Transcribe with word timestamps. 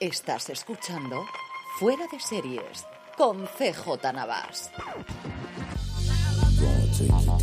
Estás 0.00 0.48
escuchando 0.48 1.26
Fuera 1.78 2.06
de 2.10 2.18
Series 2.18 2.86
con 3.18 3.44
CJ 3.44 4.14
Navas. 4.14 4.70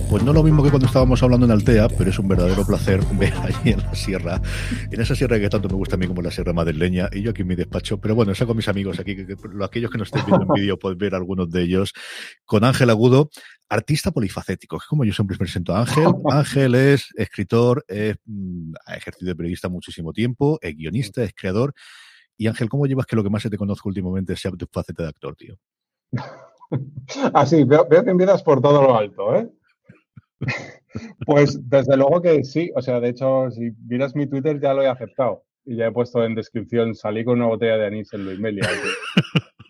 Pues 0.10 0.24
no 0.24 0.34
lo 0.34 0.42
mismo 0.42 0.64
que 0.64 0.72
cuando 0.72 0.88
estábamos 0.88 1.22
hablando 1.22 1.46
en 1.46 1.52
Altea, 1.52 1.88
pero 1.88 2.10
es 2.10 2.18
un 2.18 2.28
verdadero 2.28 2.66
placer 2.66 3.00
ver 3.14 3.32
allí 3.36 3.74
en 3.74 3.78
la 3.78 3.94
sierra, 3.94 4.42
en 4.90 5.00
esa 5.00 5.14
sierra 5.14 5.40
que 5.40 5.50
tanto 5.50 5.70
me 5.70 5.76
gusta 5.76 5.98
a 5.98 6.00
mí 6.00 6.08
como 6.08 6.24
la 6.24 6.32
sierra 6.32 6.52
madrileña, 6.52 7.12
y 7.14 7.22
yo 7.22 7.30
aquí 7.30 7.44
en 7.44 7.48
mi 7.50 7.56
despacho, 7.56 8.02
pero 8.02 8.16
bueno, 8.16 8.34
saco 8.34 8.54
a 8.54 8.56
mis 8.56 8.68
amigos 8.68 9.00
aquí, 9.00 9.16
que, 9.16 9.36
aquellos 9.64 9.92
que 9.92 10.00
no 10.00 10.04
estén 10.06 10.26
viendo 10.26 10.48
en 10.48 10.54
vídeo 10.60 10.80
pueden 10.80 10.98
ver 10.98 11.14
algunos 11.14 11.52
de 11.52 11.62
ellos, 11.62 11.94
con 12.44 12.64
Ángel 12.64 12.90
Agudo, 12.90 13.30
artista 13.70 14.10
polifacético, 14.10 14.80
que 14.80 14.86
como 14.90 15.06
yo 15.06 15.14
siempre 15.14 15.38
presento 15.38 15.76
a 15.76 15.82
Ángel. 15.82 16.08
Ángel 16.32 16.74
es 16.74 17.10
escritor, 17.18 17.86
mm, 18.26 18.74
ha 18.84 18.96
ejercido 18.96 19.30
de 19.30 19.36
periodista 19.36 19.70
muchísimo 19.70 20.12
tiempo, 20.12 20.58
es 20.60 20.76
guionista, 20.76 21.24
es 21.24 21.36
creador, 21.36 21.76
y 22.38 22.48
Ángel, 22.48 22.70
¿cómo 22.70 22.86
llevas 22.86 23.06
que 23.06 23.16
lo 23.16 23.24
que 23.24 23.30
más 23.30 23.42
se 23.42 23.50
te 23.50 23.58
conozco 23.58 23.90
últimamente 23.90 24.36
sea 24.36 24.52
tu 24.52 24.68
faceta 24.72 25.04
de 25.04 25.10
actor, 25.10 25.36
tío? 25.36 25.56
Así, 27.34 27.64
veo, 27.64 27.88
veo, 27.90 28.04
que 28.04 28.12
empiezas 28.12 28.44
por 28.44 28.62
todo 28.62 28.82
lo 28.82 28.98
alto, 28.98 29.36
¿eh? 29.36 29.50
Pues 31.28 31.60
desde 31.70 31.96
luego 31.96 32.22
que 32.22 32.44
sí, 32.44 32.72
o 32.76 32.82
sea, 32.82 33.00
de 33.00 33.10
hecho, 33.10 33.52
si 33.52 33.72
miras 33.88 34.16
mi 34.16 34.26
Twitter 34.26 34.60
ya 34.60 34.74
lo 34.74 34.82
he 34.82 34.88
aceptado 34.88 35.44
y 35.64 35.76
ya 35.76 35.88
he 35.88 35.92
puesto 35.92 36.24
en 36.24 36.34
descripción, 36.34 36.96
salí 36.96 37.24
con 37.24 37.38
una 37.38 37.48
botella 37.48 37.78
de 37.78 37.86
anís 37.86 38.12
en 38.14 38.26
Luis 38.26 38.40
Melia. 38.40 38.68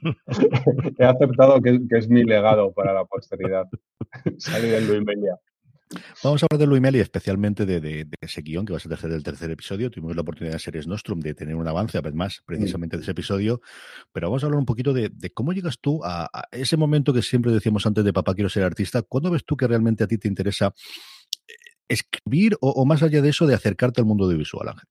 he 0.98 1.04
aceptado 1.04 1.62
que, 1.62 1.82
que, 1.90 1.98
es 1.98 2.08
mi 2.08 2.24
legado 2.24 2.72
para 2.72 2.94
la 2.94 3.04
posteridad, 3.04 3.66
salir 4.38 4.76
en 4.76 4.88
Luis 4.88 5.04
Melia. 5.04 5.38
Vamos 6.24 6.44
a 6.44 6.48
hablar 6.50 6.60
de 6.60 6.68
Luis 6.68 6.82
Meli, 6.82 7.00
especialmente 7.00 7.66
de, 7.66 8.08
ese 8.20 8.42
guion 8.42 8.66
que 8.66 8.74
va 8.74 8.78
a 8.78 8.80
ser 8.80 9.12
el 9.12 9.24
tercer 9.24 9.52
episodio. 9.52 9.90
Tuvimos 9.90 10.16
la 10.16 10.22
oportunidad 10.22 10.56
en 10.56 10.60
Series 10.60 10.88
Nostrum 10.88 11.20
de 11.20 11.34
tener 11.34 11.56
un 11.56 11.68
avance, 11.68 12.02
más, 12.14 12.42
precisamente 12.46 12.98
de 12.98 13.04
ese 13.04 13.12
episodio. 13.12 13.62
Pero 14.12 14.28
vamos 14.28 14.44
a 14.44 14.48
hablar 14.48 14.60
un 14.60 14.66
poquito 14.66 14.94
de, 14.94 15.12
cómo 15.34 15.54
llegas 15.54 15.80
tú 15.80 16.02
a, 16.04 16.30
ese 16.52 16.78
momento 16.78 17.14
que 17.14 17.22
siempre 17.22 17.52
decíamos 17.52 17.86
antes 17.86 18.04
de 18.04 18.14
papá 18.14 18.34
quiero 18.34 18.50
ser 18.50 18.64
artista. 18.64 19.02
¿Cuándo 19.02 19.32
ves 19.32 19.46
tú 19.46 19.56
que 19.56 19.68
realmente 19.68 20.04
a 20.04 20.08
ti 20.08 20.18
te 20.18 20.28
interesa 20.28 20.74
eh, 21.48 21.54
escribir 21.88 22.58
o, 22.60 22.86
más 22.86 23.02
allá 23.04 23.22
de 23.22 23.30
eso, 23.30 23.48
de 23.48 23.56
acercarte 23.56 24.02
al 24.02 24.08
mundo 24.08 24.26
audiovisual, 24.26 24.70
Ángel? 24.70 24.90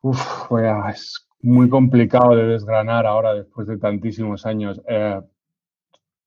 Uf, 0.00 0.48
pues 0.48 0.64
es 0.90 1.28
muy 1.40 1.68
complicado 1.68 2.34
de 2.34 2.44
desgranar 2.44 3.06
ahora 3.06 3.34
después 3.34 3.66
de 3.66 3.76
tantísimos 3.78 4.46
años. 4.46 4.80
Eh, 4.88 5.20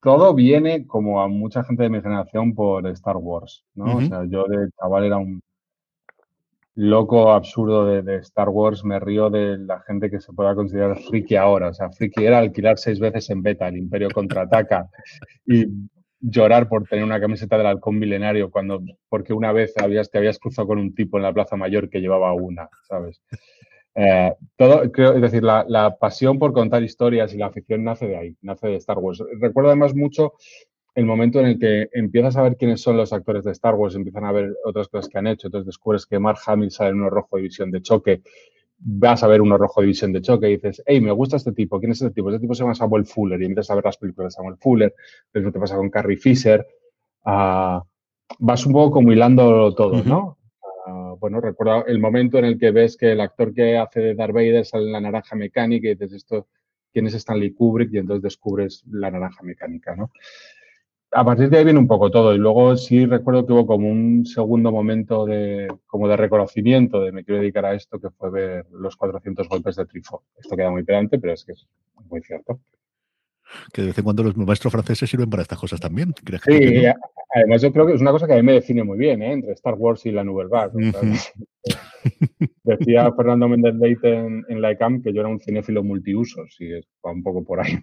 todo 0.02 0.34
viene, 0.34 0.88
como 0.88 1.22
a 1.22 1.28
mucha 1.28 1.64
gente 1.64 1.84
de 1.84 1.90
mi 1.90 2.02
generación, 2.02 2.54
por 2.54 2.88
Star 2.88 3.18
Wars, 3.18 3.66
¿no? 3.76 3.98
O 3.98 4.02
sea, 4.02 4.24
yo 4.26 4.46
de 4.46 4.70
chaval 4.80 5.06
era 5.06 5.18
un 5.18 5.42
loco 6.76 7.34
absurdo 7.34 7.86
de, 7.86 8.16
Star 8.18 8.48
Wars, 8.48 8.86
me 8.86 9.00
río 9.00 9.30
de 9.30 9.58
la 9.58 9.82
gente 9.82 10.10
que 10.10 10.22
se 10.22 10.32
pueda 10.32 10.56
considerar 10.56 10.98
friki 10.98 11.36
ahora. 11.36 11.70
O 11.70 11.74
sea, 11.74 11.90
friki 11.90 12.24
era 12.24 12.40
alquilar 12.40 12.78
seis 12.78 13.00
veces 13.00 13.30
en 13.30 13.44
beta, 13.44 13.68
el 13.68 13.78
Imperio 13.78 14.10
contraataca, 14.10 14.90
y 15.46 15.66
llorar 16.22 16.70
por 16.70 16.88
tener 16.88 17.04
una 17.04 17.20
camiseta 17.20 17.58
del 17.58 17.68
halcón 17.68 18.00
milenario 18.00 18.50
cuando, 18.50 18.82
porque 19.10 19.34
una 19.34 19.52
vez 19.52 19.74
habías, 19.78 20.10
te 20.10 20.18
habías 20.18 20.40
cruzado 20.40 20.70
con 20.70 20.80
un 20.80 20.94
tipo 20.94 21.18
en 21.18 21.24
la 21.24 21.34
Plaza 21.34 21.58
Mayor 21.58 21.90
que 21.90 22.00
llevaba 22.00 22.34
una, 22.34 22.70
¿sabes? 22.88 23.22
Eh, 24.02 24.34
todo, 24.56 24.90
creo, 24.94 25.14
es 25.14 25.22
decir, 25.22 25.44
la, 25.44 25.98
pasión 26.00 26.40
por 26.40 26.54
contar 26.54 26.82
historias 26.84 27.34
y 27.34 27.38
la 27.38 27.48
afición 27.48 27.84
nace 27.84 28.08
de 28.08 28.16
ahí, 28.16 28.38
nace 28.42 28.70
de 28.70 28.76
Star 28.78 28.98
Wars. 28.98 29.22
Recuerdo 29.42 29.72
además 29.72 29.94
mucho 29.94 30.36
el 30.96 31.06
momento 31.06 31.42
en 31.42 31.48
el 31.48 31.60
que 31.60 31.90
empiezas 31.92 32.38
a 32.38 32.44
ver 32.44 32.56
quiénes 32.56 32.82
son 32.82 32.96
los 32.96 33.12
actores 33.12 33.44
de 33.44 33.52
Star 33.52 33.76
Wars, 33.76 33.96
empiezan 33.96 34.24
a 34.24 34.32
ver 34.32 34.56
otras 34.64 34.88
cosas 34.88 35.10
que 35.10 35.18
han 35.18 35.28
hecho, 35.28 35.48
entonces 35.48 35.66
descubres 35.66 36.06
que 36.06 36.18
Mark 36.18 36.40
Hamill 36.46 36.72
sale 36.72 36.92
en 36.92 37.02
uno 37.02 37.10
rojo 37.10 37.36
de 37.36 37.44
visión 37.44 37.72
de 37.72 37.82
choque, 37.82 38.22
vas 38.78 39.22
a 39.22 39.28
ver 39.28 39.42
uno 39.42 39.58
rojo 39.58 39.82
de 39.82 39.88
visión 39.88 40.14
de 40.14 40.22
choque 40.22 40.50
y 40.50 40.56
dices, 40.56 40.82
hey, 40.86 41.02
me 41.02 41.12
gusta 41.12 41.36
este 41.36 41.52
tipo, 41.52 41.78
¿quién 41.80 41.92
es 41.92 42.02
este 42.02 42.14
tipo? 42.14 42.30
Este 42.30 42.40
tipo 42.40 42.56
se 42.56 42.64
llama 42.64 42.76
Samuel 42.76 43.06
Fuller 43.06 43.42
y 43.42 43.46
empiezas 43.46 43.72
a 43.72 43.76
ver 43.76 43.86
las 43.86 43.98
películas 43.98 44.34
de 44.34 44.38
Samuel 44.38 44.56
Fuller, 44.62 44.96
lo 45.34 45.52
te 45.52 45.60
pasa 45.60 45.76
con 45.76 45.90
Carrie 45.90 46.16
Fisher, 46.16 46.66
uh, 47.26 47.82
vas 48.40 48.66
un 48.66 48.72
poco 48.72 48.92
como 48.92 49.12
hilando 49.12 49.76
todo, 49.76 50.02
¿no? 50.04 50.39
Bueno, 51.20 51.42
recuerdo 51.42 51.86
el 51.86 52.00
momento 52.00 52.38
en 52.38 52.46
el 52.46 52.58
que 52.58 52.72
ves 52.72 52.98
que 52.98 53.12
el 53.12 53.22
actor 53.22 53.54
que 53.54 53.78
hace 53.78 54.00
de 54.00 54.16
Darth 54.16 54.34
Vader 54.34 54.66
sale 54.66 54.86
en 54.86 54.92
la 54.94 55.02
naranja 55.02 55.36
mecánica 55.36 55.88
y 55.88 55.96
dices 55.96 56.14
esto, 56.14 56.48
¿quién 56.92 57.08
es 57.08 57.14
Stanley 57.14 57.54
Kubrick? 57.54 57.94
Y 57.94 57.98
entonces 57.98 58.24
descubres 58.24 58.84
la 58.90 59.12
naranja 59.12 59.44
mecánica, 59.44 59.96
¿no? 59.96 60.12
A 61.12 61.26
partir 61.26 61.50
de 61.50 61.58
ahí 61.58 61.64
viene 61.64 61.80
un 61.80 61.88
poco 61.88 62.12
todo 62.12 62.36
y 62.36 62.38
luego 62.38 62.78
sí 62.78 63.06
recuerdo 63.08 63.46
que 63.46 63.54
hubo 63.54 63.66
como 63.66 63.90
un 63.90 64.28
segundo 64.28 64.72
momento 64.72 65.26
de, 65.26 65.68
como 65.88 66.08
de 66.08 66.16
reconocimiento 66.16 67.02
de 67.02 67.12
me 67.12 67.24
quiero 67.24 67.42
dedicar 67.42 67.66
a 67.66 67.74
esto 67.74 68.00
que 68.00 68.12
fue 68.12 68.30
ver 68.30 68.68
los 68.72 68.96
400 68.96 69.50
golpes 69.50 69.76
de 69.76 69.88
Trifo. 69.88 70.24
Esto 70.38 70.56
queda 70.56 70.70
muy 70.70 70.84
pedante, 70.84 71.18
pero 71.18 71.34
es 71.34 71.44
que 71.44 71.54
es 71.54 71.68
muy 72.10 72.22
cierto 72.22 72.60
que 73.74 73.82
de 73.82 73.88
vez 73.88 73.98
en 73.98 74.04
cuando 74.04 74.24
los 74.24 74.36
maestros 74.38 74.72
franceses 74.72 75.10
sirven 75.10 75.30
para 75.30 75.44
estas 75.44 75.60
cosas 75.60 75.80
también. 75.80 76.14
sí, 76.46 76.86
además 77.36 77.62
yo 77.62 77.72
creo 77.72 77.88
que 77.88 77.94
es 77.94 78.02
una 78.02 78.12
cosa 78.12 78.28
que 78.28 78.34
a 78.34 78.38
mí 78.38 78.44
me 78.44 78.54
define 78.54 78.84
muy 78.84 78.98
bien, 78.98 79.22
¿eh? 79.22 79.34
entre 79.34 79.54
Star 79.54 79.76
Wars 79.76 80.06
y 80.06 80.12
la 80.12 80.24
Nouvelle 80.24 80.50
Vague. 80.50 80.74
Decía 82.64 83.12
Fernando 83.14 83.48
Méndez 83.48 83.76
Leite 83.76 84.14
en, 84.14 84.46
en, 84.48 84.62
la 84.62 84.72
ECAM 84.72 85.02
que 85.02 85.14
yo 85.14 85.22
era 85.22 85.30
un 85.30 85.40
cinéfilo 85.40 85.84
multiusos 85.84 86.56
y 86.60 86.72
va 86.74 87.12
un 87.12 87.24
poco 87.24 87.44
por 87.44 87.60
ahí. 87.60 87.80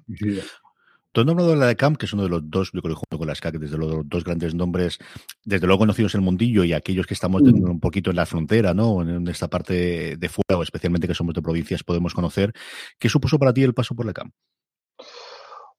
Tú 1.16 1.22
has 1.22 1.26
nombrado 1.26 1.56
la 1.56 1.70
ECAM, 1.70 1.96
que 1.96 2.04
es 2.04 2.12
uno 2.12 2.24
de 2.24 2.28
los 2.28 2.50
dos, 2.50 2.72
yo 2.74 2.82
creo 2.82 2.94
junto 2.94 3.16
con 3.16 3.26
la 3.26 3.34
SCAC, 3.34 3.54
desde 3.54 3.78
los 3.78 4.06
dos 4.06 4.22
grandes 4.22 4.54
nombres, 4.54 4.98
desde 5.46 5.66
luego 5.66 5.78
conocidos 5.78 6.14
en 6.14 6.20
el 6.20 6.26
mundillo 6.26 6.62
y 6.62 6.74
aquellos 6.74 7.06
que 7.06 7.14
estamos 7.14 7.40
mm. 7.40 7.70
un 7.70 7.80
poquito 7.80 8.10
en 8.10 8.16
la 8.16 8.26
frontera, 8.26 8.74
¿no? 8.74 9.00
En 9.00 9.26
esta 9.26 9.48
parte 9.48 10.18
de 10.18 10.28
fuera, 10.28 10.58
o 10.58 10.62
especialmente 10.62 11.08
que 11.08 11.14
somos 11.14 11.34
de 11.34 11.40
provincias, 11.40 11.82
podemos 11.82 12.12
conocer. 12.12 12.52
¿Qué 12.98 13.08
supuso 13.08 13.38
para 13.38 13.54
ti 13.54 13.62
el 13.62 13.72
paso 13.72 13.94
por 13.94 14.04
la 14.04 14.10
ECAM? 14.10 14.30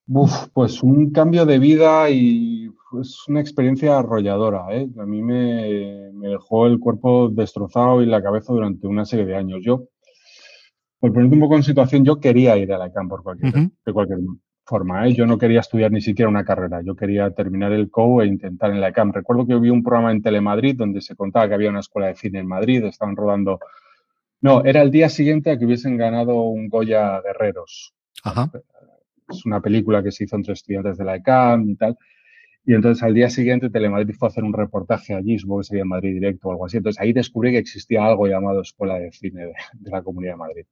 Uf, 0.09 0.47
pues 0.53 0.81
un 0.83 1.11
cambio 1.11 1.45
de 1.45 1.59
vida 1.59 2.09
y 2.09 2.67
es 2.67 2.73
pues, 2.91 3.27
una 3.27 3.41
experiencia 3.41 3.99
arrolladora. 3.99 4.67
¿eh? 4.71 4.87
A 4.99 5.05
mí 5.05 5.21
me, 5.21 6.11
dejó 6.29 6.67
el 6.67 6.79
cuerpo 6.79 7.29
destrozado 7.29 8.01
y 8.01 8.05
la 8.05 8.23
cabeza 8.23 8.53
durante 8.53 8.87
una 8.87 9.03
serie 9.03 9.25
de 9.25 9.35
años. 9.35 9.59
Yo, 9.63 9.89
por 10.99 11.11
ponerte 11.11 11.35
un 11.35 11.41
poco 11.41 11.57
en 11.57 11.63
situación, 11.63 12.05
yo 12.05 12.19
quería 12.21 12.55
ir 12.57 12.71
a 12.71 12.77
la 12.77 12.91
CAM 12.91 13.09
por 13.09 13.21
cualquier, 13.21 13.69
de 13.85 13.93
cualquier 13.93 14.19
forma. 14.63 15.07
¿eh? 15.07 15.13
Yo 15.13 15.25
no 15.25 15.37
quería 15.37 15.59
estudiar 15.59 15.91
ni 15.91 15.99
siquiera 15.99 16.29
una 16.29 16.45
carrera. 16.45 16.81
Yo 16.81 16.95
quería 16.95 17.29
terminar 17.31 17.73
el 17.73 17.91
COU 17.91 18.21
e 18.21 18.27
intentar 18.27 18.71
en 18.71 18.79
la 18.79 18.93
CAM. 18.93 19.11
Recuerdo 19.11 19.45
que 19.45 19.59
vi 19.59 19.69
un 19.69 19.83
programa 19.83 20.13
en 20.13 20.21
Telemadrid 20.21 20.77
donde 20.77 21.01
se 21.01 21.17
contaba 21.17 21.49
que 21.49 21.53
había 21.53 21.69
una 21.69 21.81
escuela 21.81 22.07
de 22.07 22.15
cine 22.15 22.39
en 22.39 22.47
Madrid, 22.47 22.85
estaban 22.85 23.17
rodando. 23.17 23.59
No, 24.39 24.63
era 24.63 24.81
el 24.83 24.91
día 24.91 25.09
siguiente 25.09 25.51
a 25.51 25.57
que 25.57 25.65
hubiesen 25.65 25.97
ganado 25.97 26.43
un 26.43 26.69
Goya 26.69 27.19
Guerreros. 27.21 27.93
Ajá 28.23 28.49
es 29.29 29.45
una 29.45 29.61
película 29.61 30.03
que 30.03 30.11
se 30.11 30.23
hizo 30.23 30.35
entre 30.35 30.53
estudiantes 30.53 30.97
de 30.97 31.05
la 31.05 31.15
ECAM 31.15 31.69
y 31.69 31.75
tal. 31.75 31.97
Y 32.65 32.73
entonces 32.73 33.01
al 33.01 33.13
día 33.13 33.29
siguiente 33.29 33.69
Telemadrid 33.69 34.13
fue 34.13 34.27
a 34.27 34.31
hacer 34.31 34.43
un 34.43 34.51
reportaje 34.51 35.13
allí, 35.13 35.39
supongo 35.39 35.61
que 35.61 35.67
sería 35.67 35.83
en 35.83 35.87
Madrid 35.87 36.13
Directo 36.15 36.49
o 36.49 36.51
algo 36.51 36.65
así. 36.65 36.77
Entonces 36.77 37.01
ahí 37.01 37.13
descubrí 37.13 37.51
que 37.51 37.59
existía 37.59 38.05
algo 38.05 38.27
llamado 38.27 38.61
Escuela 38.61 38.99
de 38.99 39.09
Cine 39.13 39.45
de, 39.45 39.53
la 39.89 40.01
Comunidad 40.01 40.33
de 40.33 40.37
Madrid. 40.37 40.65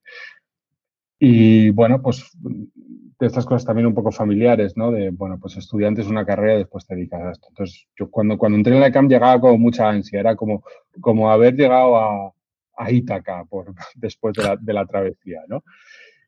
Y 1.18 1.70
bueno, 1.70 2.02
pues 2.02 2.30
de 2.42 3.26
estas 3.26 3.46
cosas 3.46 3.66
también 3.66 3.88
un 3.88 3.94
poco 3.94 4.12
familiares, 4.12 4.76
¿no? 4.76 4.92
De, 4.92 5.10
bueno, 5.12 5.40
pues 5.40 5.56
estudiantes 5.56 6.08
una 6.08 6.26
carrera 6.26 6.56
y 6.56 6.58
después 6.60 6.86
te 6.86 6.96
dedicas 6.96 7.22
a 7.22 7.32
esto. 7.32 7.48
Entonces, 7.48 7.88
yo 7.98 8.12
cuando, 8.12 8.38
cuando 8.38 8.58
entré 8.58 8.74
en 8.74 8.82
la 8.82 8.90
ICAM 8.90 9.08
llegaba 9.08 9.40
con 9.40 9.62
mucha 9.62 9.90
ansia, 9.90 10.20
era 10.20 10.36
como, 10.36 10.66
como 11.00 11.32
haber 11.32 11.56
llegado 11.56 11.96
a, 11.96 12.34
a 12.76 12.92
Ítaca 12.92 13.46
por, 13.46 13.74
después 13.96 14.36
de 14.36 14.44
la, 14.44 14.58
de 14.58 14.74
la 14.74 14.86
travesía, 14.86 15.44
¿no? 15.48 15.64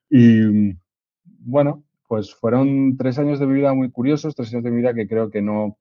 Y 0.09 0.77
bueno, 1.25 1.83
pues 2.07 2.33
fueron 2.33 2.97
tres 2.97 3.19
años 3.19 3.39
de 3.39 3.47
mi 3.47 3.55
vida 3.55 3.73
muy 3.73 3.91
curiosos, 3.91 4.35
tres 4.35 4.53
años 4.53 4.63
de 4.63 4.71
mi 4.71 4.77
vida 4.77 4.93
que 4.93 5.07
creo 5.07 5.29
que 5.29 5.41
no 5.41 5.77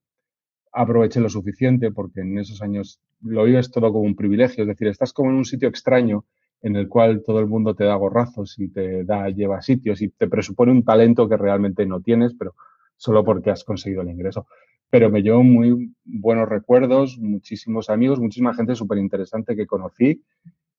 aproveché 0.73 1.21
lo 1.21 1.29
suficiente 1.29 1.91
porque 1.91 2.21
en 2.21 2.39
esos 2.39 2.61
años 2.63 3.01
lo 3.23 3.45
vives 3.45 3.71
todo 3.71 3.93
como 3.93 4.05
un 4.05 4.17
privilegio, 4.17 4.65
es 4.65 4.69
decir, 4.69 4.89
estás 4.89 5.13
como 5.13 5.31
en 5.31 5.37
un 5.37 5.45
sitio 5.45 5.69
extraño 5.69 6.25
en 6.63 6.77
el 6.77 6.89
cual 6.89 7.23
todo 7.25 7.41
el 7.41 7.47
mundo 7.47 7.75
te 7.75 7.85
da 7.85 7.95
gorrazos 7.95 8.59
y 8.59 8.69
te 8.69 9.05
da, 9.05 9.29
lleva 9.29 9.63
sitios 9.63 10.03
y 10.03 10.09
te 10.09 10.29
presupone 10.29 10.73
un 10.73 10.85
talento 10.85 11.29
que 11.29 11.37
realmente 11.37 11.87
no 11.87 12.01
tienes, 12.01 12.35
pero 12.35 12.55
solo 12.97 13.25
porque 13.25 13.51
has 13.51 13.65
conseguido 13.65 14.03
el 14.03 14.11
ingreso. 14.11 14.47
Pero 14.91 15.11
me 15.11 15.23
llevo 15.23 15.43
muy 15.43 15.95
buenos 16.05 16.49
recuerdos, 16.49 17.19
muchísimos 17.19 17.91
amigos, 17.91 18.21
muchísima 18.21 18.55
gente 18.55 18.75
súper 18.75 18.99
interesante 18.99 19.57
que 19.57 19.67
conocí. 19.67 20.23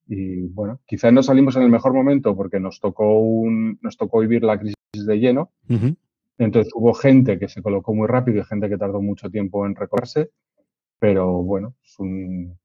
Y 0.08 0.48
bueno, 0.48 0.80
quizás 0.86 1.12
no 1.12 1.22
salimos 1.22 1.56
en 1.58 1.64
el 1.64 1.70
mejor 1.70 1.94
momento 1.94 2.36
porque 2.36 2.60
nos 2.60 2.80
tocó, 2.80 3.20
un, 3.20 3.78
nos 3.82 3.98
tocó 3.98 4.20
vivir 4.20 4.44
la 4.44 4.58
crisis 4.58 4.77
de 5.06 5.20
lleno. 5.20 5.52
Entonces 6.38 6.72
hubo 6.76 6.94
gente 6.94 7.40
que 7.40 7.48
se 7.48 7.62
colocó 7.62 7.94
muy 7.94 8.08
rápido 8.08 8.40
y 8.40 8.46
gente 8.46 8.70
que 8.70 8.78
tardó 8.78 9.02
mucho 9.02 9.30
tiempo 9.30 9.66
en 9.66 9.76
recorrerse. 9.76 10.32
Pero 11.00 11.44
bueno, 11.44 11.76
es 11.84 12.00
un, 12.00 12.58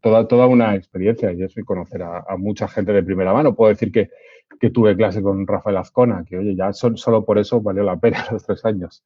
toda, 0.00 0.28
toda 0.28 0.46
una 0.46 0.74
experiencia 0.74 1.32
y 1.32 1.42
eso 1.42 1.60
y 1.60 1.64
conocer 1.64 2.02
a, 2.02 2.24
mucha 2.36 2.68
gente 2.68 2.92
de 2.92 3.02
primera 3.02 3.32
mano. 3.32 3.54
Puedo 3.54 3.70
decir 3.70 3.90
que, 3.92 4.10
que 4.60 4.70
tuve 4.70 4.96
clase 4.96 5.22
con 5.22 5.46
Rafael 5.46 5.76
Azcona, 5.76 6.24
que 6.24 6.38
oye, 6.38 6.54
ya 6.54 6.72
solo 6.72 7.24
por 7.24 7.38
eso 7.38 7.60
valió 7.60 7.82
la 7.82 7.98
pena 7.98 8.24
los 8.32 8.44
tres 8.44 8.64
años. 8.64 9.04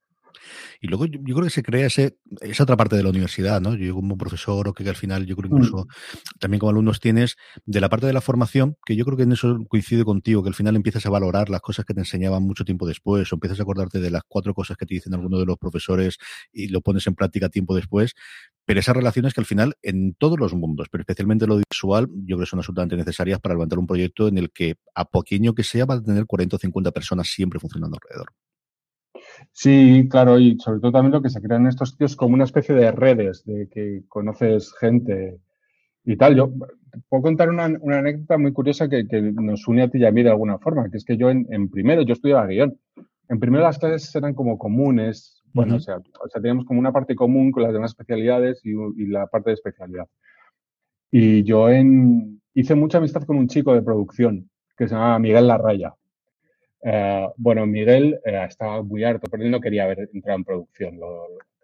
Y 0.81 0.87
luego 0.87 1.05
yo, 1.05 1.21
creo 1.21 1.43
que 1.43 1.49
se 1.49 1.63
crea 1.63 1.87
ese, 1.87 2.17
esa 2.41 2.63
otra 2.63 2.77
parte 2.77 2.95
de 2.95 3.03
la 3.03 3.09
universidad, 3.09 3.61
¿no? 3.61 3.75
Yo 3.75 3.95
como 3.95 4.17
profesor 4.17 4.67
o 4.67 4.73
que, 4.73 4.87
al 4.87 4.95
final 4.95 5.25
yo 5.25 5.35
creo 5.35 5.49
mm. 5.49 5.55
incluso 5.55 5.87
también 6.39 6.59
como 6.59 6.71
alumnos 6.71 6.99
tienes 6.99 7.35
de 7.65 7.81
la 7.81 7.89
parte 7.89 8.05
de 8.07 8.13
la 8.13 8.21
formación, 8.21 8.77
que 8.85 8.95
yo 8.95 9.05
creo 9.05 9.17
que 9.17 9.23
en 9.23 9.31
eso 9.31 9.57
coincide 9.67 10.03
contigo, 10.03 10.43
que 10.43 10.49
al 10.49 10.55
final 10.55 10.75
empiezas 10.75 11.05
a 11.05 11.09
valorar 11.09 11.49
las 11.49 11.61
cosas 11.61 11.85
que 11.85 11.93
te 11.93 12.01
enseñaban 12.01 12.43
mucho 12.43 12.65
tiempo 12.65 12.87
después 12.87 13.31
o 13.31 13.35
empiezas 13.35 13.59
a 13.59 13.63
acordarte 13.63 13.99
de 13.99 14.11
las 14.11 14.23
cuatro 14.27 14.53
cosas 14.53 14.77
que 14.77 14.85
te 14.85 14.95
dicen 14.95 15.13
algunos 15.13 15.39
de 15.39 15.45
los 15.45 15.57
profesores 15.57 16.17
y 16.51 16.67
lo 16.67 16.81
pones 16.81 17.07
en 17.07 17.15
práctica 17.15 17.49
tiempo 17.49 17.75
después. 17.75 18.13
Pero 18.65 18.79
esas 18.79 18.95
relaciones 18.95 19.33
que 19.33 19.41
al 19.41 19.45
final 19.45 19.75
en 19.81 20.13
todos 20.15 20.39
los 20.39 20.53
mundos, 20.53 20.87
pero 20.89 21.01
especialmente 21.01 21.47
lo 21.47 21.59
visual, 21.69 22.07
yo 22.07 22.37
creo 22.37 22.39
que 22.39 22.45
son 22.45 22.59
absolutamente 22.59 22.95
necesarias 22.95 23.39
para 23.39 23.55
levantar 23.55 23.79
un 23.79 23.87
proyecto 23.87 24.27
en 24.27 24.37
el 24.37 24.51
que 24.51 24.75
a 24.95 25.05
pequeño 25.05 25.53
que 25.53 25.63
sea 25.63 25.85
va 25.85 25.95
a 25.95 26.01
tener 26.01 26.25
40 26.25 26.55
o 26.55 26.59
50 26.59 26.91
personas 26.91 27.27
siempre 27.27 27.59
funcionando 27.59 27.97
alrededor. 28.01 28.27
Sí, 29.51 30.07
claro, 30.09 30.39
y 30.39 30.57
sobre 30.59 30.79
todo 30.79 30.91
también 30.91 31.11
lo 31.13 31.21
que 31.21 31.29
se 31.29 31.41
crean 31.41 31.67
estos 31.67 31.91
sitios 31.91 32.15
como 32.15 32.35
una 32.35 32.43
especie 32.43 32.75
de 32.75 32.91
redes, 32.91 33.43
de 33.45 33.67
que 33.69 34.03
conoces 34.07 34.73
gente 34.79 35.39
y 36.05 36.17
tal. 36.17 36.35
Yo 36.35 36.51
puedo 37.09 37.23
contar 37.23 37.49
una, 37.49 37.65
anécdota 37.65 38.37
muy 38.37 38.53
curiosa 38.53 38.89
que, 38.89 39.03
nos 39.03 39.67
une 39.67 39.83
a 39.83 39.89
ti 39.89 39.99
y 39.99 40.05
a 40.05 40.11
mí 40.11 40.23
de 40.23 40.29
alguna 40.29 40.57
forma, 40.59 40.89
que 40.89 40.97
es 40.97 41.05
que 41.05 41.17
yo 41.17 41.29
en, 41.29 41.69
primero, 41.69 42.01
yo 42.03 42.13
estudiaba 42.13 42.47
guion. 42.47 42.77
En 43.29 43.39
primero 43.39 43.63
las 43.63 43.79
clases 43.79 44.13
eran 44.15 44.33
como 44.33 44.57
comunes, 44.57 45.41
bueno, 45.53 45.75
o, 45.75 45.79
sea, 45.79 45.97
o, 45.97 46.29
sea, 46.29 46.41
teníamos 46.41 46.65
como 46.65 46.79
una 46.79 46.91
parte 46.91 47.15
común 47.15 47.51
con 47.51 47.63
las 47.63 47.73
demás 47.73 47.91
especialidades 47.91 48.61
y, 48.65 48.73
la 49.07 49.27
parte 49.27 49.51
de 49.51 49.55
especialidad. 49.55 50.07
Y 51.11 51.43
yo 51.43 51.69
en, 51.69 52.41
hice 52.53 52.75
mucha 52.75 52.97
amistad 52.97 53.23
con 53.23 53.37
un 53.37 53.47
chico 53.47 53.73
de 53.73 53.81
producción 53.81 54.49
que 54.77 54.87
se 54.87 54.95
llamaba 54.95 55.19
Miguel 55.19 55.47
Larraya. 55.47 55.93
Eh, 56.83 57.27
bueno, 57.37 57.65
Miguel 57.65 58.19
eh, 58.25 58.45
estaba 58.47 58.83
muy 58.83 59.03
harto, 59.03 59.27
pero 59.29 59.43
él 59.43 59.51
no 59.51 59.61
quería 59.61 59.85
haber 59.85 60.09
entrado 60.13 60.37
en 60.37 60.43
producción. 60.43 60.99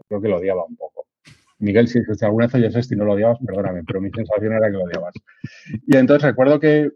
creo 0.08 0.22
que 0.22 0.28
lo 0.28 0.38
odiaba 0.38 0.66
un 0.66 0.76
poco. 0.76 1.08
Miguel, 1.60 1.90
si, 1.90 2.00
alguna 2.22 2.46
vez 2.46 2.56
oyes 2.56 2.76
esto 2.76 2.94
y 2.94 2.98
no 2.98 3.06
lo 3.06 3.14
odiabas, 3.14 3.38
perdóname, 3.46 3.84
pero 3.86 4.00
mi 4.00 4.10
sensación 4.12 4.54
era 4.54 4.68
que 4.68 4.78
lo 4.78 4.84
odiabas. 4.84 5.14
Y 5.86 5.98
entonces 5.98 6.24
recuerdo 6.24 6.60
que 6.60 6.90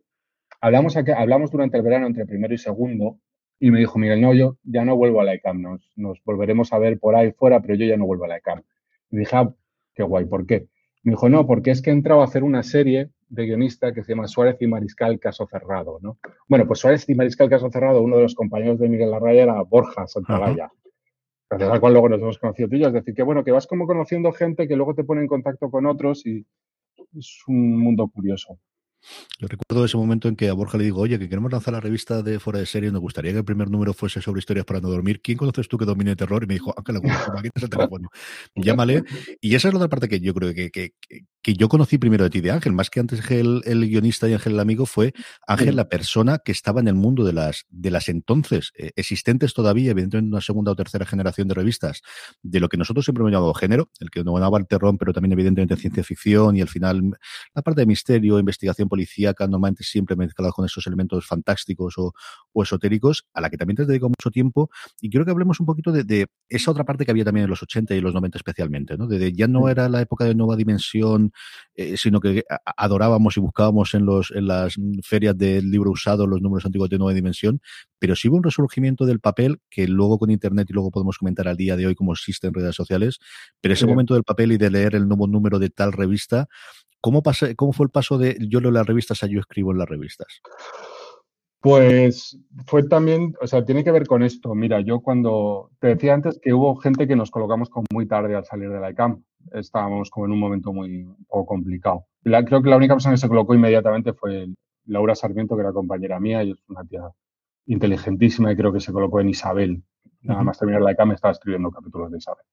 hablamos, 0.62 0.96
hablamos 0.96 1.52
durante 1.52 1.78
el 1.78 1.84
verano 1.84 2.08
entre 2.08 2.26
primero 2.26 2.54
y 2.54 2.58
segundo 2.58 3.20
y 3.60 3.72
me 3.72 3.80
dijo, 3.80 4.00
Miguel, 4.00 4.22
no, 4.22 4.34
yo 4.34 4.58
ya 4.64 4.86
no 4.86 4.96
vuelvo 4.96 5.20
a 5.22 5.26
la 5.26 5.34
ECAM, 5.34 5.62
nos, 5.62 5.92
nos 5.98 6.24
volveremos 6.24 6.72
a 6.72 6.80
ver 6.80 6.98
por 7.00 7.16
ahí 7.16 7.32
fuera, 7.34 7.62
pero 7.62 7.76
yo 7.76 7.86
ya 7.86 7.98
no 7.98 8.06
vuelvo 8.06 8.26
a 8.26 8.30
la 8.30 8.38
ECAM. 8.38 8.62
Y 9.12 9.18
dije, 9.18 9.36
ah, 9.36 9.54
qué 9.94 10.04
guay, 10.04 10.26
¿por 10.26 10.46
qué? 10.46 10.68
Me 11.04 11.12
dijo, 11.12 11.28
no, 11.28 11.46
porque 11.46 11.72
es 11.72 11.82
que 11.82 11.90
he 11.90 11.94
entrado 11.94 12.22
a 12.22 12.26
hacer 12.26 12.44
una 12.44 12.64
serie 12.64 13.10
de 13.30 13.46
guionista 13.46 13.94
que 13.94 14.04
se 14.04 14.14
llama 14.14 14.28
Suárez 14.28 14.58
y 14.60 14.68
Mariscal 14.68 15.20
Caso 15.20 15.48
Cerrado, 15.48 16.00
¿no? 16.02 16.18
Bueno, 16.48 16.68
pues 16.68 16.80
Suárez 16.80 17.08
y 17.10 17.16
Mariscal 17.16 17.50
Caso 17.50 17.70
Cerrado, 17.70 18.02
uno 18.02 18.18
de 18.18 18.24
los 18.24 18.36
compañeros 18.36 18.80
de 18.80 18.90
Miguel 18.90 19.12
Larraya 19.12 19.44
era 19.44 19.62
Borja 19.62 20.08
Santagaya, 20.08 20.72
gracias 21.50 21.72
al 21.72 21.80
cual 21.80 21.94
luego 21.94 22.10
nos 22.10 22.22
hemos 22.22 22.40
conocido 22.40 22.70
tú 22.70 22.76
y 22.76 22.80
yo. 22.80 22.88
Es 22.88 22.94
decir, 22.94 23.14
que 23.14 23.24
bueno, 23.24 23.44
que 23.44 23.52
vas 23.52 23.68
como 23.68 23.88
conociendo 23.88 24.32
gente 24.32 24.68
que 24.68 24.76
luego 24.76 24.96
te 24.96 25.04
pone 25.04 25.22
en 25.22 25.28
contacto 25.28 25.70
con 25.70 25.86
otros 25.86 26.26
y 26.26 26.46
es 27.18 27.44
un 27.48 27.78
mundo 27.78 28.08
curioso. 28.08 28.60
Yo 29.40 29.48
recuerdo 29.48 29.86
ese 29.86 29.98
momento 29.98 30.28
en 30.28 30.36
que 30.36 30.50
a 30.50 30.54
Borja 30.54 30.78
le 30.78 30.86
digo, 30.86 31.02
oye, 31.02 31.20
que 31.20 31.30
queremos 31.30 31.52
lanzar 31.52 31.74
la 31.74 31.80
revista 31.80 32.22
de 32.22 32.40
Fuera 32.40 32.60
de 32.60 32.66
Serie, 32.66 32.92
nos 32.92 33.02
gustaría 33.02 33.32
que 33.32 33.40
el 33.40 33.46
primer 33.46 33.70
número 33.70 33.94
fuese 33.94 34.22
sobre 34.22 34.40
historias 34.40 34.66
para 34.66 34.80
no 34.80 34.90
dormir. 34.90 35.22
¿Quién 35.22 35.38
conoces 35.38 35.68
tú 35.68 35.78
que 35.78 35.86
domine 35.86 36.12
el 36.12 36.18
terror? 36.18 36.44
Y 36.44 36.48
me 36.48 36.54
dijo, 36.56 36.74
Ángel, 36.78 36.98
aquí 37.38 37.50
el 37.54 37.70
teléfono. 37.70 38.10
Llámale. 38.56 39.04
Y 39.42 39.56
esa 39.56 39.68
es 39.68 39.74
la 39.74 39.80
otra 39.80 39.90
parte 39.90 40.10
que 40.10 40.20
yo 40.20 40.34
creo 40.34 40.54
que, 40.54 40.72
que, 40.72 40.94
que 41.44 41.54
yo 41.56 41.68
conocí 41.68 41.98
primero 41.98 42.24
de 42.24 42.30
ti 42.30 42.42
de 42.42 42.52
Ángel, 42.52 42.72
más 42.72 42.90
que 42.90 43.02
antes 43.02 43.30
el, 43.30 43.62
el 43.66 43.88
guionista 43.88 44.30
y 44.30 44.34
Ángel 44.34 44.54
el 44.54 44.60
amigo, 44.60 44.86
fue 44.86 45.14
Ángel 45.46 45.76
la 45.76 45.90
persona 45.90 46.40
que 46.44 46.54
estaba 46.54 46.80
en 46.80 46.88
el 46.88 46.96
mundo 46.96 47.26
de 47.26 47.34
las, 47.34 47.66
de 47.70 47.92
las 47.92 48.08
entonces 48.08 48.72
eh, 48.78 48.92
existentes 48.96 49.54
todavía, 49.54 49.92
evidentemente 49.92 50.30
una 50.30 50.42
segunda 50.42 50.72
o 50.72 50.76
tercera 50.76 51.06
generación 51.06 51.48
de 51.50 51.56
revistas, 51.56 52.02
de 52.42 52.60
lo 52.60 52.70
que 52.70 52.78
nosotros 52.78 53.06
siempre 53.06 53.24
hemos 53.24 53.34
llamado 53.34 53.54
género, 53.54 53.90
el 54.00 54.10
que 54.10 54.24
dominaba 54.24 54.58
el 54.58 54.68
terror, 54.68 54.96
pero 54.98 55.12
también 55.12 55.34
evidentemente 55.34 55.76
ciencia 55.76 56.04
ficción 56.04 56.56
y 56.56 56.62
al 56.62 56.70
final 56.70 57.18
la 57.54 57.62
parte 57.62 57.82
de 57.82 57.88
misterio, 57.88 58.40
investigación 58.40 58.88
policíaca, 58.94 59.48
normalmente 59.48 59.84
siempre 59.84 60.16
mezclado 60.16 60.54
con 60.54 60.66
esos 60.66 60.86
elementos 60.86 61.26
fantásticos 61.26 61.98
o, 61.98 62.14
o, 62.52 62.62
esotéricos, 62.62 63.26
a 63.34 63.42
la 63.42 63.50
que 63.50 63.58
también 63.58 63.76
te 63.76 63.82
has 63.82 63.88
dedicado 63.88 64.10
mucho 64.10 64.30
tiempo. 64.30 64.70
Y 65.02 65.10
quiero 65.10 65.26
que 65.26 65.32
hablemos 65.32 65.60
un 65.60 65.66
poquito 65.66 65.92
de, 65.92 66.04
de, 66.04 66.28
esa 66.48 66.70
otra 66.70 66.84
parte 66.84 67.06
que 67.06 67.12
había 67.12 67.26
también 67.26 67.46
en 67.46 67.50
los 67.50 67.64
80 67.64 67.96
y 67.96 68.02
los 68.02 68.14
90 68.14 68.38
especialmente, 68.38 68.96
¿no? 68.96 69.08
De, 69.08 69.34
ya 69.34 69.48
no 69.48 69.68
era 69.68 69.90
la 69.90 70.02
época 70.02 70.26
de 70.26 70.36
nueva 70.36 70.56
dimensión, 70.56 71.32
eh, 71.74 71.98
sino 71.98 72.20
que 72.20 72.44
adorábamos 72.78 73.36
y 73.36 73.40
buscábamos 73.40 73.96
en, 73.96 74.06
los, 74.06 74.30
en 74.30 74.46
las 74.46 74.76
ferias 75.02 75.36
del 75.36 75.72
libro 75.72 75.90
usado 75.90 76.28
los 76.28 76.40
números 76.40 76.66
antiguos 76.66 76.90
de 76.90 77.00
nueva 77.00 77.16
dimensión, 77.16 77.62
pero 77.98 78.16
sí 78.16 78.30
hubo 78.30 78.38
un 78.38 78.44
resurgimiento 78.44 79.06
del 79.08 79.20
papel 79.20 79.60
que 79.72 79.88
luego 79.88 80.20
con 80.20 80.30
Internet 80.30 80.68
y 80.70 80.74
luego 80.74 80.92
podemos 80.92 81.18
comentar 81.18 81.48
al 81.48 81.58
día 81.58 81.76
de 81.76 81.88
hoy 81.88 81.96
cómo 81.96 82.14
existe 82.14 82.48
en 82.48 82.54
redes 82.54 82.76
sociales, 82.76 83.18
pero 83.60 83.74
ese 83.74 83.88
momento 83.88 84.14
del 84.14 84.24
papel 84.24 84.52
y 84.52 84.58
de 84.58 84.70
leer 84.70 84.94
el 84.94 85.08
nuevo 85.08 85.26
número 85.26 85.58
de 85.58 85.70
tal 85.70 85.94
revista, 85.94 86.48
¿cómo, 87.04 87.22
pasé, 87.22 87.56
cómo 87.58 87.74
fue 87.74 87.86
el 87.86 87.92
paso 87.92 88.18
de 88.18 88.38
yo 88.40 88.62
leo 88.62 88.72
las 88.72 88.88
revistas 88.88 89.24
a 89.24 89.28
yo 89.28 89.42
escribo 89.42 89.74
en 89.74 89.78
las 89.78 89.90
revistas? 89.90 90.42
Pues 91.60 92.38
fue 92.66 92.84
también, 92.84 93.34
o 93.42 93.48
sea, 93.48 93.66
tiene 93.66 93.84
que 93.84 93.92
ver 93.92 94.08
con 94.08 94.24
esto. 94.24 94.56
Mira, 94.56 94.80
yo 94.80 95.02
cuando 95.02 95.70
te 95.80 95.88
decía 95.88 96.14
antes 96.14 96.40
que 96.42 96.54
hubo 96.54 96.78
gente 96.78 97.06
que 97.06 97.18
nos 97.18 97.30
colocamos 97.30 97.70
como 97.70 97.86
muy 97.92 98.08
tarde 98.08 98.36
al 98.36 98.46
salir 98.46 98.70
de 98.70 98.80
la 98.80 98.92
ICAM. 98.92 99.22
Estábamos 99.52 100.10
como 100.10 100.28
en 100.28 100.32
un 100.32 100.40
momento 100.40 100.72
muy 100.72 101.06
poco 101.28 101.46
complicado. 101.46 102.06
creo 102.24 102.64
que 102.64 102.70
la 102.70 102.78
única 102.78 102.96
persona 102.96 103.16
que 103.16 103.22
se 103.22 103.28
colocó 103.28 103.54
inmediatamente 103.54 104.14
fue 104.14 104.48
Laura 104.86 105.14
Sarmiento, 105.14 105.56
que 105.56 105.62
era 105.62 105.74
compañera 105.74 106.22
mía 106.22 106.42
y 106.44 106.52
es 106.52 106.58
una 106.70 106.86
tía 106.86 107.10
inteligentísima 107.66 108.52
y 108.52 108.56
creo 108.56 108.72
que 108.72 108.80
se 108.80 108.94
colocó 108.94 109.20
en 109.20 109.30
Isabel. 109.30 109.84
Nada 110.22 110.44
más 110.44 110.58
terminar 110.58 110.82
la 110.82 110.94
ICAM 110.94 111.12
estaba 111.12 111.34
escribiendo 111.34 111.70
capítulos 111.70 112.12
de 112.12 112.18
Isabel. 112.18 112.46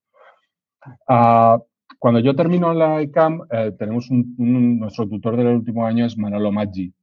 Uh, 1.08 1.62
cuando 2.00 2.20
yo 2.20 2.34
termino 2.34 2.72
la 2.72 3.02
ICAM, 3.02 3.42
eh, 3.50 3.72
tenemos 3.78 4.10
un, 4.10 4.34
nuestro 4.78 5.06
tutor 5.06 5.36
del 5.36 5.48
último 5.48 5.84
año 5.86 6.06
es 6.06 6.16
Manolo 6.16 6.50
Maggi, 6.50 6.94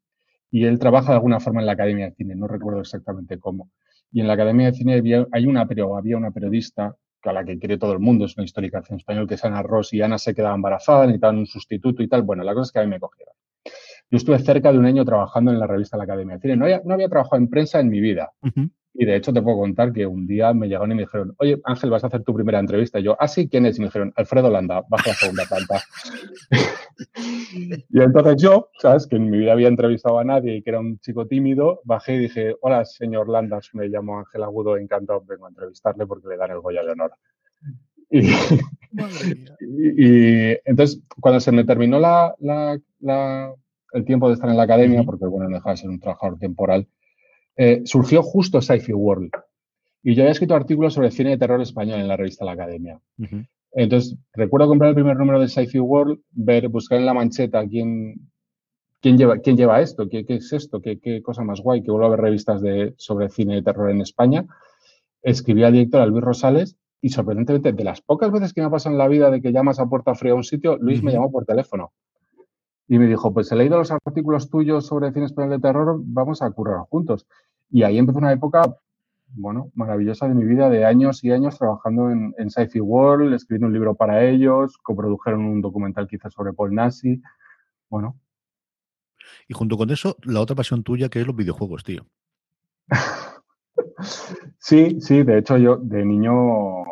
y 0.50 0.66
él 0.66 0.80
trabaja 0.80 1.10
de 1.10 1.18
alguna 1.18 1.40
forma 1.40 1.60
en 1.60 1.68
la 1.68 1.74
Academia 1.74 2.06
de 2.06 2.16
Cine, 2.16 2.36
no 2.36 2.48
recuerdo 2.48 2.82
exactamente 2.82 3.40
cómo. 3.40 3.70
Y 4.12 4.22
en 4.22 4.28
la 4.28 4.34
Academia 4.34 4.66
de 4.66 4.74
Cine 4.74 4.96
había, 4.96 5.28
hay 5.32 5.46
una, 5.46 5.62
había 5.62 6.18
una 6.18 6.32
periodista 6.32 6.96
a 7.22 7.32
la 7.32 7.46
que 7.46 7.60
quiere 7.60 7.78
todo 7.78 7.94
el 7.94 8.00
mundo, 8.00 8.26
es 8.26 8.36
una 8.38 8.46
histórica 8.46 8.82
en 8.90 8.96
español, 8.96 9.28
que 9.28 9.36
es 9.36 9.46
Ana 9.46 9.62
Ross, 9.62 9.94
y 9.94 10.02
Ana 10.02 10.18
se 10.18 10.34
quedaba 10.34 10.56
embarazada, 10.56 11.06
necesitaban 11.06 11.38
un 11.38 11.46
sustituto 11.46 12.02
y 12.02 12.08
tal. 12.08 12.24
Bueno, 12.24 12.44
la 12.44 12.56
cosa 12.56 12.70
es 12.70 12.72
que 12.72 12.80
a 12.80 12.84
mí 12.84 12.90
me 12.90 13.00
cogieron. 13.00 13.36
Yo 14.10 14.18
estuve 14.18 14.40
cerca 14.40 14.72
de 14.72 14.80
un 14.80 14.86
año 14.88 15.06
trabajando 15.06 15.52
en 15.52 15.60
la 15.60 15.68
revista 15.68 15.98
la 15.98 16.06
Academia 16.06 16.38
de 16.38 16.42
Cine. 16.42 16.56
No 16.56 16.66
había, 16.66 16.82
no 16.84 16.96
había 16.96 17.10
trabajado 17.10 17.38
en 17.38 17.50
prensa 17.50 17.80
en 17.80 17.90
mi 17.90 18.00
vida. 18.00 18.32
Y 19.00 19.06
de 19.06 19.16
hecho 19.16 19.32
te 19.32 19.44
puedo 19.44 19.60
contar 19.60 19.94
que 19.94 20.08
un 20.08 20.26
día 20.26 20.54
me 20.54 20.68
llegaron 20.68 20.92
y 20.92 20.96
me 20.96 21.04
dijeron, 21.04 21.36
oye 21.38 21.62
Ángel, 21.66 21.92
vas 21.92 22.04
a 22.04 22.08
hacer 22.08 22.24
tu 22.24 22.34
primera 22.34 22.60
entrevista. 22.60 23.00
Y 23.00 23.04
yo, 23.04 23.16
ah, 23.20 23.28
sí, 23.28 23.48
¿quién 23.48 23.68
es? 23.68 23.78
Y 23.78 23.82
me 23.82 23.88
dijeron, 23.88 24.12
Alfredo 24.16 24.50
Landa, 24.50 24.84
baja 24.90 25.10
la 25.10 25.16
segunda 25.16 25.44
planta. 25.46 25.84
y 27.90 28.02
entonces 28.02 28.42
yo, 28.42 28.70
¿sabes? 28.80 29.06
Que 29.06 29.18
en 29.18 29.30
mi 29.30 29.38
vida 29.38 29.52
había 29.52 29.68
entrevistado 29.68 30.18
a 30.18 30.24
nadie 30.24 30.56
y 30.56 30.64
que 30.64 30.72
era 30.72 30.80
un 30.80 30.98
chico 31.00 31.28
tímido, 31.28 31.80
bajé 31.84 32.16
y 32.16 32.20
dije, 32.20 32.56
hola, 32.62 32.86
señor 32.86 33.30
Landas, 33.30 33.70
me 33.74 33.88
llamo 33.88 34.18
Ángel 34.18 34.42
Agudo, 34.42 34.78
encantado, 34.78 35.22
vengo 35.28 35.46
a 35.46 35.50
entrevistarle 35.50 36.08
porque 36.08 36.30
le 36.30 36.38
dan 36.38 36.52
el 36.52 36.60
Goya 36.60 36.84
de 36.84 36.92
Honor. 36.92 37.12
Y, 39.60 40.06
y, 40.50 40.58
entonces, 40.64 41.04
cuando 41.20 41.42
se 41.42 41.52
me 41.52 41.66
terminó 41.66 42.00
la, 42.00 42.34
la, 42.40 42.80
la 43.02 43.54
el 43.94 44.06
tiempo 44.06 44.28
de 44.28 44.36
estar 44.36 44.50
en 44.50 44.58
la 44.58 44.64
academia, 44.64 45.04
porque 45.04 45.26
bueno, 45.26 45.50
no 45.50 45.58
deja 45.58 45.72
de 45.72 45.78
ser 45.78 45.90
un 45.90 46.00
trabajador 46.00 46.40
temporal, 46.40 46.88
eh, 47.58 47.82
surgió 47.86 48.22
justo 48.22 48.62
Sci-Fi 48.62 48.94
World. 48.94 49.32
Y 50.04 50.16
yo 50.16 50.24
había 50.24 50.32
escrito 50.32 50.56
artículos 50.56 50.94
sobre 50.94 51.12
cine 51.12 51.32
de 51.32 51.38
terror 51.38 51.60
español 51.60 52.00
en 52.00 52.08
la 52.08 52.16
revista 52.16 52.46
La 52.46 52.54
Academia. 52.54 53.00
Entonces, 53.74 54.16
recuerdo 54.34 54.68
comprar 54.68 54.90
el 54.90 54.96
primer 54.96 55.18
número 55.18 55.40
de 55.40 55.48
Sci-Fi 55.48 55.80
World, 55.80 56.20
ver, 56.32 56.70
buscar 56.70 57.00
en 57.00 57.06
la 57.06 57.14
mancheta 57.14 57.68
quién, 57.68 58.30
quién, 59.02 59.18
lleva, 59.18 59.40
quién 59.40 59.58
lleva 59.58 59.82
esto, 59.82 60.08
qué, 60.08 60.26
qué 60.26 60.36
es 60.36 60.54
esto, 60.54 60.82
¿Qué, 60.82 61.00
qué, 61.00 61.22
cosa 61.22 61.44
más 61.44 61.60
guay, 61.62 61.84
que 61.84 61.92
vuelvo 61.92 62.08
a 62.08 62.12
ver 62.12 62.22
revistas 62.22 62.62
de, 62.62 62.94
sobre 62.98 63.30
cine 63.30 63.56
de 63.56 63.64
terror 63.64 63.90
en 63.90 64.02
España. 64.02 64.46
Escribí 65.24 65.64
al 65.64 65.74
director, 65.74 66.02
a 66.02 66.06
Luis 66.06 66.24
Rosales, 66.24 66.78
y 67.02 67.10
sorprendentemente, 67.10 67.74
de 67.74 67.84
las 67.84 68.02
pocas 68.02 68.32
veces 68.32 68.54
que 68.54 68.62
me 68.62 68.68
ha 68.68 68.72
pasado 68.72 68.94
en 68.94 69.00
la 69.00 69.08
vida 69.08 69.30
de 69.30 69.42
que 69.42 69.52
llamas 69.52 69.80
a 69.80 69.88
puerta 69.88 70.16
fría 70.16 70.34
a 70.34 70.36
un 70.36 70.44
sitio, 70.44 70.78
Luis 70.78 71.04
me 71.04 71.12
llamó 71.12 71.32
por 71.32 71.46
teléfono. 71.46 71.92
Y 72.88 73.00
me 73.00 73.08
dijo, 73.08 73.34
pues 73.34 73.52
he 73.52 73.56
leído 73.56 73.78
los 73.78 73.92
artículos 73.92 74.50
tuyos 74.50 74.86
sobre 74.86 75.12
cine 75.12 75.26
español 75.26 75.52
de 75.52 75.60
terror, 75.60 76.00
vamos 76.04 76.42
a 76.42 76.50
currar 76.52 76.80
juntos. 76.90 77.28
Y 77.70 77.84
ahí 77.84 77.98
empezó 77.98 78.20
una 78.20 78.32
época, 78.32 78.78
bueno, 79.28 79.72
maravillosa 79.76 80.28
de 80.28 80.36
mi 80.36 80.46
vida, 80.46 80.70
de 80.70 80.86
años 80.86 81.24
y 81.24 81.32
años 81.32 81.58
trabajando 81.58 82.10
en, 82.10 82.34
en 82.38 82.50
Sci-Fi 82.50 82.80
World, 82.80 83.34
escribiendo 83.34 83.68
un 83.68 83.74
libro 83.74 83.96
para 83.96 84.24
ellos, 84.24 84.78
coprodujeron 84.78 85.46
un 85.46 85.62
documental 85.62 86.08
quizás 86.08 86.34
sobre 86.34 86.54
Paul 86.54 86.74
Nassi. 86.74 87.22
Bueno. 87.90 88.18
Y 89.50 89.54
junto 89.54 89.78
con 89.78 89.90
eso, 89.90 90.16
la 90.24 90.40
otra 90.40 90.56
pasión 90.56 90.84
tuya 90.84 91.10
que 91.10 91.20
es 91.20 91.28
los 91.28 91.36
videojuegos, 91.36 91.84
tío. 91.84 92.06
sí, 94.60 95.02
sí, 95.02 95.24
de 95.24 95.40
hecho 95.40 95.58
yo 95.58 95.76
de 95.76 96.06
niño 96.06 96.84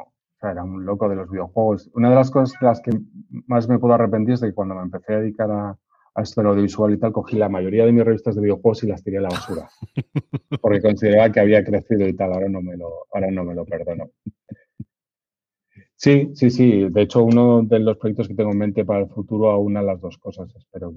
era 0.52 0.64
un 0.64 0.86
loco 0.86 1.10
de 1.10 1.16
los 1.16 1.30
videojuegos. 1.30 1.90
Una 1.94 2.10
de 2.10 2.16
las 2.16 2.32
cosas 2.32 2.60
de 2.60 2.68
las 2.68 2.82
que 2.82 2.92
más 3.48 3.68
me 3.68 3.80
puedo 3.80 3.94
arrepentir 3.94 4.36
es 4.36 4.42
de 4.42 4.50
que 4.50 4.54
cuando 4.54 4.76
me 4.76 4.82
empecé 4.82 5.14
a 5.14 5.20
dedicar 5.20 5.52
a, 5.52 5.78
a 6.16 6.22
esto 6.22 6.42
de 6.42 6.48
audiovisual 6.48 6.94
y 6.94 6.98
tal, 6.98 7.12
cogí 7.12 7.36
la 7.36 7.50
mayoría 7.50 7.86
de 7.86 7.92
mis 7.92 8.06
revistas 8.06 8.36
de 8.36 8.42
videojuegos 8.42 8.84
y 8.84 8.88
las 8.88 9.04
tiré 9.04 9.18
a 9.18 9.22
la 9.22 9.30
basura. 9.30 9.70
Porque 10.62 10.82
consideraba 10.82 11.30
que 11.32 11.42
había 11.42 11.64
crecido 11.64 12.08
y 12.08 12.14
tal, 12.14 12.32
ahora 12.32 12.48
no 12.48 12.62
me 12.62 12.78
lo, 12.78 13.06
ahora 13.14 13.30
no 13.30 13.44
me 13.44 13.54
lo 13.54 13.66
perdono. 13.66 14.12
Sí, 15.98 16.32
sí, 16.34 16.50
sí. 16.50 16.88
De 16.90 17.02
hecho, 17.02 17.24
uno 17.24 17.64
de 17.64 17.80
los 17.80 17.98
proyectos 17.98 18.28
que 18.30 18.34
tengo 18.34 18.52
en 18.52 18.58
mente 18.58 18.86
para 18.86 19.02
el 19.02 19.10
futuro 19.10 19.52
aúna 19.52 19.82
las 19.82 20.00
dos 20.00 20.18
cosas. 20.18 20.54
Espero 20.56 20.94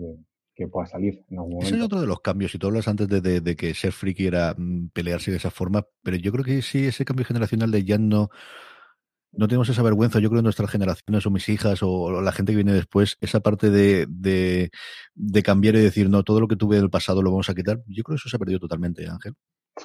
que, 0.55 0.67
pueda 0.69 0.87
salir 0.87 1.25
en 1.31 1.39
algún 1.39 1.53
momento. 1.53 1.69
Ese 1.69 1.77
es 1.77 1.83
otro 1.83 2.01
de 2.01 2.07
los 2.07 2.21
cambios. 2.21 2.55
Y 2.55 2.59
tú 2.59 2.67
hablas 2.67 2.89
antes 2.89 3.09
de, 3.09 3.41
de, 3.41 3.57
que 3.57 3.75
ser 3.75 3.93
friki 3.93 4.27
era 4.27 4.55
mm, 4.57 4.89
pelearse 4.93 5.31
de 5.31 5.37
esa 5.37 5.53
forma, 5.53 5.87
pero 6.03 6.17
yo 6.17 6.33
creo 6.33 6.45
que 6.45 6.63
sí, 6.63 6.85
ese 6.85 7.05
cambio 7.05 7.25
generacional 7.25 7.71
de 7.71 7.85
ya 7.85 7.97
no 7.97 8.31
no 9.33 9.49
tenemos 9.49 9.69
esa 9.69 9.83
vergüenza, 9.83 10.19
yo 10.21 10.29
creo, 10.29 10.41
en 10.41 10.45
nuestras 10.45 10.71
generaciones 10.71 11.27
o 11.27 11.31
mis 11.31 11.49
hijas 11.49 11.81
o, 11.83 12.21
la 12.23 12.33
gente 12.33 12.53
que 12.53 12.57
viene 12.57 12.73
después, 12.73 13.17
esa 13.21 13.41
parte 13.41 13.71
de, 13.71 14.07
de, 14.09 15.43
cambiar 15.43 15.75
y 15.77 15.81
decir, 15.81 16.09
no, 16.09 16.23
todo 16.23 16.41
lo 16.41 16.49
que 16.49 16.57
tuve 16.57 16.77
del 16.77 16.91
pasado 16.91 17.23
lo 17.23 17.31
vamos 17.31 17.51
a 17.51 17.55
quitar, 17.55 17.79
yo 17.87 18.03
creo 18.03 18.17
que 18.17 18.21
eso 18.21 18.29
se 18.29 18.37
ha 18.37 18.39
perdido 18.39 18.61
totalmente, 18.61 19.07
Ángel. 19.09 19.35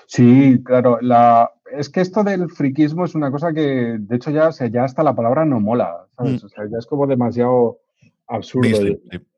Sí, 0.07 0.62
claro. 0.63 0.97
La, 1.01 1.51
es 1.77 1.89
que 1.89 2.01
esto 2.01 2.23
del 2.23 2.50
friquismo 2.50 3.05
es 3.05 3.15
una 3.15 3.31
cosa 3.31 3.53
que, 3.53 3.97
de 4.00 4.15
hecho, 4.15 4.31
ya, 4.31 4.47
o 4.50 4.51
sea, 4.51 4.67
ya 4.67 4.83
hasta 4.83 5.03
la 5.03 5.15
palabra 5.15 5.45
no 5.45 5.59
mola, 5.59 6.07
¿sabes? 6.17 6.41
Mm. 6.41 6.45
O 6.45 6.50
sea, 6.50 6.65
ya 6.71 6.77
es 6.77 6.85
como 6.85 7.07
demasiado 7.07 7.79
absurdo. 8.27 8.77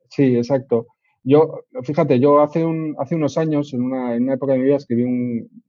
sí. 0.08 0.36
exacto. 0.36 0.86
Yo, 1.22 1.64
fíjate, 1.82 2.20
yo 2.20 2.40
hace, 2.40 2.64
un, 2.64 2.94
hace 2.98 3.16
unos 3.16 3.36
años, 3.36 3.74
en 3.74 3.82
una, 3.82 4.14
en 4.14 4.22
una 4.24 4.34
época 4.34 4.52
de 4.52 4.58
mi 4.60 4.64
vida, 4.66 4.76
escribí 4.76 5.02
un, 5.02 5.62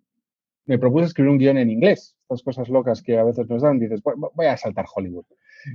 me 0.67 0.77
propuse 0.77 1.06
escribir 1.06 1.32
un 1.32 1.39
guion 1.39 1.58
en 1.58 1.72
inglés, 1.72 2.15
estas 2.27 2.43
cosas 2.43 2.67
locas 2.67 3.01
que 3.01 3.17
a 3.17 3.24
veces 3.24 3.48
nos 3.48 3.62
dan, 3.62 3.79
dices, 3.79 4.01
voy 4.03 4.46
a 4.46 4.57
saltar 4.57 4.86
Hollywood. 4.93 5.25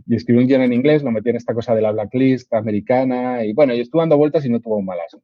Y 0.06 0.14
escribí 0.14 0.38
un 0.38 0.47
guion 0.47 0.61
en 0.61 0.75
inglés, 0.75 1.02
lo 1.02 1.11
metí 1.11 1.30
en 1.30 1.37
esta 1.37 1.54
cosa 1.54 1.75
de 1.75 1.80
la 1.80 1.92
blacklist 1.92 2.52
americana, 2.52 3.42
y 3.44 3.54
bueno, 3.54 3.75
y 3.75 3.80
estuve 3.80 4.02
dando 4.02 4.18
vueltas 4.18 4.44
y 4.44 4.50
no 4.50 4.61
tuvo 4.61 4.82
malas 4.82 5.16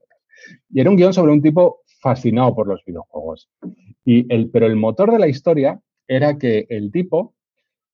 Y 0.71 0.81
era 0.81 0.89
un 0.89 0.97
guion 0.97 1.13
sobre 1.13 1.33
un 1.33 1.43
tipo 1.43 1.83
fascinado 2.01 2.55
por 2.55 2.67
los 2.67 2.83
videojuegos. 2.85 3.51
Y 4.05 4.33
el, 4.33 4.51
pero 4.51 4.67
el 4.67 4.77
motor 4.77 5.13
de 5.13 5.19
la 5.19 5.29
historia 5.29 5.81
era 6.07 6.39
que 6.39 6.67
el 6.71 6.91
tipo 6.91 7.35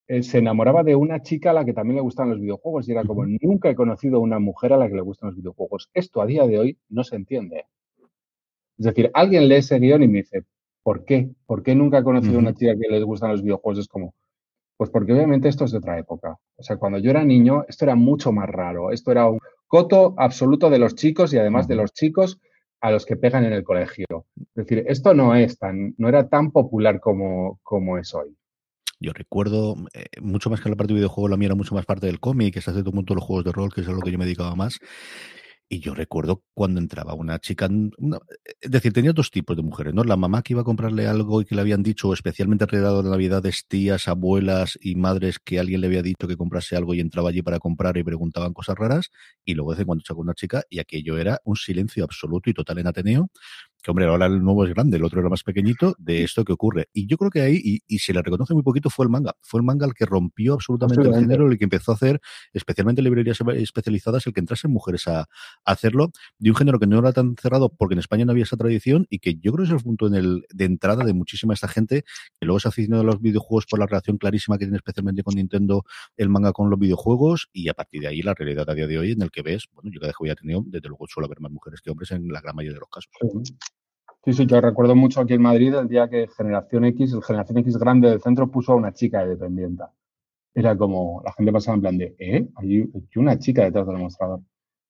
eh, 0.07 0.23
se 0.23 0.39
enamoraba 0.39 0.85
de 0.85 0.95
una 0.95 1.21
chica 1.21 1.51
a 1.51 1.55
la 1.55 1.65
que 1.65 1.73
también 1.73 1.97
le 1.97 2.03
gustan 2.03 2.31
los 2.31 2.41
videojuegos 2.41 2.89
y 2.89 2.93
era 2.93 3.05
como, 3.05 3.27
nunca 3.27 3.69
he 3.69 3.75
conocido 3.75 4.19
a 4.19 4.21
una 4.21 4.39
mujer 4.39 4.73
a 4.73 4.77
la 4.77 4.89
que 4.89 4.95
le 4.95 5.03
gustan 5.03 5.31
los 5.31 5.37
videojuegos. 5.37 5.91
Esto 5.93 6.23
a 6.23 6.27
día 6.27 6.47
de 6.47 6.59
hoy 6.59 6.79
no 6.89 7.03
se 7.03 7.17
entiende. 7.17 7.65
Es 8.79 8.87
decir, 8.87 9.11
alguien 9.13 9.49
lee 9.49 9.57
ese 9.57 9.81
guion 9.81 10.05
y 10.05 10.09
me 10.09 10.19
dice, 10.19 10.45
¿Por 10.85 11.05
qué? 11.05 11.31
¿Por 11.47 11.63
qué 11.63 11.75
nunca 11.75 11.99
he 11.99 12.05
conocido 12.05 12.37
a 12.37 12.41
una 12.41 12.55
chica 12.55 12.75
que 12.77 12.89
les 12.89 13.03
gustan 13.03 13.33
los 13.33 13.43
videojuegos? 13.43 13.81
Es 13.81 13.89
como, 13.89 14.15
pues 14.77 14.91
porque 14.91 15.15
obviamente 15.15 15.49
esto 15.49 15.65
es 15.65 15.73
de 15.73 15.79
otra 15.79 15.99
época. 15.99 16.37
O 16.57 16.63
sea, 16.63 16.77
cuando 16.77 16.99
yo 16.99 17.11
era 17.11 17.25
niño, 17.25 17.65
esto 17.67 17.87
era 17.87 17.95
mucho 17.95 18.31
más 18.33 18.49
raro. 18.49 18.93
Esto 18.93 19.11
era 19.11 19.27
un 19.27 19.41
coto 19.67 20.15
absoluto 20.19 20.69
de 20.69 20.79
los 20.79 20.95
chicos 20.95 21.33
y 21.33 21.39
además 21.39 21.67
de 21.67 21.77
los 21.77 21.93
chicos 21.93 22.39
a 22.83 22.91
los 22.91 23.07
que 23.07 23.17
pegan 23.17 23.45
en 23.45 23.55
el 23.55 23.65
colegio. 23.65 24.27
Es 24.37 24.67
decir, 24.67 24.85
esto 24.87 25.15
no 25.15 25.35
es 25.35 25.59
tan, 25.59 25.95
no 25.97 26.07
era 26.07 26.29
tan 26.29 26.51
popular 26.51 27.01
como, 27.01 27.59
como 27.63 27.97
es 27.97 28.15
hoy. 28.15 28.37
Yo 29.01 29.13
recuerdo, 29.15 29.77
eh, 29.95 30.05
mucho 30.21 30.51
más 30.51 30.61
que 30.61 30.69
la 30.69 30.77
parte 30.77 30.93
de 30.93 30.99
videojuego, 30.99 31.29
la 31.29 31.39
mía 31.39 31.47
era 31.47 31.55
mucho 31.55 31.75
más 31.75 31.87
parte 31.87 32.07
del 32.07 32.21
cómic, 32.21 32.53
que 32.53 32.61
se 32.61 32.71
hace 32.71 32.83
todo 32.83 32.93
mundo 32.93 33.15
los 33.15 33.25
juegos 33.25 33.45
de 33.45 33.53
rol, 33.53 33.73
que 33.73 33.81
es 33.81 33.89
a 33.89 33.93
lo 33.93 34.01
que 34.01 34.13
yo 34.13 34.19
me 34.19 34.27
dedicaba 34.27 34.55
más. 34.55 34.79
Y 35.69 35.81
yo 35.81 35.95
recuerdo 35.95 36.43
cuando 36.53 36.79
entraba 36.79 37.15
una 37.15 37.39
chica, 37.39 37.69
es 38.61 38.71
decir, 38.71 38.93
tenía 38.93 39.13
dos 39.13 39.31
tipos 39.31 39.57
de 39.57 39.63
mujeres, 39.63 39.95
¿no? 39.95 40.05
La 40.05 40.17
mamá 40.17 40.43
que 40.43 40.53
iba 40.53 40.61
a 40.61 40.65
comprarle 40.65 41.07
algo 41.07 41.41
y 41.41 41.47
que 41.47 41.55
le 41.55 41.63
habían 41.63 41.83
dicho, 41.83 42.13
especialmente 42.13 42.65
alrededor 42.65 43.03
de 43.03 43.11
Navidades, 43.11 43.65
tías, 43.67 44.07
abuelas 44.07 44.79
y 44.81 44.95
madres 44.95 45.39
que 45.43 45.59
alguien 45.59 45.81
le 45.81 45.87
había 45.87 46.03
dicho 46.03 46.29
que 46.29 46.37
comprase 46.37 46.77
algo 46.77 46.93
y 46.95 47.01
entraba 47.01 47.31
allí 47.31 47.43
para 47.43 47.59
comprar 47.59 47.97
y 47.97 48.05
preguntaban 48.05 48.53
cosas 48.53 48.77
raras. 48.77 49.11
Y 49.45 49.55
luego 49.55 49.75
de 49.75 49.87
cuando 49.87 50.05
sacó 50.05 50.21
una 50.21 50.35
chica 50.35 50.63
y 50.69 50.81
aquello 50.81 51.17
era 51.17 51.41
un 51.45 51.57
silencio 51.57 52.05
absoluto 52.05 52.51
y 52.51 52.55
total 52.55 52.79
en 52.79 52.87
Ateneo, 52.87 53.31
que 53.85 53.91
hombre, 53.91 54.07
ahora 54.07 54.25
el 54.27 54.43
nuevo 54.43 54.65
es 54.65 54.73
grande, 54.73 54.97
el 54.97 55.05
otro 55.05 55.21
era 55.21 55.29
más 55.29 55.43
pequeñito, 55.43 55.95
de 55.99 56.25
esto 56.25 56.43
que 56.43 56.55
ocurre. 56.55 56.89
Y 56.95 57.07
yo 57.07 57.19
creo 57.19 57.31
que 57.31 57.43
ahí, 57.43 57.61
y, 57.63 57.83
y 57.87 57.99
se 57.99 58.15
le 58.15 58.23
reconoce 58.23 58.55
muy 58.55 58.63
poquito, 58.63 58.89
fue 58.89 59.05
el 59.05 59.11
manga. 59.11 59.35
Fue 59.43 59.61
el 59.61 59.65
manga 59.65 59.85
el 59.85 59.93
que 59.93 60.07
rompió 60.07 60.55
absolutamente 60.55 61.07
el 61.07 61.15
género, 61.15 61.47
el 61.53 61.59
que 61.59 61.65
empezó 61.65 61.93
a 61.93 61.95
hacer, 61.97 62.19
especialmente 62.55 63.03
librerías 63.03 63.39
especializadas, 63.57 64.27
el 64.27 64.33
que 64.33 64.41
entrasen 64.41 64.71
mujeres 64.71 65.07
a, 65.07 65.29
hacerlo, 65.67 66.13
de 66.39 66.51
un 66.51 66.57
género 66.57 66.79
que 66.79 66.87
no 66.87 66.99
era 66.99 67.13
tan 67.13 67.37
cerrado 67.37 67.69
porque 67.69 67.93
en 67.93 67.99
España 67.99 68.25
no 68.25 68.33
había 68.33 68.45
esa 68.45 68.57
tradición 68.57 69.07
y 69.11 69.19
que 69.19 69.35
yo 69.35 69.53
creo 69.53 69.67
que 69.67 69.73
es 69.75 69.77
el 69.77 69.83
punto 69.83 70.07
en 70.07 70.15
el, 70.15 70.47
de 70.51 70.65
entrada 70.65 71.05
de 71.05 71.13
muchísima 71.13 71.53
esta 71.53 71.69
gente 71.69 72.05
que 72.41 72.47
luego 72.47 72.61
se 72.61 72.69
ha 72.69 72.71
aficionado 72.71 73.03
a 73.03 73.07
los 73.07 73.21
videojuegos 73.21 73.67
por 73.67 73.79
la 73.79 73.87
relación 73.87 74.17
clarísima 74.17 74.57
que 74.57 74.65
tiene 74.65 74.79
especialmente 74.79 75.23
con 75.23 75.35
Nintendo 75.35 75.85
el 76.17 76.31
manga 76.31 76.53
con 76.53 76.71
los 76.71 76.79
videojuegos 76.79 77.51
y 77.53 77.69
a 77.69 77.75
partir 77.75 78.01
de 78.01 78.09
ahí 78.09 78.23
la 78.23 78.33
realidad 78.33 78.69
a 78.71 78.75
día 78.75 78.87
de 78.87 78.99
hoy 78.99 79.13
en 79.13 79.21
el 79.21 79.31
que 79.31 79.43
ves, 79.43 79.69
bueno, 79.75 79.91
yo 79.93 80.01
cada 80.01 80.09
vez 80.09 80.17
que 80.17 80.25
había 80.25 80.37
tenido, 80.37 80.63
desde 80.67 80.89
luego 80.89 81.07
suelo 81.07 81.27
haber 81.27 81.41
más 81.41 81.53
mujeres 81.53 81.83
que 81.83 81.91
hombres 81.91 82.11
en 82.13 82.29
la 82.29 82.41
gran 82.41 82.57
mayoría 82.57 82.75
de 82.75 82.81
los 82.81 82.89
casos. 82.89 83.11
Sí, 83.45 83.55
sí, 84.33 84.47
yo 84.47 84.61
recuerdo 84.61 84.95
mucho 84.97 85.21
aquí 85.21 85.35
en 85.35 85.43
Madrid 85.43 85.75
el 85.75 85.89
día 85.89 86.09
que 86.09 86.29
Generación 86.37 86.87
X, 86.87 87.13
el 87.13 87.23
Generación 87.23 87.59
X 87.59 87.77
grande 87.77 88.09
del 88.09 88.23
centro, 88.23 88.51
puso 88.51 88.73
a 88.73 88.77
una 88.77 88.93
chica 88.93 89.21
de 89.21 89.31
dependienta. 89.31 89.93
Era 90.55 90.77
como, 90.77 91.21
la 91.25 91.33
gente 91.33 91.53
pasaba 91.53 91.75
en 91.75 91.81
plan 91.81 91.99
de, 91.99 92.15
¿eh? 92.19 92.49
Hay 92.57 92.91
una 93.17 93.39
chica 93.39 93.65
detrás 93.65 93.87
del 93.87 93.99
mostrador. 93.99 94.41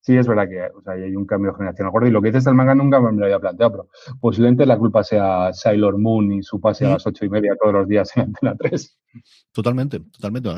Sí, 0.01 0.15
es 0.15 0.27
verdad 0.27 0.47
que 0.47 0.61
o 0.77 0.81
sea, 0.83 0.93
hay 0.93 1.15
un 1.15 1.25
cambio 1.25 1.51
generacional 1.55 2.07
Y 2.07 2.11
lo 2.11 2.21
que 2.21 2.27
dices 2.27 2.43
del 2.43 2.53
manga 2.53 2.75
nunca 2.75 2.99
me 3.01 3.11
lo 3.17 3.25
había 3.25 3.39
planteado, 3.39 3.71
pero 3.71 3.89
posiblemente 4.21 4.65
la 4.67 4.77
culpa 4.77 5.03
sea 5.03 5.51
Sailor 5.51 5.97
Moon 5.97 6.31
y 6.31 6.43
su 6.43 6.61
pase 6.61 6.85
a 6.85 6.89
las 6.91 7.07
ocho 7.07 7.25
y 7.25 7.29
media 7.29 7.55
todos 7.59 7.73
los 7.73 7.87
días 7.87 8.15
en 8.15 8.23
Antena 8.23 8.55
3. 8.55 8.99
Totalmente, 9.51 9.99
totalmente. 9.99 10.49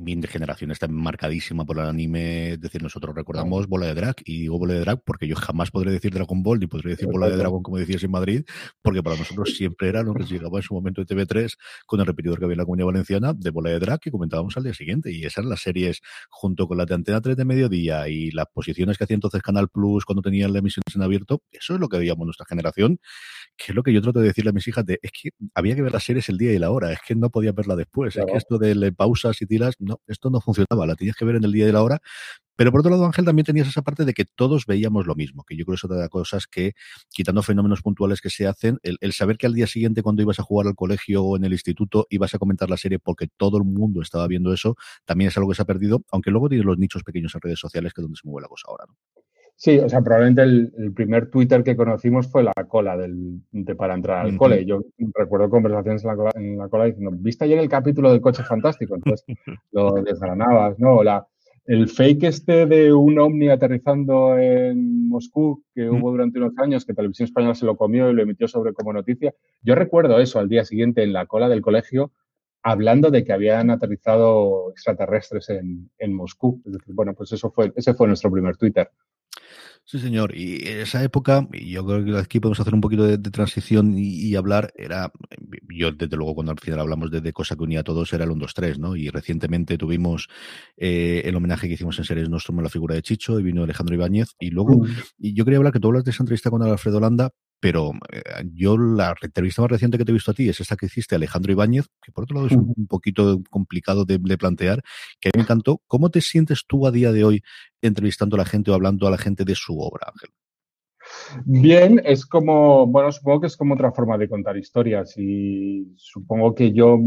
Mi 0.00 0.20
generación 0.26 0.70
está 0.70 0.88
marcadísima 0.88 1.64
por 1.64 1.78
el 1.78 1.86
anime. 1.86 2.52
Es 2.52 2.60
decir, 2.60 2.82
nosotros 2.82 3.14
recordamos 3.14 3.66
Bola 3.66 3.86
de 3.86 3.94
Drag, 3.94 4.16
y 4.24 4.40
digo 4.40 4.58
Bola 4.58 4.74
de 4.74 4.80
Drag 4.80 5.02
porque 5.04 5.26
yo 5.26 5.36
jamás 5.36 5.70
podré 5.70 5.92
decir 5.92 6.12
Dragon 6.12 6.42
Ball 6.42 6.60
ni 6.60 6.66
podré 6.66 6.90
decir 6.90 7.08
Bola 7.08 7.28
de 7.28 7.36
Dragón 7.36 7.62
como 7.62 7.78
decías 7.78 8.02
en 8.02 8.10
Madrid, 8.10 8.44
porque 8.82 9.02
para 9.02 9.16
nosotros 9.16 9.54
siempre 9.56 9.88
era 9.88 10.02
lo 10.02 10.14
que 10.14 10.24
llegaba 10.24 10.58
en 10.58 10.62
su 10.62 10.74
momento 10.74 11.04
de 11.04 11.14
TV3 11.14 11.56
con 11.86 12.00
el 12.00 12.06
repetidor 12.06 12.38
que 12.38 12.44
había 12.44 12.54
en 12.54 12.58
la 12.58 12.64
comunidad 12.64 12.86
valenciana 12.86 13.32
de 13.32 13.50
Bola 13.50 13.70
de 13.70 13.78
Drag 13.78 14.00
que 14.00 14.10
comentábamos 14.10 14.56
al 14.56 14.64
día 14.64 14.74
siguiente. 14.74 15.12
Y 15.12 15.24
esas 15.24 15.38
eran 15.38 15.50
las 15.50 15.62
series 15.62 16.00
junto 16.30 16.66
con 16.66 16.78
la 16.78 16.86
de 16.86 16.94
Antena 16.94 17.20
3 17.20 17.36
de 17.36 17.44
mediodía 17.44 18.08
y 18.08 18.30
las 18.30 18.46
posiciones 18.52 18.98
que 18.98 19.04
hacía 19.04 19.14
entonces 19.14 19.42
Canal 19.42 19.68
Plus 19.68 20.04
cuando 20.04 20.22
tenían 20.22 20.52
las 20.52 20.60
emisiones 20.60 20.94
en 20.94 21.02
abierto. 21.02 21.42
Eso 21.50 21.74
es 21.74 21.80
lo 21.80 21.88
que 21.88 21.98
veíamos 21.98 22.24
nuestra 22.24 22.46
generación, 22.46 22.98
que 23.56 23.72
es 23.72 23.74
lo 23.74 23.82
que 23.82 23.92
yo 23.92 24.02
trato 24.02 24.20
de 24.20 24.26
decirle 24.28 24.50
a 24.50 24.52
mis 24.52 24.66
hijas 24.68 24.84
de, 24.84 24.98
es 25.02 25.10
que 25.10 25.30
había 25.54 25.74
que 25.74 25.82
ver 25.82 25.92
las 25.92 26.04
series 26.04 26.28
el 26.28 26.38
día 26.38 26.52
y 26.52 26.58
la 26.58 26.70
hora, 26.70 26.92
es 26.92 26.98
que 27.06 27.14
no 27.14 27.30
podía 27.30 27.52
verla 27.52 27.76
después 27.76 27.91
pues 27.92 28.16
es 28.16 28.24
que 28.24 28.36
esto 28.36 28.58
de 28.58 28.92
pausas 28.92 29.40
y 29.42 29.46
tiras, 29.46 29.76
no, 29.78 30.00
esto 30.06 30.30
no 30.30 30.40
funcionaba, 30.40 30.86
la 30.86 30.96
tenías 30.96 31.14
que 31.14 31.24
ver 31.24 31.36
en 31.36 31.44
el 31.44 31.52
día 31.52 31.68
y 31.68 31.72
la 31.72 31.82
hora. 31.82 32.00
Pero 32.56 32.70
por 32.70 32.80
otro 32.80 32.90
lado, 32.90 33.06
Ángel, 33.06 33.24
también 33.24 33.44
tenías 33.44 33.68
esa 33.68 33.82
parte 33.82 34.04
de 34.04 34.12
que 34.12 34.24
todos 34.24 34.66
veíamos 34.66 35.06
lo 35.06 35.14
mismo, 35.14 35.44
que 35.44 35.56
yo 35.56 35.64
creo 35.64 35.74
que 35.74 35.78
es 35.78 35.84
otra 35.84 35.96
de 35.96 36.02
las 36.02 36.10
cosas 36.10 36.46
que, 36.46 36.72
quitando 37.10 37.42
fenómenos 37.42 37.82
puntuales 37.82 38.20
que 38.20 38.30
se 38.30 38.46
hacen, 38.46 38.78
el, 38.82 39.12
saber 39.12 39.38
que 39.38 39.46
al 39.46 39.54
día 39.54 39.66
siguiente 39.66 40.02
cuando 40.02 40.22
ibas 40.22 40.38
a 40.38 40.42
jugar 40.42 40.66
al 40.66 40.74
colegio 40.74 41.22
o 41.24 41.36
en 41.36 41.44
el 41.44 41.52
instituto 41.52 42.06
ibas 42.10 42.34
a 42.34 42.38
comentar 42.38 42.68
la 42.68 42.76
serie 42.76 42.98
porque 42.98 43.28
todo 43.36 43.58
el 43.58 43.64
mundo 43.64 44.02
estaba 44.02 44.26
viendo 44.26 44.52
eso, 44.52 44.76
también 45.04 45.28
es 45.28 45.36
algo 45.36 45.50
que 45.50 45.56
se 45.56 45.62
ha 45.62 45.66
perdido, 45.66 46.04
aunque 46.10 46.30
luego 46.30 46.48
tienes 46.48 46.66
los 46.66 46.78
nichos 46.78 47.02
pequeños 47.04 47.34
en 47.34 47.40
redes 47.40 47.58
sociales 47.58 47.92
que 47.94 48.00
es 48.00 48.04
donde 48.04 48.18
se 48.20 48.28
mueve 48.28 48.42
la 48.42 48.48
cosa 48.48 48.64
ahora. 48.68 48.84
¿no? 48.88 49.21
Sí, 49.56 49.78
o 49.78 49.88
sea, 49.88 50.00
probablemente 50.02 50.42
el, 50.42 50.92
primer 50.92 51.30
Twitter 51.30 51.62
que 51.62 51.76
conocimos 51.76 52.26
fue 52.26 52.42
la 52.42 52.52
cola 52.68 52.96
del, 52.96 53.40
de, 53.52 53.74
para 53.76 53.94
entrar 53.94 54.26
al 54.26 54.36
cole. 54.36 54.64
Yo 54.64 54.80
recuerdo 55.14 55.50
conversaciones 55.50 56.02
en 56.02 56.08
la, 56.08 56.16
cola, 56.16 56.30
en 56.34 56.58
la 56.58 56.68
cola 56.68 56.84
diciendo, 56.86 57.12
¿viste 57.14 57.44
ayer 57.44 57.58
el 57.58 57.68
capítulo 57.68 58.10
del 58.10 58.20
coche 58.20 58.42
fantástico? 58.42 58.96
Entonces 58.96 59.24
lo 59.70 59.92
desgranabas, 60.02 60.78
¿no? 60.80 61.04
La, 61.04 61.26
el 61.64 61.88
fake 61.88 62.24
este 62.24 62.66
de 62.66 62.92
un 62.92 63.18
ovni 63.20 63.48
aterrizando 63.48 64.36
en 64.36 65.08
Moscú 65.08 65.62
que 65.74 65.88
hubo 65.88 66.10
durante 66.10 66.38
unos 66.38 66.58
años, 66.58 66.84
que 66.84 66.92
Televisión 66.92 67.26
Española 67.26 67.54
se 67.54 67.66
lo 67.66 67.76
comió 67.76 68.10
y 68.10 68.14
lo 68.14 68.22
emitió 68.22 68.48
sobre 68.48 68.72
como 68.72 68.92
noticia, 68.92 69.32
yo 69.62 69.76
recuerdo 69.76 70.18
eso 70.18 70.40
al 70.40 70.48
día 70.48 70.64
siguiente 70.64 71.04
en 71.04 71.12
la 71.12 71.26
cola 71.26 71.48
del 71.48 71.62
colegio 71.62 72.10
hablando 72.62 73.10
de 73.10 73.24
que 73.24 73.32
habían 73.32 73.70
aterrizado 73.70 74.70
extraterrestres 74.70 75.50
en, 75.50 75.90
en 75.98 76.14
Moscú. 76.14 76.62
Es 76.64 76.72
decir, 76.72 76.94
bueno, 76.94 77.14
pues 77.14 77.32
eso 77.32 77.50
fue, 77.50 77.72
ese 77.76 77.94
fue 77.94 78.06
nuestro 78.06 78.30
primer 78.30 78.56
Twitter. 78.56 78.90
Sí, 79.84 79.98
señor. 79.98 80.36
Y 80.36 80.66
en 80.68 80.80
esa 80.80 81.02
época, 81.02 81.46
y 81.52 81.70
yo 81.70 81.84
creo 81.84 82.04
que 82.04 82.16
aquí 82.18 82.40
podemos 82.40 82.60
hacer 82.60 82.72
un 82.72 82.80
poquito 82.80 83.04
de, 83.04 83.18
transición 83.18 83.94
y, 83.96 84.34
hablar, 84.36 84.72
era, 84.76 85.12
yo 85.68 85.90
desde 85.92 86.16
luego 86.16 86.34
cuando 86.34 86.52
al 86.52 86.60
final 86.60 86.80
hablamos 86.80 87.10
de, 87.10 87.20
de, 87.20 87.32
cosa 87.32 87.56
que 87.56 87.64
unía 87.64 87.80
a 87.80 87.84
todos 87.84 88.12
era 88.12 88.24
el 88.24 88.30
1, 88.30 88.40
2, 88.40 88.54
3, 88.54 88.78
¿no? 88.78 88.96
Y 88.96 89.10
recientemente 89.10 89.76
tuvimos 89.76 90.28
eh, 90.76 91.22
el 91.24 91.34
homenaje 91.34 91.66
que 91.66 91.74
hicimos 91.74 91.98
en 91.98 92.04
Series 92.04 92.28
Nostrum 92.28 92.60
a 92.60 92.62
la 92.62 92.68
figura 92.70 92.94
de 92.94 93.02
Chicho 93.02 93.40
y 93.40 93.42
vino 93.42 93.64
Alejandro 93.64 93.94
Ibáñez. 93.94 94.30
Y 94.38 94.50
luego, 94.50 94.86
y 95.18 95.34
yo 95.34 95.44
quería 95.44 95.58
hablar 95.58 95.72
que 95.72 95.80
tú 95.80 95.88
hablas 95.88 96.04
de 96.04 96.12
esa 96.12 96.22
entrevista 96.22 96.50
con 96.50 96.62
Alfredo 96.62 97.00
Landa, 97.00 97.30
pero 97.62 97.92
eh, 98.12 98.20
yo 98.54 98.76
la 98.76 99.14
entrevista 99.22 99.62
más 99.62 99.70
reciente 99.70 99.96
que 99.96 100.04
te 100.04 100.10
he 100.10 100.12
visto 100.12 100.32
a 100.32 100.34
ti 100.34 100.48
es 100.48 100.60
esa 100.60 100.74
que 100.76 100.86
hiciste 100.86 101.14
Alejandro 101.14 101.52
Ibáñez, 101.52 101.86
que 102.02 102.10
por 102.10 102.24
otro 102.24 102.34
lado 102.34 102.48
es 102.48 102.54
un, 102.54 102.88
poquito 102.88 103.40
complicado 103.50 104.04
de, 104.04 104.18
plantear, 104.36 104.82
que 105.20 105.28
a 105.28 105.30
mí 105.30 105.38
me 105.38 105.42
encantó. 105.44 105.80
¿Cómo 105.86 106.10
te 106.10 106.20
sientes 106.20 106.64
tú 106.66 106.88
a 106.88 106.90
día 106.90 107.12
de 107.12 107.22
hoy 107.22 107.42
entrevistando 107.80 108.34
a 108.34 108.38
la 108.38 108.46
gente 108.46 108.72
o 108.72 108.74
hablando 108.74 109.06
a 109.06 109.12
la 109.12 109.16
gente 109.16 109.44
de 109.44 109.54
su 109.54 109.78
obra, 109.78 110.08
Ángel? 110.12 110.30
Bien, 111.44 112.02
es 112.04 112.26
como, 112.26 112.88
bueno, 112.88 113.12
supongo 113.12 113.42
que 113.42 113.46
es 113.46 113.56
como 113.56 113.74
otra 113.74 113.92
forma 113.92 114.18
de 114.18 114.28
contar 114.28 114.56
historias 114.56 115.16
y 115.16 115.94
supongo 115.96 116.56
que 116.56 116.72
yo, 116.72 116.98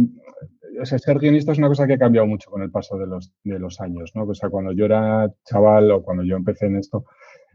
o 0.82 0.86
sea, 0.86 0.98
ser 1.00 1.20
guionista 1.20 1.52
es 1.52 1.58
una 1.58 1.68
cosa 1.68 1.86
que 1.86 1.96
ha 1.96 2.00
cambiado 2.00 2.28
mucho 2.28 2.50
con 2.50 2.62
el 2.62 2.72
paso 2.72 2.98
de 2.98 3.08
los, 3.08 3.34
de 3.44 3.60
los 3.60 3.82
años, 3.82 4.12
¿no? 4.16 4.24
O 4.24 4.34
sea, 4.34 4.50
cuando 4.50 4.72
yo 4.72 4.86
era 4.86 5.30
chaval 5.44 5.92
o 5.92 6.02
cuando 6.02 6.24
yo 6.24 6.38
empecé 6.38 6.68
en 6.68 6.78
esto, 6.78 7.04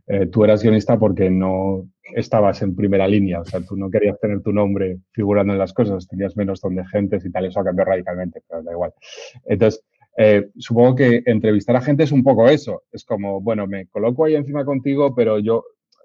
eh, 0.06 0.26
tú 0.26 0.44
eras 0.44 0.62
guionista 0.62 0.98
porque 0.98 1.30
no 1.30 1.88
estabas 2.14 2.62
en 2.62 2.74
primera 2.74 3.06
línea, 3.06 3.40
o 3.40 3.44
sea, 3.44 3.60
tú 3.60 3.76
no 3.76 3.90
querías 3.90 4.18
tener 4.18 4.42
tu 4.42 4.52
nombre 4.52 4.98
figurando 5.12 5.52
en 5.52 5.58
las 5.58 5.72
cosas, 5.72 6.08
tenías 6.08 6.36
menos 6.36 6.60
don 6.60 6.74
de 6.74 6.84
gentes 6.86 7.24
y 7.24 7.30
tal, 7.30 7.46
eso 7.46 7.60
ha 7.60 7.64
cambiado 7.64 7.90
radicalmente, 7.90 8.42
pero 8.48 8.62
da 8.62 8.72
igual. 8.72 8.92
Entonces, 9.44 9.84
eh, 10.16 10.50
supongo 10.58 10.96
que 10.96 11.22
entrevistar 11.26 11.76
a 11.76 11.80
gente 11.80 12.02
es 12.02 12.12
un 12.12 12.22
poco 12.22 12.48
eso, 12.48 12.82
es 12.92 13.04
como, 13.04 13.40
bueno, 13.40 13.66
me 13.66 13.86
coloco 13.86 14.24
ahí 14.24 14.34
encima 14.34 14.64
contigo, 14.64 15.14
pero 15.14 15.38
yo 15.38 15.64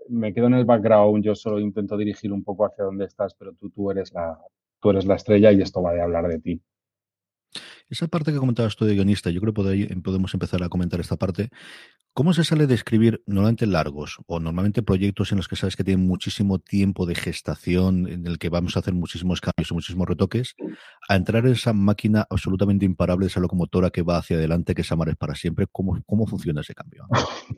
me 0.10 0.34
quedo 0.34 0.48
en 0.48 0.54
el 0.54 0.66
background, 0.66 1.24
yo 1.24 1.36
solo 1.36 1.60
intento 1.60 1.98
dirigir 1.98 2.32
un 2.32 2.44
poco 2.44 2.66
hacia 2.66 2.86
dónde 2.86 3.06
estás, 3.06 3.34
pero 3.34 3.54
tú, 3.54 3.70
tú, 3.72 3.92
eres, 3.92 4.14
la, 4.14 4.38
tú 4.80 4.92
eres 4.92 5.06
la 5.06 5.16
estrella 5.16 5.52
y 5.52 5.62
esto 5.62 5.82
va 5.82 5.94
de 5.94 6.02
hablar 6.02 6.28
de 6.28 6.40
ti. 6.40 6.62
Esa 7.90 8.08
parte 8.08 8.32
que 8.32 8.40
comentabas 8.40 8.76
tú 8.76 8.86
de 8.86 8.96
guionista, 8.96 9.30
yo 9.30 9.40
creo 9.42 9.54
que 9.54 10.00
podemos 10.02 10.34
empezar 10.34 10.64
a 10.64 10.70
comentar 10.70 11.00
esta 11.00 11.18
parte. 11.18 11.50
¿Cómo 12.18 12.32
se 12.32 12.46
sale 12.46 12.66
de 12.66 12.76
escribir 12.76 13.22
normalmente 13.26 13.68
largos 13.68 14.20
o 14.26 14.40
normalmente 14.40 14.82
proyectos 14.82 15.34
en 15.34 15.38
los 15.38 15.50
que 15.50 15.58
sabes 15.58 15.76
que 15.76 15.84
tienen 15.84 16.08
muchísimo 16.08 16.60
tiempo 16.60 17.06
de 17.06 17.14
gestación, 17.14 18.08
en 18.08 18.26
el 18.26 18.40
que 18.40 18.48
vamos 18.48 18.78
a 18.78 18.80
hacer 18.80 18.94
muchísimos 18.94 19.42
cambios 19.42 19.70
y 19.70 19.74
muchísimos 19.74 20.08
retoques, 20.08 20.56
a 21.10 21.18
entrar 21.18 21.46
en 21.46 21.52
esa 21.52 21.74
máquina 21.74 22.26
absolutamente 22.30 22.86
imparable, 22.86 23.26
esa 23.26 23.42
locomotora 23.42 23.90
que 23.90 24.02
va 24.02 24.16
hacia 24.16 24.38
adelante, 24.38 24.74
que 24.74 24.84
es 24.84 24.92
Amares 24.94 25.18
para 25.18 25.36
siempre? 25.36 25.68
¿Cómo, 25.70 26.02
cómo 26.06 26.26
funciona 26.26 26.62
ese 26.62 26.74
cambio? 26.74 27.06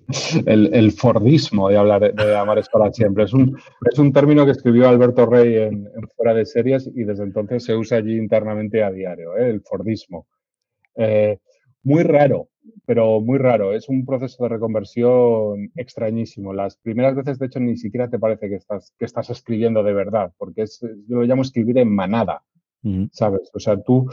El, 0.47 0.91
Fordismo 0.91 1.69
de 1.69 1.77
hablar 1.77 2.15
de 2.15 2.35
Amares 2.35 2.67
para 2.67 2.91
siempre. 2.91 3.25
Es 3.25 3.33
un, 3.33 3.55
es 3.91 3.99
un 3.99 4.11
término 4.11 4.43
que 4.43 4.53
escribió 4.53 4.89
Alberto 4.89 5.27
Rey 5.27 5.55
en, 5.55 5.87
Fuera 6.15 6.33
de 6.33 6.47
Series 6.47 6.89
y 6.95 7.03
desde 7.03 7.21
entonces 7.21 7.63
se 7.63 7.75
usa 7.75 7.99
allí 7.99 8.17
internamente 8.17 8.83
a 8.83 8.89
diario, 8.89 9.37
¿eh? 9.37 9.51
el 9.51 9.61
Fordismo. 9.61 10.16
Eh, 10.97 11.37
muy 11.83 12.03
raro, 12.03 12.49
pero 12.85 13.21
muy 13.21 13.37
raro. 13.37 13.73
Es 13.73 13.87
un 13.87 14.05
proceso 14.05 14.43
de 14.43 14.49
reconversión 14.49 15.71
extrañísimo. 15.75 16.53
Las 16.53 16.77
primeras 16.77 17.15
veces, 17.15 17.39
de 17.39 17.45
hecho, 17.45 17.59
ni 17.59 17.77
siquiera 17.77 18.09
te 18.09 18.19
parece 18.19 18.49
que 18.49 18.55
estás, 18.55 18.93
que 18.97 19.05
estás 19.05 19.29
escribiendo 19.29 19.83
de 19.83 19.93
verdad, 19.93 20.33
porque 20.37 20.63
es, 20.63 20.81
yo 20.81 21.17
lo 21.17 21.23
llamo 21.23 21.43
escribir 21.43 21.77
en 21.77 21.93
manada, 21.93 22.43
¿sabes? 23.11 23.49
O 23.53 23.59
sea, 23.59 23.81
tú 23.81 24.09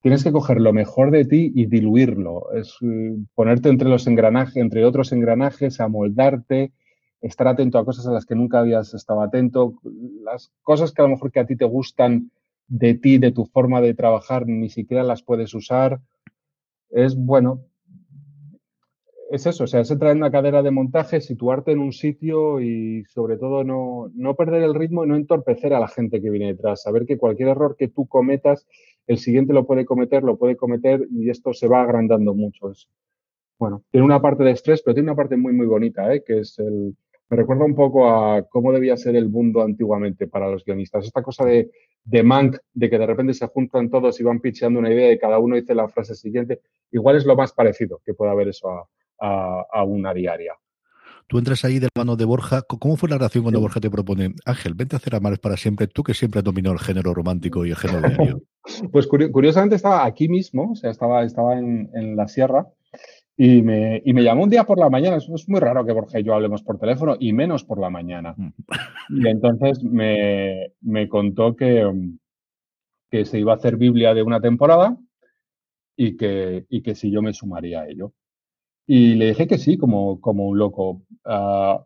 tienes 0.00 0.24
que 0.24 0.32
coger 0.32 0.60
lo 0.60 0.72
mejor 0.72 1.10
de 1.10 1.24
ti 1.24 1.52
y 1.54 1.66
diluirlo. 1.66 2.52
Es 2.52 2.76
eh, 2.82 3.16
ponerte 3.34 3.68
entre 3.68 3.88
los 3.88 4.06
engranajes, 4.06 4.56
entre 4.56 4.84
otros 4.84 5.12
engranajes, 5.12 5.80
amoldarte, 5.80 6.72
estar 7.20 7.48
atento 7.48 7.78
a 7.78 7.84
cosas 7.84 8.06
a 8.06 8.12
las 8.12 8.26
que 8.26 8.34
nunca 8.34 8.58
habías 8.58 8.92
estado 8.92 9.22
atento, 9.22 9.74
las 10.22 10.52
cosas 10.62 10.92
que 10.92 11.00
a 11.00 11.04
lo 11.04 11.10
mejor 11.10 11.32
que 11.32 11.40
a 11.40 11.46
ti 11.46 11.56
te 11.56 11.64
gustan 11.64 12.30
de 12.66 12.94
ti, 12.94 13.18
de 13.18 13.32
tu 13.32 13.46
forma 13.46 13.80
de 13.80 13.94
trabajar, 13.94 14.46
ni 14.46 14.68
siquiera 14.68 15.02
las 15.04 15.22
puedes 15.22 15.54
usar 15.54 16.00
es, 16.94 17.16
bueno, 17.16 17.64
es 19.30 19.46
eso, 19.46 19.64
o 19.64 19.66
sea, 19.66 19.80
es 19.80 19.90
entrar 19.90 20.12
en 20.12 20.18
una 20.18 20.30
cadera 20.30 20.62
de 20.62 20.70
montaje, 20.70 21.20
situarte 21.20 21.72
en 21.72 21.80
un 21.80 21.92
sitio 21.92 22.60
y 22.60 23.04
sobre 23.06 23.36
todo 23.36 23.64
no, 23.64 24.10
no, 24.14 24.36
perder 24.36 24.62
el 24.62 24.74
ritmo 24.74 25.04
y 25.04 25.08
no 25.08 25.16
entorpecer 25.16 25.74
a 25.74 25.80
la 25.80 25.88
gente 25.88 26.22
que 26.22 26.30
viene 26.30 26.52
detrás. 26.54 26.82
Saber 26.82 27.04
que 27.04 27.18
cualquier 27.18 27.48
error 27.48 27.74
que 27.76 27.88
tú 27.88 28.06
cometas, 28.06 28.68
el 29.08 29.18
siguiente 29.18 29.52
lo 29.52 29.66
puede 29.66 29.84
cometer, 29.84 30.22
lo 30.22 30.36
puede 30.36 30.56
cometer 30.56 31.06
y 31.10 31.30
esto 31.30 31.52
se 31.52 31.66
va 31.66 31.82
agrandando 31.82 32.32
mucho. 32.34 32.70
Es, 32.70 32.88
bueno, 33.58 33.82
tiene 33.90 34.04
una 34.04 34.22
parte 34.22 34.44
de 34.44 34.52
estrés, 34.52 34.82
pero 34.82 34.94
tiene 34.94 35.10
una 35.10 35.16
parte 35.16 35.36
muy, 35.36 35.52
muy 35.52 35.66
bonita, 35.66 36.14
¿eh? 36.14 36.22
que 36.24 36.40
es 36.40 36.58
el, 36.60 36.96
me 37.30 37.36
recuerda 37.36 37.64
un 37.64 37.74
poco 37.74 38.08
a 38.08 38.42
cómo 38.48 38.72
debía 38.72 38.96
ser 38.96 39.16
el 39.16 39.28
mundo 39.28 39.62
antiguamente 39.62 40.26
para 40.26 40.50
los 40.50 40.64
guionistas. 40.64 41.06
Esta 41.06 41.22
cosa 41.22 41.44
de, 41.44 41.70
de 42.04 42.22
Mank, 42.22 42.56
de 42.72 42.90
que 42.90 42.98
de 42.98 43.06
repente 43.06 43.34
se 43.34 43.46
juntan 43.46 43.90
todos 43.90 44.20
y 44.20 44.24
van 44.24 44.40
pitcheando 44.40 44.78
una 44.78 44.92
idea 44.92 45.10
y 45.12 45.18
cada 45.18 45.38
uno 45.38 45.56
dice 45.56 45.74
la 45.74 45.88
frase 45.88 46.14
siguiente, 46.14 46.60
igual 46.90 47.16
es 47.16 47.24
lo 47.24 47.34
más 47.34 47.52
parecido 47.52 48.00
que 48.04 48.14
puede 48.14 48.30
haber 48.30 48.48
eso 48.48 48.88
a, 49.20 49.84
una 49.84 50.12
diaria. 50.12 50.54
Tú 51.26 51.38
entras 51.38 51.64
ahí 51.64 51.78
de 51.78 51.88
la 51.94 52.02
mano 52.02 52.16
de 52.16 52.26
Borja. 52.26 52.60
¿Cómo 52.62 52.98
fue 52.98 53.08
la 53.08 53.16
relación 53.16 53.44
cuando 53.44 53.60
Borja 53.60 53.80
te 53.80 53.90
propone, 53.90 54.34
Ángel, 54.44 54.74
vente 54.74 54.94
a 54.94 54.98
hacer 54.98 55.14
Amares 55.14 55.38
para 55.38 55.56
siempre, 55.56 55.86
tú 55.86 56.02
que 56.02 56.12
siempre 56.12 56.40
has 56.40 56.44
dominado 56.44 56.74
el 56.74 56.80
género 56.80 57.14
romántico 57.14 57.64
y 57.64 57.70
el 57.70 57.76
género 57.76 58.08
diario? 58.08 58.42
Pues 58.90 59.06
curiosamente 59.06 59.76
estaba 59.76 60.06
aquí 60.06 60.26
mismo, 60.26 60.72
o 60.72 60.74
sea, 60.74 60.90
estaba, 60.90 61.22
estaba 61.22 61.58
en, 61.58 61.90
en 61.92 62.16
la 62.16 62.28
sierra 62.28 62.66
y 63.36 63.62
me, 63.62 64.00
y 64.04 64.12
me, 64.12 64.22
llamó 64.22 64.44
un 64.44 64.50
día 64.50 64.64
por 64.64 64.78
la 64.78 64.88
mañana. 64.88 65.16
Es, 65.16 65.48
muy 65.48 65.60
raro 65.60 65.84
que 65.84 65.92
Borja 65.92 66.20
y 66.20 66.24
yo 66.24 66.34
hablemos 66.34 66.62
por 66.62 66.78
teléfono 66.78 67.16
y 67.18 67.32
menos 67.32 67.64
por 67.64 67.80
la 67.80 67.90
mañana. 67.90 68.34
Mm. 68.36 68.52
Y 69.10 69.28
entonces 69.28 69.82
me, 69.82 70.72
me 70.80 71.08
contó 71.08 71.56
que, 71.56 71.90
que, 73.10 73.24
se 73.24 73.40
iba 73.40 73.52
a 73.52 73.56
hacer 73.56 73.76
Biblia 73.76 74.14
de 74.14 74.22
una 74.22 74.40
temporada 74.40 74.96
y 75.96 76.16
que, 76.16 76.66
y 76.68 76.82
que 76.82 76.94
si 76.94 77.10
yo 77.10 77.22
me 77.22 77.32
sumaría 77.32 77.80
a 77.80 77.88
ello. 77.88 78.12
Y 78.86 79.14
le 79.14 79.28
dije 79.28 79.46
que 79.46 79.58
sí, 79.58 79.76
como, 79.78 80.20
como 80.20 80.46
un 80.46 80.58
loco. 80.58 81.02
Ah, 81.24 81.82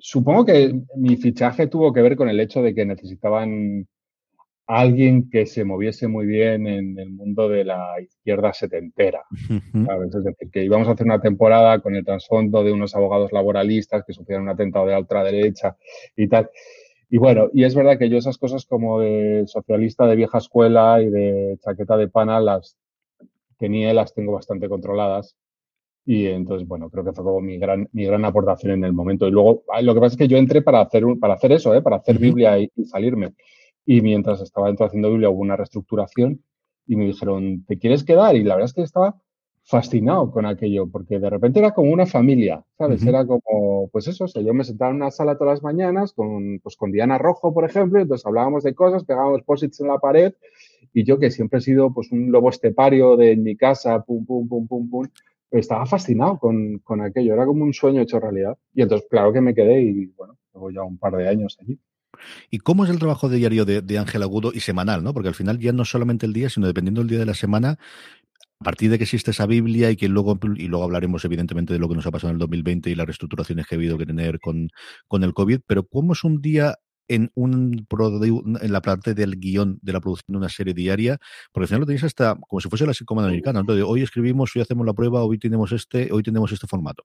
supongo 0.00 0.44
que 0.44 0.74
mi 0.96 1.16
fichaje 1.16 1.68
tuvo 1.68 1.92
que 1.92 2.02
ver 2.02 2.16
con 2.16 2.28
el 2.28 2.40
hecho 2.40 2.62
de 2.62 2.74
que 2.74 2.84
necesitaban 2.86 3.86
alguien 4.66 5.30
que 5.30 5.46
se 5.46 5.64
moviese 5.64 6.08
muy 6.08 6.26
bien 6.26 6.66
en 6.66 6.98
el 6.98 7.10
mundo 7.10 7.48
de 7.48 7.64
la 7.64 8.00
izquierda 8.00 8.52
setentera. 8.52 9.22
¿sabes? 9.86 10.14
Es 10.14 10.24
decir, 10.24 10.50
que 10.50 10.64
íbamos 10.64 10.88
a 10.88 10.92
hacer 10.92 11.06
una 11.06 11.20
temporada 11.20 11.78
con 11.80 11.94
el 11.94 12.04
trasfondo 12.04 12.64
de 12.64 12.72
unos 12.72 12.94
abogados 12.96 13.32
laboralistas 13.32 14.04
que 14.04 14.12
sufrieron 14.12 14.44
un 14.44 14.50
atentado 14.50 14.86
de 14.86 14.92
la 14.92 14.98
ultraderecha 14.98 15.76
y 16.16 16.28
tal. 16.28 16.50
Y 17.08 17.18
bueno, 17.18 17.48
y 17.52 17.62
es 17.62 17.74
verdad 17.74 17.98
que 17.98 18.08
yo 18.08 18.18
esas 18.18 18.38
cosas 18.38 18.66
como 18.66 19.00
de 19.00 19.44
socialista 19.46 20.06
de 20.06 20.16
vieja 20.16 20.38
escuela 20.38 21.00
y 21.00 21.10
de 21.10 21.58
chaqueta 21.60 21.96
de 21.96 22.08
pana 22.08 22.40
las 22.40 22.76
tenía 23.58 23.92
y 23.92 23.94
las 23.94 24.12
tengo 24.12 24.32
bastante 24.32 24.68
controladas. 24.68 25.36
Y 26.04 26.26
entonces, 26.26 26.66
bueno, 26.66 26.90
creo 26.90 27.04
que 27.04 27.12
fue 27.12 27.24
como 27.24 27.40
mi 27.40 27.58
gran, 27.58 27.88
mi 27.92 28.04
gran 28.04 28.24
aportación 28.24 28.72
en 28.72 28.84
el 28.84 28.92
momento. 28.92 29.26
Y 29.26 29.30
luego, 29.30 29.64
lo 29.82 29.94
que 29.94 30.00
pasa 30.00 30.14
es 30.14 30.18
que 30.18 30.28
yo 30.28 30.36
entré 30.36 30.62
para 30.62 30.80
hacer, 30.80 31.04
para 31.20 31.34
hacer 31.34 31.52
eso, 31.52 31.74
¿eh? 31.74 31.82
para 31.82 31.96
hacer 31.96 32.18
Biblia 32.18 32.58
y 32.58 32.70
salirme. 32.84 33.34
Y 33.86 34.02
mientras 34.02 34.40
estaba 34.40 34.66
dentro 34.66 34.84
haciendo 34.84 35.10
Biblia 35.10 35.30
hubo 35.30 35.40
una 35.40 35.56
reestructuración 35.56 36.42
y 36.86 36.96
me 36.96 37.06
dijeron, 37.06 37.64
¿te 37.66 37.78
quieres 37.78 38.04
quedar? 38.04 38.36
Y 38.36 38.42
la 38.42 38.56
verdad 38.56 38.66
es 38.66 38.74
que 38.74 38.82
estaba 38.82 39.16
fascinado 39.62 40.30
con 40.30 40.46
aquello, 40.46 40.86
porque 40.88 41.18
de 41.18 41.28
repente 41.28 41.58
era 41.58 41.72
como 41.72 41.92
una 41.92 42.06
familia, 42.06 42.64
¿sabes? 42.78 43.04
Era 43.04 43.26
como, 43.26 43.88
pues 43.90 44.06
eso, 44.06 44.24
o 44.24 44.28
sea, 44.28 44.40
yo 44.40 44.54
me 44.54 44.62
sentaba 44.62 44.92
en 44.92 44.98
una 44.98 45.10
sala 45.10 45.36
todas 45.36 45.54
las 45.54 45.62
mañanas 45.64 46.12
con, 46.12 46.60
pues 46.60 46.76
con 46.76 46.92
Diana 46.92 47.18
Rojo, 47.18 47.52
por 47.52 47.64
ejemplo, 47.64 48.00
entonces 48.00 48.24
hablábamos 48.24 48.62
de 48.62 48.76
cosas, 48.76 49.04
pegábamos 49.04 49.42
posits 49.42 49.80
en 49.80 49.88
la 49.88 49.98
pared, 49.98 50.34
y 50.92 51.02
yo 51.02 51.18
que 51.18 51.32
siempre 51.32 51.58
he 51.58 51.62
sido 51.62 51.92
pues 51.92 52.12
un 52.12 52.30
lobo 52.30 52.48
estepario 52.50 53.16
de 53.16 53.32
en 53.32 53.42
mi 53.42 53.56
casa, 53.56 54.02
pum, 54.04 54.24
pum, 54.24 54.48
pum, 54.48 54.68
pum, 54.68 54.88
pum, 54.88 55.08
estaba 55.50 55.84
fascinado 55.84 56.38
con, 56.38 56.78
con 56.78 57.00
aquello, 57.00 57.34
era 57.34 57.44
como 57.44 57.64
un 57.64 57.72
sueño 57.72 58.02
hecho 58.02 58.20
realidad. 58.20 58.56
Y 58.72 58.82
entonces, 58.82 59.08
claro 59.10 59.32
que 59.32 59.40
me 59.40 59.54
quedé 59.54 59.82
y 59.82 60.06
bueno, 60.16 60.38
llevo 60.54 60.70
ya 60.70 60.82
un 60.84 60.98
par 60.98 61.16
de 61.16 61.28
años 61.28 61.58
allí. 61.60 61.76
¿Y 62.50 62.58
cómo 62.58 62.84
es 62.84 62.90
el 62.90 62.98
trabajo 62.98 63.28
diario 63.28 63.64
de, 63.64 63.98
Ángel 63.98 64.22
Agudo 64.22 64.52
y 64.54 64.60
semanal, 64.60 65.02
¿no? 65.02 65.12
Porque 65.12 65.28
al 65.28 65.34
final 65.34 65.58
ya 65.58 65.72
no 65.72 65.84
solamente 65.84 66.26
el 66.26 66.32
día, 66.32 66.50
sino 66.50 66.66
dependiendo 66.66 67.00
del 67.00 67.08
día 67.08 67.18
de 67.18 67.26
la 67.26 67.34
semana, 67.34 67.78
a 68.58 68.64
partir 68.64 68.90
de 68.90 68.98
que 68.98 69.04
existe 69.04 69.32
esa 69.32 69.46
Biblia 69.46 69.90
y 69.90 69.96
que 69.96 70.08
luego, 70.08 70.38
y 70.56 70.68
luego 70.68 70.84
hablaremos 70.84 71.24
evidentemente 71.24 71.72
de 71.72 71.78
lo 71.78 71.88
que 71.88 71.94
nos 71.94 72.06
ha 72.06 72.10
pasado 72.10 72.30
en 72.30 72.36
el 72.36 72.40
2020 72.40 72.90
y 72.90 72.94
las 72.94 73.06
reestructuraciones 73.06 73.66
que 73.66 73.74
ha 73.74 73.78
habido 73.78 73.98
que 73.98 74.06
tener 74.06 74.40
con, 74.40 74.68
con 75.08 75.24
el 75.24 75.34
COVID, 75.34 75.60
pero 75.66 75.84
¿cómo 75.86 76.14
es 76.14 76.24
un 76.24 76.40
día 76.40 76.76
en, 77.08 77.30
un, 77.34 77.86
en 78.60 78.72
la 78.72 78.80
parte 78.80 79.14
del 79.14 79.36
guion 79.36 79.78
de 79.82 79.92
la 79.92 80.00
producción 80.00 80.32
de 80.34 80.38
una 80.38 80.48
serie 80.48 80.74
diaria, 80.74 81.18
porque 81.52 81.64
al 81.64 81.68
final 81.68 81.80
lo 81.80 81.86
tenéis 81.86 82.04
hasta 82.04 82.36
como 82.48 82.60
si 82.60 82.68
fuese 82.68 82.86
la 82.86 82.94
sitcom 82.94 83.18
americana. 83.18 83.60
Entonces, 83.60 83.84
hoy 83.86 84.02
escribimos, 84.02 84.54
hoy 84.54 84.62
hacemos 84.62 84.86
la 84.86 84.94
prueba, 84.94 85.22
hoy 85.22 85.38
tenemos 85.38 85.72
este, 85.72 86.12
hoy 86.12 86.22
tenemos 86.22 86.52
este 86.52 86.66
formato. 86.66 87.04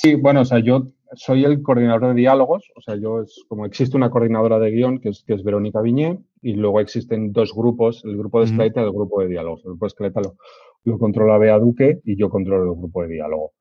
Sí, 0.00 0.14
bueno, 0.14 0.42
o 0.42 0.44
sea, 0.44 0.60
yo 0.60 0.86
soy 1.14 1.44
el 1.44 1.60
coordinador 1.60 2.06
de 2.06 2.14
diálogos, 2.14 2.70
o 2.76 2.80
sea, 2.80 2.94
yo 2.94 3.22
es 3.22 3.44
como 3.48 3.66
existe 3.66 3.96
una 3.96 4.10
coordinadora 4.10 4.60
de 4.60 4.70
guion 4.70 5.00
que 5.00 5.08
es, 5.08 5.24
que 5.24 5.34
es 5.34 5.42
Verónica 5.42 5.80
Viñé 5.80 6.20
y 6.40 6.52
luego 6.52 6.78
existen 6.78 7.32
dos 7.32 7.52
grupos, 7.52 8.04
el 8.04 8.16
grupo 8.16 8.38
de 8.38 8.44
esqueleta 8.44 8.80
y 8.80 8.84
el 8.84 8.92
grupo 8.92 9.20
de 9.20 9.26
diálogos. 9.26 9.58
El 9.64 9.70
grupo 9.70 9.86
de 9.86 9.88
esqueleta 9.88 10.20
lo, 10.20 10.36
lo 10.84 10.98
controla 11.00 11.36
Bea 11.38 11.58
Duque 11.58 12.00
y 12.04 12.14
yo 12.16 12.30
controlo 12.30 12.70
el 12.70 12.78
grupo 12.78 13.02
de 13.02 13.08
diálogo. 13.08 13.54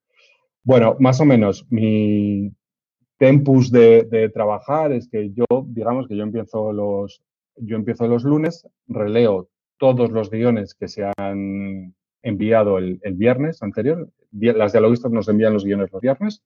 Bueno, 0.64 0.96
más 1.00 1.20
o 1.22 1.26
menos, 1.26 1.66
mi 1.72 2.52
tempus 3.18 3.72
de, 3.72 4.30
trabajar 4.32 4.92
es 4.92 5.10
que 5.10 5.32
yo, 5.32 5.46
digamos 5.66 6.08
que 6.08 6.16
yo 6.16 6.22
empiezo 6.22 6.72
los, 6.72 7.24
yo 7.56 7.78
empiezo 7.78 8.08
los 8.08 8.24
lunes, 8.24 8.68
releo 8.86 9.50
todos 9.80 10.12
los 10.12 10.30
guiones 10.30 10.76
que 10.76 10.88
se 10.88 11.12
han 11.18 11.96
enviado 12.22 12.78
el, 12.78 13.00
viernes 13.14 13.62
anterior. 13.64 14.10
Las 14.32 14.72
dialogistas 14.72 15.12
nos 15.12 15.28
envían 15.30 15.54
los 15.54 15.66
guiones 15.66 15.92
los 15.92 16.02
viernes. 16.02 16.44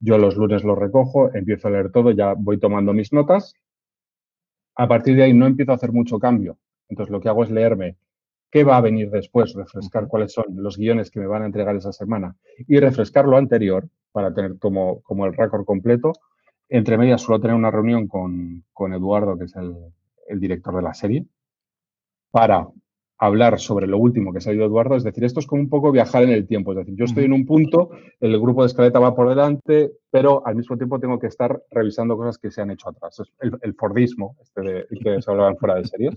Yo 0.00 0.18
los 0.18 0.36
lunes 0.36 0.64
los 0.64 0.78
recojo, 0.78 1.34
empiezo 1.34 1.68
a 1.68 1.72
leer 1.72 1.92
todo, 1.92 2.10
ya 2.10 2.34
voy 2.34 2.58
tomando 2.58 2.92
mis 2.92 3.12
notas. 3.12 3.54
A 4.74 4.88
partir 4.88 5.16
de 5.16 5.24
ahí 5.24 5.34
no 5.34 5.46
empiezo 5.46 5.72
a 5.72 5.74
hacer 5.74 5.92
mucho 5.92 6.18
cambio. 6.18 6.58
Entonces 6.88 7.12
lo 7.12 7.20
que 7.20 7.28
hago 7.28 7.44
es 7.44 7.50
leerme 7.50 7.96
qué 8.50 8.64
va 8.64 8.76
a 8.76 8.80
venir 8.80 9.10
después, 9.10 9.54
refrescar 9.54 10.08
cuáles 10.08 10.32
son 10.32 10.44
los 10.56 10.76
guiones 10.76 11.10
que 11.10 11.20
me 11.20 11.26
van 11.26 11.42
a 11.42 11.46
entregar 11.46 11.76
esa 11.76 11.92
semana 11.92 12.34
y 12.66 12.78
refrescar 12.80 13.26
lo 13.26 13.36
anterior 13.36 13.88
para 14.12 14.34
tener 14.34 14.58
como, 14.58 15.00
como 15.02 15.26
el 15.26 15.34
récord 15.34 15.64
completo. 15.64 16.12
Entre 16.68 16.98
medias 16.98 17.22
suelo 17.22 17.40
tener 17.40 17.56
una 17.56 17.70
reunión 17.70 18.08
con, 18.08 18.64
con 18.72 18.92
Eduardo, 18.92 19.38
que 19.38 19.44
es 19.44 19.56
el, 19.56 19.74
el, 20.28 20.40
director 20.40 20.74
de 20.74 20.82
la 20.82 20.94
serie, 20.94 21.26
para 22.30 22.68
hablar 23.20 23.60
sobre 23.60 23.86
lo 23.86 23.98
último 23.98 24.32
que 24.32 24.40
se 24.40 24.50
ha 24.50 24.54
ido 24.54 24.64
Eduardo. 24.64 24.96
Es 24.96 25.04
decir, 25.04 25.22
esto 25.24 25.40
es 25.40 25.46
como 25.46 25.60
un 25.60 25.68
poco 25.68 25.92
viajar 25.92 26.22
en 26.22 26.30
el 26.30 26.46
tiempo. 26.46 26.72
Es 26.72 26.78
decir, 26.78 26.94
yo 26.96 27.04
estoy 27.04 27.24
en 27.26 27.34
un 27.34 27.44
punto, 27.44 27.90
el 28.18 28.40
grupo 28.40 28.62
de 28.62 28.68
escaleta 28.68 28.98
va 28.98 29.14
por 29.14 29.28
delante, 29.28 29.92
pero 30.10 30.44
al 30.46 30.56
mismo 30.56 30.78
tiempo 30.78 30.98
tengo 30.98 31.18
que 31.18 31.26
estar 31.26 31.62
revisando 31.70 32.16
cosas 32.16 32.38
que 32.38 32.50
se 32.50 32.62
han 32.62 32.70
hecho 32.70 32.88
atrás. 32.88 33.20
Es 33.20 33.30
el, 33.40 33.52
el 33.60 33.74
Fordismo, 33.74 34.36
este 34.40 34.62
de, 34.62 34.86
que 35.02 35.20
se 35.20 35.30
hablaban 35.30 35.58
fuera 35.58 35.74
de 35.74 35.84
series. 35.84 36.16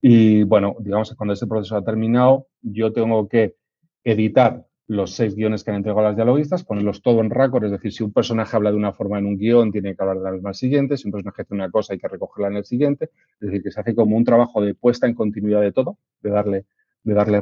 Y 0.00 0.42
bueno, 0.44 0.74
digamos 0.80 1.10
que 1.10 1.16
cuando 1.16 1.34
ese 1.34 1.46
proceso 1.46 1.76
ha 1.76 1.84
terminado, 1.84 2.46
yo 2.62 2.94
tengo 2.94 3.28
que 3.28 3.56
editar 4.02 4.64
los 4.90 5.12
seis 5.12 5.36
guiones 5.36 5.62
que 5.62 5.70
han 5.70 5.76
entregado 5.76 6.02
las 6.02 6.16
dialoguistas, 6.16 6.64
ponerlos 6.64 7.00
todo 7.00 7.20
en 7.20 7.30
récord, 7.30 7.64
es 7.64 7.70
decir, 7.70 7.92
si 7.92 8.02
un 8.02 8.12
personaje 8.12 8.56
habla 8.56 8.72
de 8.72 8.76
una 8.76 8.92
forma 8.92 9.20
en 9.20 9.26
un 9.26 9.38
guion, 9.38 9.70
tiene 9.70 9.94
que 9.94 10.02
hablar 10.02 10.18
de 10.18 10.24
la 10.24 10.32
misma 10.32 10.52
siguiente, 10.52 10.96
si 10.96 11.06
un 11.06 11.12
personaje 11.12 11.42
hace 11.42 11.54
una 11.54 11.70
cosa, 11.70 11.92
hay 11.92 12.00
que 12.00 12.08
recogerla 12.08 12.48
en 12.48 12.56
el 12.56 12.64
siguiente, 12.64 13.10
es 13.34 13.40
decir, 13.40 13.62
que 13.62 13.70
se 13.70 13.80
hace 13.80 13.94
como 13.94 14.16
un 14.16 14.24
trabajo 14.24 14.60
de 14.60 14.74
puesta 14.74 15.06
en 15.06 15.14
continuidad 15.14 15.60
de 15.60 15.70
todo, 15.70 15.96
de 16.22 16.30
darle, 16.30 16.66
de 17.04 17.14
darle 17.14 17.40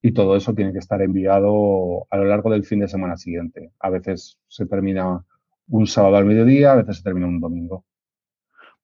y 0.00 0.12
todo 0.12 0.36
eso 0.36 0.54
tiene 0.54 0.72
que 0.72 0.78
estar 0.78 1.02
enviado 1.02 2.06
a 2.08 2.16
lo 2.16 2.24
largo 2.24 2.50
del 2.50 2.64
fin 2.64 2.80
de 2.80 2.88
semana 2.88 3.18
siguiente. 3.18 3.72
A 3.80 3.90
veces 3.90 4.38
se 4.48 4.64
termina 4.64 5.22
un 5.68 5.86
sábado 5.86 6.16
al 6.16 6.24
mediodía, 6.24 6.72
a 6.72 6.76
veces 6.76 6.96
se 6.96 7.02
termina 7.02 7.26
un 7.26 7.40
domingo. 7.40 7.84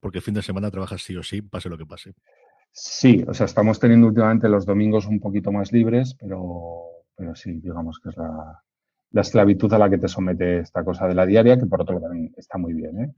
Porque 0.00 0.18
el 0.18 0.22
fin 0.22 0.34
de 0.34 0.42
semana 0.42 0.70
trabajas 0.70 1.00
sí 1.00 1.16
o 1.16 1.22
sí, 1.22 1.40
pase 1.40 1.70
lo 1.70 1.78
que 1.78 1.86
pase. 1.86 2.12
Sí, 2.72 3.24
o 3.26 3.32
sea, 3.32 3.46
estamos 3.46 3.80
teniendo 3.80 4.06
últimamente 4.06 4.50
los 4.50 4.66
domingos 4.66 5.06
un 5.06 5.18
poquito 5.18 5.50
más 5.50 5.72
libres, 5.72 6.14
pero, 6.20 6.89
pero 7.20 7.34
sí, 7.34 7.60
digamos 7.60 8.00
que 8.02 8.08
es 8.08 8.16
la, 8.16 8.62
la 9.12 9.22
esclavitud 9.22 9.72
a 9.72 9.78
la 9.78 9.90
que 9.90 9.98
te 9.98 10.06
somete 10.06 10.60
esta 10.60 10.84
cosa 10.84 11.06
de 11.08 11.14
la 11.14 11.26
diaria, 11.26 11.58
que 11.58 11.66
por 11.66 11.82
otro 11.82 11.94
lado 11.94 12.08
también 12.08 12.32
está 12.36 12.58
muy 12.58 12.72
bien. 12.74 13.00
¿eh? 13.00 13.12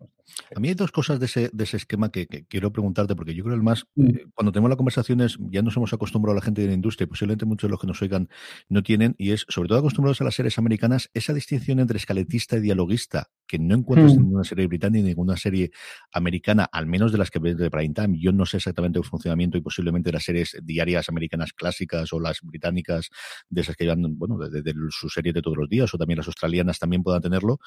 A 0.56 0.60
mí 0.60 0.68
hay 0.68 0.74
dos 0.74 0.90
cosas 0.90 1.20
de 1.20 1.26
ese, 1.26 1.50
de 1.52 1.64
ese 1.64 1.76
esquema 1.76 2.10
que, 2.10 2.26
quiero 2.48 2.72
preguntarte, 2.72 3.14
porque 3.14 3.34
yo 3.34 3.44
creo 3.44 3.54
que 3.54 3.58
el 3.58 3.62
más, 3.62 3.84
mm. 3.94 4.06
eh, 4.06 4.24
cuando 4.34 4.52
tenemos 4.52 4.70
las 4.70 4.78
conversaciones, 4.78 5.38
ya 5.50 5.60
nos 5.60 5.76
hemos 5.76 5.92
acostumbrado 5.92 6.32
a 6.32 6.40
la 6.40 6.42
gente 6.42 6.62
de 6.62 6.68
la 6.68 6.74
industria, 6.74 7.04
y 7.04 7.08
posiblemente 7.08 7.44
muchos 7.44 7.68
de 7.68 7.72
los 7.72 7.80
que 7.80 7.86
nos 7.86 8.00
oigan 8.00 8.28
no 8.68 8.82
tienen, 8.82 9.14
y 9.18 9.32
es 9.32 9.44
sobre 9.48 9.68
todo 9.68 9.78
acostumbrados 9.78 10.20
a 10.22 10.24
las 10.24 10.34
series 10.34 10.58
americanas, 10.58 11.10
esa 11.12 11.34
distinción 11.34 11.78
entre 11.78 11.98
escaletista 11.98 12.56
y 12.56 12.60
dialoguista, 12.60 13.28
que 13.46 13.58
no 13.58 13.74
encuentras 13.74 14.12
mm. 14.12 14.16
en 14.16 14.22
ninguna 14.22 14.44
serie 14.44 14.66
británica 14.66 14.92
ni 14.92 15.00
en 15.00 15.06
ninguna 15.06 15.36
serie 15.36 15.70
americana, 16.12 16.68
al 16.72 16.86
menos 16.86 17.12
de 17.12 17.18
las 17.18 17.30
que 17.30 17.38
ves 17.38 17.56
de 17.56 17.70
prime 17.70 17.94
time. 17.94 18.18
Yo 18.18 18.32
no 18.32 18.46
sé 18.46 18.56
exactamente 18.56 18.98
el 18.98 19.04
funcionamiento 19.04 19.58
y 19.58 19.60
posiblemente 19.60 20.10
las 20.10 20.24
series 20.24 20.56
diarias 20.62 21.08
americanas 21.08 21.52
clásicas 21.52 22.12
o 22.12 22.18
las 22.18 22.40
británicas, 22.42 23.10
de 23.48 23.60
esas 23.60 23.76
que 23.76 23.84
llevan, 23.84 24.18
bueno, 24.18 24.38
de, 24.38 24.62
de 24.62 24.74
su 24.90 25.08
serie 25.08 25.32
de 25.32 25.42
todos 25.42 25.56
los 25.56 25.68
días 25.68 25.81
o 25.92 25.98
también 25.98 26.18
las 26.18 26.26
australianas 26.26 26.78
también 26.78 27.02
puedan 27.02 27.22
tenerlo. 27.22 27.58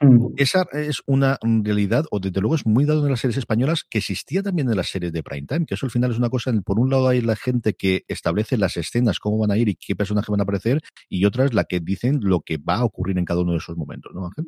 Mm. 0.00 0.28
Esa 0.36 0.66
es 0.72 1.02
una 1.06 1.38
realidad, 1.42 2.04
o 2.10 2.20
desde 2.20 2.40
luego 2.40 2.54
es 2.54 2.66
muy 2.66 2.84
dado 2.84 3.04
en 3.04 3.10
las 3.10 3.20
series 3.20 3.36
españolas, 3.36 3.84
que 3.84 3.98
existía 3.98 4.42
también 4.42 4.70
en 4.70 4.76
las 4.76 4.88
series 4.88 5.12
de 5.12 5.22
prime 5.22 5.46
time, 5.46 5.66
que 5.66 5.74
eso 5.74 5.86
al 5.86 5.92
final 5.92 6.10
es 6.10 6.18
una 6.18 6.30
cosa, 6.30 6.52
por 6.64 6.78
un 6.78 6.90
lado 6.90 7.08
hay 7.08 7.20
la 7.20 7.36
gente 7.36 7.74
que 7.74 8.04
establece 8.08 8.56
las 8.56 8.76
escenas, 8.76 9.18
cómo 9.18 9.38
van 9.38 9.50
a 9.50 9.58
ir 9.58 9.68
y 9.68 9.74
qué 9.74 9.94
personajes 9.94 10.30
van 10.30 10.40
a 10.40 10.44
aparecer, 10.44 10.80
y 11.08 11.24
otra 11.24 11.44
es 11.44 11.54
la 11.54 11.64
que 11.64 11.80
dicen 11.80 12.20
lo 12.22 12.40
que 12.40 12.56
va 12.56 12.76
a 12.76 12.84
ocurrir 12.84 13.18
en 13.18 13.24
cada 13.24 13.40
uno 13.40 13.52
de 13.52 13.58
esos 13.58 13.76
momentos, 13.76 14.12
¿no, 14.14 14.26
Ángel? 14.26 14.46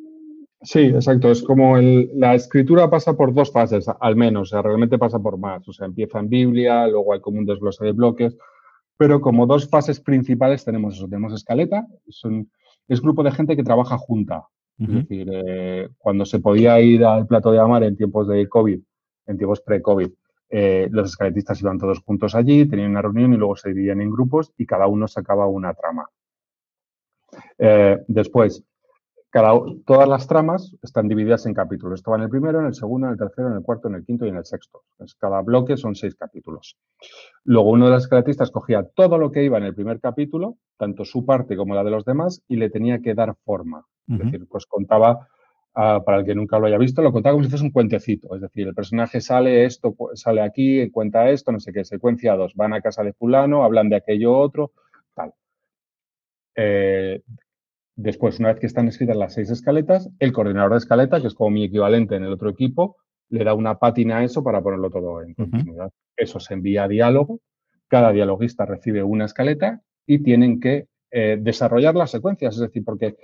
Sí, 0.63 0.79
exacto. 0.79 1.29
Es 1.29 1.43
como 1.43 1.77
la 1.77 2.35
escritura 2.35 2.89
pasa 2.89 3.17
por 3.17 3.33
dos 3.33 3.51
fases, 3.51 3.85
al 3.99 4.15
menos. 4.15 4.43
O 4.43 4.45
sea, 4.51 4.61
realmente 4.61 4.97
pasa 4.97 5.19
por 5.19 5.37
más. 5.37 5.67
O 5.67 5.73
sea, 5.73 5.85
empieza 5.85 6.19
en 6.19 6.29
Biblia, 6.29 6.87
luego 6.87 7.13
hay 7.13 7.19
como 7.19 7.39
un 7.39 7.45
desglose 7.45 7.83
de 7.83 7.91
bloques. 7.91 8.37
Pero 8.97 9.19
como 9.19 9.45
dos 9.45 9.69
fases 9.69 9.99
principales 9.99 10.63
tenemos 10.63 10.95
eso. 10.95 11.07
Tenemos 11.07 11.33
escaleta, 11.33 11.85
son 12.07 12.49
es 12.87 13.01
grupo 13.01 13.23
de 13.23 13.31
gente 13.31 13.55
que 13.55 13.63
trabaja 13.63 13.97
junta. 13.97 14.47
Es 14.79 14.87
decir, 14.87 15.29
eh, 15.31 15.89
cuando 15.97 16.25
se 16.25 16.39
podía 16.39 16.79
ir 16.81 17.05
al 17.05 17.27
plato 17.27 17.51
de 17.51 17.59
Amar 17.59 17.83
en 17.83 17.95
tiempos 17.95 18.27
de 18.27 18.49
COVID, 18.49 18.79
en 19.27 19.37
tiempos 19.37 19.61
pre-COVID, 19.61 20.09
eh, 20.49 20.87
los 20.91 21.11
escaletistas 21.11 21.61
iban 21.61 21.79
todos 21.79 21.99
juntos 21.99 22.35
allí, 22.35 22.65
tenían 22.67 22.91
una 22.91 23.01
reunión 23.01 23.33
y 23.33 23.37
luego 23.37 23.55
se 23.55 23.69
dividían 23.69 24.01
en 24.01 24.11
grupos 24.11 24.51
y 24.57 24.65
cada 24.65 24.87
uno 24.87 25.07
sacaba 25.07 25.47
una 25.47 25.73
trama. 25.73 26.09
Eh, 27.57 27.97
después, 28.07 28.63
todas 29.85 30.07
las 30.07 30.27
tramas 30.27 30.75
están 30.83 31.07
divididas 31.07 31.47
en 31.47 31.55
capítulos. 31.55 31.99
Esto 31.99 32.11
va 32.11 32.17
en 32.17 32.23
el 32.23 32.29
primero, 32.29 32.59
en 32.59 32.67
el 32.67 32.75
segundo, 32.75 33.07
en 33.07 33.13
el 33.13 33.17
tercero, 33.19 33.47
en 33.47 33.55
el 33.55 33.63
cuarto, 33.63 33.87
en 33.87 33.95
el 33.95 34.05
quinto 34.05 34.25
y 34.25 34.29
en 34.29 34.35
el 34.35 34.45
sexto. 34.45 34.83
cada 35.17 35.41
bloque 35.41 35.75
son 35.75 35.95
seis 35.95 36.15
capítulos. 36.15 36.77
Luego 37.43 37.71
uno 37.71 37.85
de 37.85 37.93
los 37.93 38.03
escaletistas 38.03 38.51
cogía 38.51 38.83
todo 38.83 39.17
lo 39.17 39.31
que 39.31 39.43
iba 39.43 39.57
en 39.57 39.63
el 39.63 39.73
primer 39.73 39.99
capítulo, 39.99 40.57
tanto 40.77 41.03
su 41.03 41.25
parte 41.25 41.57
como 41.57 41.73
la 41.73 41.83
de 41.83 41.89
los 41.89 42.05
demás, 42.05 42.43
y 42.47 42.57
le 42.57 42.69
tenía 42.69 42.99
que 42.99 43.15
dar 43.15 43.35
forma. 43.43 43.85
Es 44.07 44.19
decir, 44.19 44.45
pues 44.47 44.67
contaba, 44.67 45.27
ah, 45.73 46.03
para 46.05 46.19
el 46.19 46.25
que 46.25 46.35
nunca 46.35 46.59
lo 46.59 46.67
haya 46.67 46.77
visto, 46.77 47.01
lo 47.01 47.11
contaba 47.11 47.33
como 47.33 47.43
si 47.43 47.49
fuese 47.49 47.65
un 47.65 47.71
cuentecito. 47.71 48.35
Es 48.35 48.41
decir, 48.41 48.67
el 48.67 48.75
personaje 48.75 49.19
sale 49.19 49.65
esto, 49.65 49.95
sale 50.13 50.41
aquí, 50.41 50.91
cuenta 50.91 51.31
esto, 51.31 51.51
no 51.51 51.59
sé 51.59 51.73
qué, 51.73 51.83
secuencia 51.85 52.35
dos. 52.35 52.53
Van 52.53 52.73
a 52.73 52.81
casa 52.81 53.01
de 53.01 53.13
fulano, 53.13 53.63
hablan 53.63 53.89
de 53.89 53.95
aquello 53.95 54.37
otro, 54.37 54.73
tal. 55.15 55.33
Eh, 56.55 57.23
Después, 57.95 58.39
una 58.39 58.49
vez 58.49 58.59
que 58.59 58.65
están 58.65 58.87
escritas 58.87 59.15
las 59.15 59.33
seis 59.33 59.49
escaletas, 59.51 60.09
el 60.19 60.33
coordinador 60.33 60.71
de 60.71 60.77
escaleta, 60.77 61.21
que 61.21 61.27
es 61.27 61.35
como 61.35 61.51
mi 61.51 61.65
equivalente 61.65 62.15
en 62.15 62.23
el 62.23 62.33
otro 62.33 62.49
equipo, 62.49 62.97
le 63.29 63.43
da 63.43 63.53
una 63.53 63.77
pátina 63.79 64.17
a 64.17 64.23
eso 64.23 64.43
para 64.43 64.61
ponerlo 64.61 64.89
todo 64.89 65.21
en 65.21 65.33
continuidad. 65.33 65.91
Eso 66.15 66.39
se 66.39 66.53
envía 66.53 66.83
a 66.83 66.87
diálogo, 66.87 67.39
cada 67.87 68.11
dialoguista 68.11 68.65
recibe 68.65 69.03
una 69.03 69.25
escaleta 69.25 69.81
y 70.05 70.19
tienen 70.23 70.59
que 70.59 70.87
eh, 71.11 71.37
desarrollar 71.39 71.95
las 71.95 72.11
secuencias, 72.11 72.55
es 72.55 72.61
decir, 72.61 72.83
porque 72.83 73.15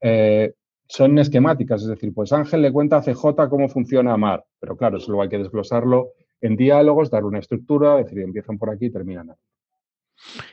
eh, 0.00 0.54
son 0.86 1.18
esquemáticas, 1.18 1.82
es 1.82 1.88
decir, 1.88 2.12
pues 2.14 2.32
Ángel 2.32 2.62
le 2.62 2.72
cuenta 2.72 2.96
a 2.96 3.02
CJ 3.02 3.48
cómo 3.50 3.68
funciona 3.68 4.16
Mar, 4.16 4.44
pero 4.60 4.76
claro, 4.76 4.98
eso 4.98 5.10
luego 5.10 5.22
hay 5.22 5.28
que 5.28 5.38
desglosarlo 5.38 6.12
en 6.40 6.56
diálogos, 6.56 7.10
dar 7.10 7.24
una 7.24 7.38
estructura, 7.38 7.96
decir, 7.96 8.18
empiezan 8.20 8.58
por 8.58 8.70
aquí 8.70 8.86
y 8.86 8.90
terminan 8.90 9.30
aquí. 9.30 9.40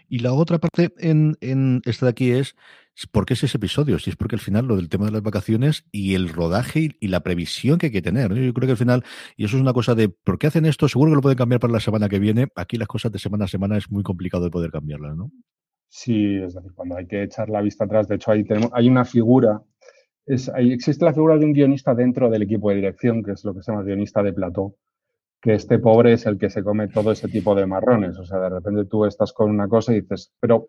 Y 0.07 0.19
la 0.19 0.33
otra 0.33 0.59
parte 0.59 0.93
en, 0.97 1.81
esta 1.85 2.05
de 2.05 2.09
aquí 2.11 2.31
es 2.31 2.55
¿por 3.11 3.25
qué 3.25 3.33
es 3.33 3.43
ese 3.43 3.57
episodio? 3.57 3.99
Si 3.99 4.09
es 4.09 4.15
porque 4.15 4.35
al 4.35 4.41
final 4.41 4.67
lo 4.67 4.75
del 4.75 4.89
tema 4.89 5.05
de 5.05 5.11
las 5.11 5.23
vacaciones 5.23 5.85
y 5.91 6.13
el 6.15 6.29
rodaje 6.29 6.89
y, 6.99 7.07
la 7.07 7.21
previsión 7.21 7.77
que 7.77 7.87
hay 7.87 7.91
que 7.91 8.01
tener. 8.01 8.33
Yo 8.33 8.53
creo 8.53 8.67
que 8.67 8.71
al 8.71 8.77
final, 8.77 9.03
y 9.37 9.45
eso 9.45 9.55
es 9.55 9.61
una 9.61 9.73
cosa 9.73 9.95
de 9.95 10.09
¿por 10.09 10.37
qué 10.37 10.47
hacen 10.47 10.65
esto? 10.65 10.87
Seguro 10.87 11.11
que 11.11 11.15
lo 11.15 11.21
pueden 11.21 11.37
cambiar 11.37 11.59
para 11.59 11.73
la 11.73 11.79
semana 11.79 12.09
que 12.09 12.19
viene. 12.19 12.47
Aquí 12.55 12.77
las 12.77 12.87
cosas 12.87 13.11
de 13.11 13.19
semana 13.19 13.45
a 13.45 13.47
semana 13.47 13.77
es 13.77 13.89
muy 13.89 14.03
complicado 14.03 14.43
de 14.43 14.51
poder 14.51 14.71
cambiarlas, 14.71 15.15
¿no? 15.15 15.31
Sí, 15.93 16.37
es 16.37 16.53
decir, 16.53 16.71
cuando 16.73 16.95
hay 16.95 17.05
que 17.05 17.23
echar 17.23 17.49
la 17.49 17.61
vista 17.61 17.83
atrás, 17.83 18.07
de 18.07 18.15
hecho, 18.15 18.31
ahí 18.31 18.45
tenemos, 18.45 18.71
hay 18.73 18.87
una 18.87 19.03
figura, 19.03 19.61
es, 20.25 20.49
existe 20.55 21.03
la 21.03 21.13
figura 21.13 21.37
de 21.37 21.43
un 21.43 21.51
guionista 21.51 21.93
dentro 21.93 22.29
del 22.29 22.43
equipo 22.43 22.69
de 22.69 22.77
dirección, 22.77 23.21
que 23.21 23.31
es 23.31 23.43
lo 23.43 23.53
que 23.53 23.61
se 23.61 23.71
llama 23.71 23.83
guionista 23.83 24.23
de 24.23 24.31
plató, 24.31 24.77
que 25.41 25.53
este 25.55 25.79
pobre 25.79 26.13
es 26.13 26.25
el 26.25 26.37
que 26.37 26.49
se 26.49 26.63
come 26.63 26.87
todo 26.87 27.11
ese 27.11 27.27
tipo 27.27 27.55
de 27.55 27.65
marrones. 27.65 28.17
O 28.19 28.25
sea, 28.25 28.39
de 28.39 28.49
repente 28.49 28.85
tú 28.85 29.05
estás 29.05 29.33
con 29.33 29.49
una 29.49 29.67
cosa 29.67 29.91
y 29.91 30.01
dices, 30.01 30.31
pero 30.39 30.67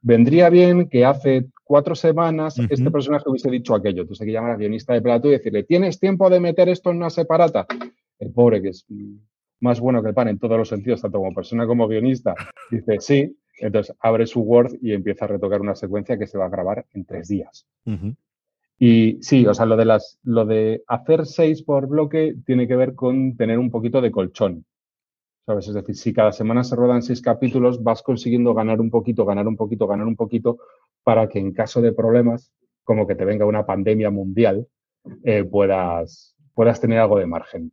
vendría 0.00 0.48
bien 0.48 0.88
que 0.88 1.04
hace 1.04 1.48
cuatro 1.64 1.94
semanas 1.94 2.58
este 2.58 2.90
personaje 2.90 3.28
hubiese 3.28 3.50
dicho 3.50 3.74
aquello. 3.74 4.02
Entonces 4.02 4.22
hay 4.22 4.28
que 4.28 4.32
llamar 4.32 4.52
al 4.52 4.58
guionista 4.58 4.94
de 4.94 5.02
plato 5.02 5.28
y 5.28 5.32
decirle, 5.32 5.64
¿tienes 5.64 5.98
tiempo 5.98 6.30
de 6.30 6.40
meter 6.40 6.68
esto 6.68 6.90
en 6.90 6.98
una 6.98 7.10
separata? 7.10 7.66
El 8.18 8.30
pobre, 8.30 8.62
que 8.62 8.68
es 8.68 8.86
más 9.60 9.80
bueno 9.80 10.02
que 10.02 10.08
el 10.08 10.14
pan 10.14 10.28
en 10.28 10.38
todos 10.38 10.56
los 10.56 10.68
sentidos, 10.68 11.02
tanto 11.02 11.18
como 11.18 11.34
persona 11.34 11.66
como 11.66 11.88
guionista, 11.88 12.34
dice, 12.70 12.98
sí. 13.00 13.36
Entonces 13.58 13.94
abre 14.00 14.26
su 14.26 14.40
Word 14.40 14.76
y 14.80 14.92
empieza 14.92 15.24
a 15.24 15.28
retocar 15.28 15.60
una 15.60 15.74
secuencia 15.74 16.18
que 16.18 16.26
se 16.26 16.38
va 16.38 16.46
a 16.46 16.48
grabar 16.50 16.86
en 16.94 17.04
tres 17.04 17.28
días. 17.28 17.66
Y 18.84 19.22
sí, 19.22 19.46
o 19.46 19.54
sea, 19.54 19.64
lo 19.64 19.76
de, 19.76 19.84
las, 19.84 20.18
lo 20.24 20.44
de 20.44 20.82
hacer 20.88 21.24
seis 21.24 21.62
por 21.62 21.86
bloque 21.86 22.34
tiene 22.44 22.66
que 22.66 22.74
ver 22.74 22.96
con 22.96 23.36
tener 23.36 23.60
un 23.60 23.70
poquito 23.70 24.00
de 24.00 24.10
colchón. 24.10 24.66
¿Sabes? 25.46 25.68
Es 25.68 25.74
decir, 25.74 25.94
si 25.94 26.12
cada 26.12 26.32
semana 26.32 26.64
se 26.64 26.74
rodan 26.74 27.00
seis 27.00 27.22
capítulos, 27.22 27.80
vas 27.84 28.02
consiguiendo 28.02 28.54
ganar 28.54 28.80
un 28.80 28.90
poquito, 28.90 29.24
ganar 29.24 29.46
un 29.46 29.56
poquito, 29.56 29.86
ganar 29.86 30.08
un 30.08 30.16
poquito, 30.16 30.58
para 31.04 31.28
que 31.28 31.38
en 31.38 31.52
caso 31.52 31.80
de 31.80 31.92
problemas, 31.92 32.52
como 32.82 33.06
que 33.06 33.14
te 33.14 33.24
venga 33.24 33.46
una 33.46 33.64
pandemia 33.64 34.10
mundial, 34.10 34.66
eh, 35.22 35.44
puedas, 35.44 36.34
puedas 36.52 36.80
tener 36.80 36.98
algo 36.98 37.20
de 37.20 37.26
margen. 37.26 37.70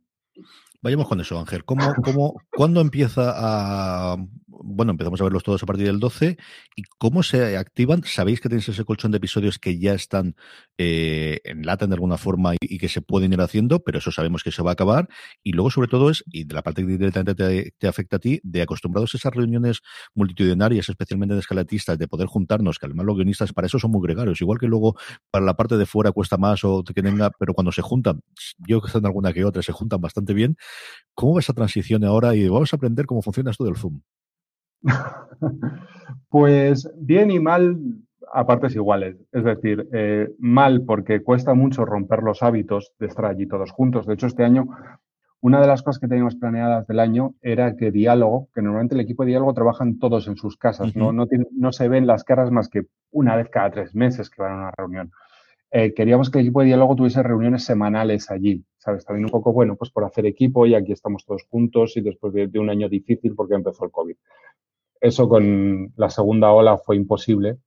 Vayamos 0.80 1.08
con 1.08 1.20
eso, 1.20 1.40
Ángel. 1.40 1.64
¿Cómo, 1.64 1.92
cómo, 2.04 2.40
¿Cuándo 2.54 2.80
empieza 2.80 3.32
a 3.34 4.16
bueno, 4.62 4.92
empezamos 4.92 5.20
a 5.20 5.24
verlos 5.24 5.42
todos 5.42 5.62
a 5.62 5.66
partir 5.66 5.86
del 5.86 5.98
12. 5.98 6.36
¿Y 6.76 6.82
cómo 6.98 7.22
se 7.22 7.56
activan? 7.56 8.02
¿Sabéis 8.04 8.40
que 8.40 8.48
tenéis 8.48 8.68
ese 8.68 8.84
colchón 8.84 9.10
de 9.10 9.18
episodios 9.18 9.58
que 9.58 9.78
ya 9.78 9.94
están 9.94 10.36
eh, 10.78 11.40
en 11.44 11.62
lata 11.62 11.86
de 11.86 11.94
alguna 11.94 12.18
forma 12.18 12.54
y, 12.60 12.78
que 12.78 12.88
se 12.88 13.02
pueden 13.02 13.32
ir 13.32 13.40
haciendo? 13.40 13.80
Pero 13.80 13.98
eso 13.98 14.10
sabemos 14.10 14.42
que 14.42 14.52
se 14.52 14.62
va 14.62 14.70
a 14.70 14.72
acabar. 14.74 15.08
Y 15.42 15.52
luego, 15.52 15.70
sobre 15.70 15.88
todo, 15.88 16.10
es, 16.10 16.24
y 16.26 16.44
de 16.44 16.54
la 16.54 16.62
parte 16.62 16.82
que 16.82 16.88
directamente 16.88 17.72
te, 17.78 17.88
afecta 17.88 18.16
a 18.16 18.18
ti, 18.18 18.40
de 18.42 18.62
acostumbrados 18.62 19.14
a 19.14 19.16
esas 19.16 19.34
reuniones 19.34 19.80
multitudinarias, 20.14 20.88
especialmente 20.88 21.34
de 21.34 21.40
escalatistas, 21.40 21.98
de 21.98 22.08
poder 22.08 22.26
juntarnos, 22.26 22.78
que 22.78 22.86
además 22.86 23.06
los 23.06 23.16
guionistas 23.16 23.52
para 23.52 23.66
eso 23.66 23.78
son 23.78 23.90
muy 23.90 24.02
gregarios. 24.06 24.40
Igual 24.40 24.58
que 24.58 24.66
luego 24.66 24.96
para 25.30 25.44
la 25.44 25.54
parte 25.54 25.76
de 25.76 25.86
fuera 25.86 26.12
cuesta 26.12 26.36
más 26.36 26.64
o 26.64 26.82
que 26.82 27.02
tenga, 27.02 27.30
pero 27.38 27.54
cuando 27.54 27.72
se 27.72 27.82
juntan, 27.82 28.20
yo 28.58 28.80
que 28.80 28.98
en 28.98 29.06
alguna 29.06 29.32
que 29.32 29.44
otra, 29.44 29.62
se 29.62 29.72
juntan 29.72 30.00
bastante 30.00 30.34
bien. 30.34 30.56
¿Cómo 31.14 31.34
va 31.34 31.40
esa 31.40 31.52
transición 31.52 32.04
ahora? 32.04 32.34
Y 32.34 32.48
vamos 32.48 32.72
a 32.72 32.76
aprender 32.76 33.06
cómo 33.06 33.22
funciona 33.22 33.50
esto 33.50 33.64
del 33.64 33.76
Zoom. 33.76 34.00
pues 36.28 36.90
bien 36.96 37.30
y 37.30 37.40
mal 37.40 37.78
a 38.32 38.46
partes 38.46 38.74
iguales. 38.74 39.16
Es 39.32 39.44
decir, 39.44 39.88
eh, 39.92 40.28
mal 40.38 40.82
porque 40.82 41.22
cuesta 41.22 41.54
mucho 41.54 41.84
romper 41.84 42.22
los 42.22 42.42
hábitos 42.42 42.92
de 42.98 43.06
estar 43.06 43.26
allí 43.26 43.46
todos 43.46 43.72
juntos. 43.72 44.06
De 44.06 44.14
hecho, 44.14 44.26
este 44.26 44.44
año, 44.44 44.68
una 45.40 45.60
de 45.60 45.66
las 45.66 45.82
cosas 45.82 46.00
que 46.00 46.08
teníamos 46.08 46.36
planeadas 46.36 46.86
del 46.86 47.00
año 47.00 47.34
era 47.40 47.76
que 47.76 47.90
diálogo, 47.90 48.48
que 48.54 48.62
normalmente 48.62 48.94
el 48.94 49.00
equipo 49.00 49.24
de 49.24 49.30
diálogo 49.30 49.54
trabajan 49.54 49.98
todos 49.98 50.28
en 50.28 50.36
sus 50.36 50.56
casas, 50.56 50.94
no, 50.94 51.12
no, 51.12 51.26
no, 51.52 51.72
se 51.72 51.88
ven 51.88 52.06
las 52.06 52.24
caras 52.24 52.50
más 52.50 52.68
que 52.68 52.86
una 53.10 53.36
vez 53.36 53.48
cada 53.48 53.70
tres 53.70 53.94
meses 53.94 54.30
que 54.30 54.42
van 54.42 54.52
a 54.52 54.56
una 54.56 54.70
reunión. 54.70 55.10
Eh, 55.72 55.94
queríamos 55.94 56.30
que 56.30 56.38
el 56.40 56.46
equipo 56.46 56.60
de 56.60 56.66
diálogo 56.66 56.96
tuviese 56.96 57.22
reuniones 57.22 57.64
semanales 57.64 58.28
allí, 58.30 58.64
¿sabes? 58.76 59.04
También 59.04 59.26
un 59.26 59.30
poco, 59.30 59.52
bueno, 59.52 59.76
pues 59.76 59.90
por 59.90 60.04
hacer 60.04 60.26
equipo 60.26 60.66
y 60.66 60.74
aquí 60.74 60.90
estamos 60.90 61.24
todos 61.24 61.44
juntos 61.48 61.96
y 61.96 62.00
después 62.00 62.32
de 62.34 62.58
un 62.58 62.70
año 62.70 62.88
difícil 62.88 63.34
porque 63.36 63.54
empezó 63.54 63.84
el 63.84 63.92
COVID. 63.92 64.16
Eso 65.00 65.28
con 65.28 65.92
la 65.96 66.10
segunda 66.10 66.52
ola 66.52 66.76
fue 66.76 66.96
imposible 66.96 67.58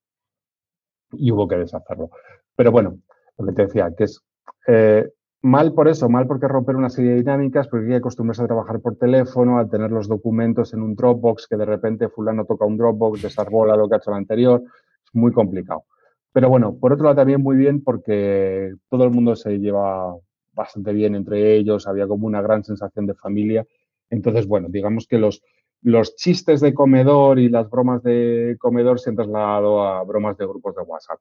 y 1.11 1.31
hubo 1.31 1.47
que 1.47 1.57
deshacerlo. 1.57 2.11
Pero 2.55 2.71
bueno, 2.71 2.99
lo 3.37 3.45
que 3.45 3.53
te 3.53 3.65
decía, 3.65 3.91
que 3.95 4.03
es 4.05 4.21
eh, 4.67 5.09
mal 5.41 5.73
por 5.73 5.87
eso, 5.87 6.09
mal 6.09 6.27
porque 6.27 6.47
romper 6.47 6.75
una 6.75 6.89
serie 6.89 7.11
de 7.11 7.17
dinámicas, 7.17 7.67
porque 7.67 7.85
hay 7.85 7.91
que 7.91 7.97
acostumbrarse 7.97 8.43
a 8.43 8.47
trabajar 8.47 8.79
por 8.79 8.97
teléfono, 8.97 9.59
a 9.59 9.67
tener 9.67 9.91
los 9.91 10.07
documentos 10.07 10.73
en 10.73 10.81
un 10.81 10.95
Dropbox, 10.95 11.47
que 11.47 11.57
de 11.57 11.65
repente 11.65 12.09
fulano 12.09 12.45
toca 12.45 12.65
un 12.65 12.77
Dropbox, 12.77 13.21
desarbola 13.21 13.75
lo 13.75 13.89
que 13.89 13.95
ha 13.95 13.97
hecho 13.97 14.11
el 14.11 14.17
anterior, 14.17 14.61
es 14.63 15.13
muy 15.13 15.31
complicado. 15.31 15.85
Pero 16.31 16.49
bueno, 16.49 16.77
por 16.79 16.93
otro 16.93 17.05
lado 17.05 17.17
también 17.17 17.41
muy 17.41 17.57
bien 17.57 17.83
porque 17.83 18.73
todo 18.89 19.03
el 19.03 19.11
mundo 19.11 19.35
se 19.35 19.59
lleva 19.59 20.15
bastante 20.53 20.93
bien 20.93 21.15
entre 21.15 21.55
ellos, 21.55 21.87
había 21.87 22.07
como 22.07 22.25
una 22.27 22.41
gran 22.41 22.63
sensación 22.63 23.05
de 23.05 23.13
familia. 23.13 23.65
Entonces, 24.09 24.47
bueno, 24.47 24.67
digamos 24.69 25.07
que 25.07 25.17
los, 25.17 25.41
los 25.83 26.15
chistes 26.15 26.61
de 26.61 26.73
comedor 26.73 27.39
y 27.39 27.49
las 27.49 27.69
bromas 27.69 28.01
de 28.03 28.55
comedor 28.59 28.99
se 28.99 29.09
han 29.09 29.15
trasladado 29.15 29.83
a 29.83 30.03
bromas 30.03 30.37
de 30.37 30.45
grupos 30.45 30.75
de 30.75 30.81
WhatsApp. 30.81 31.19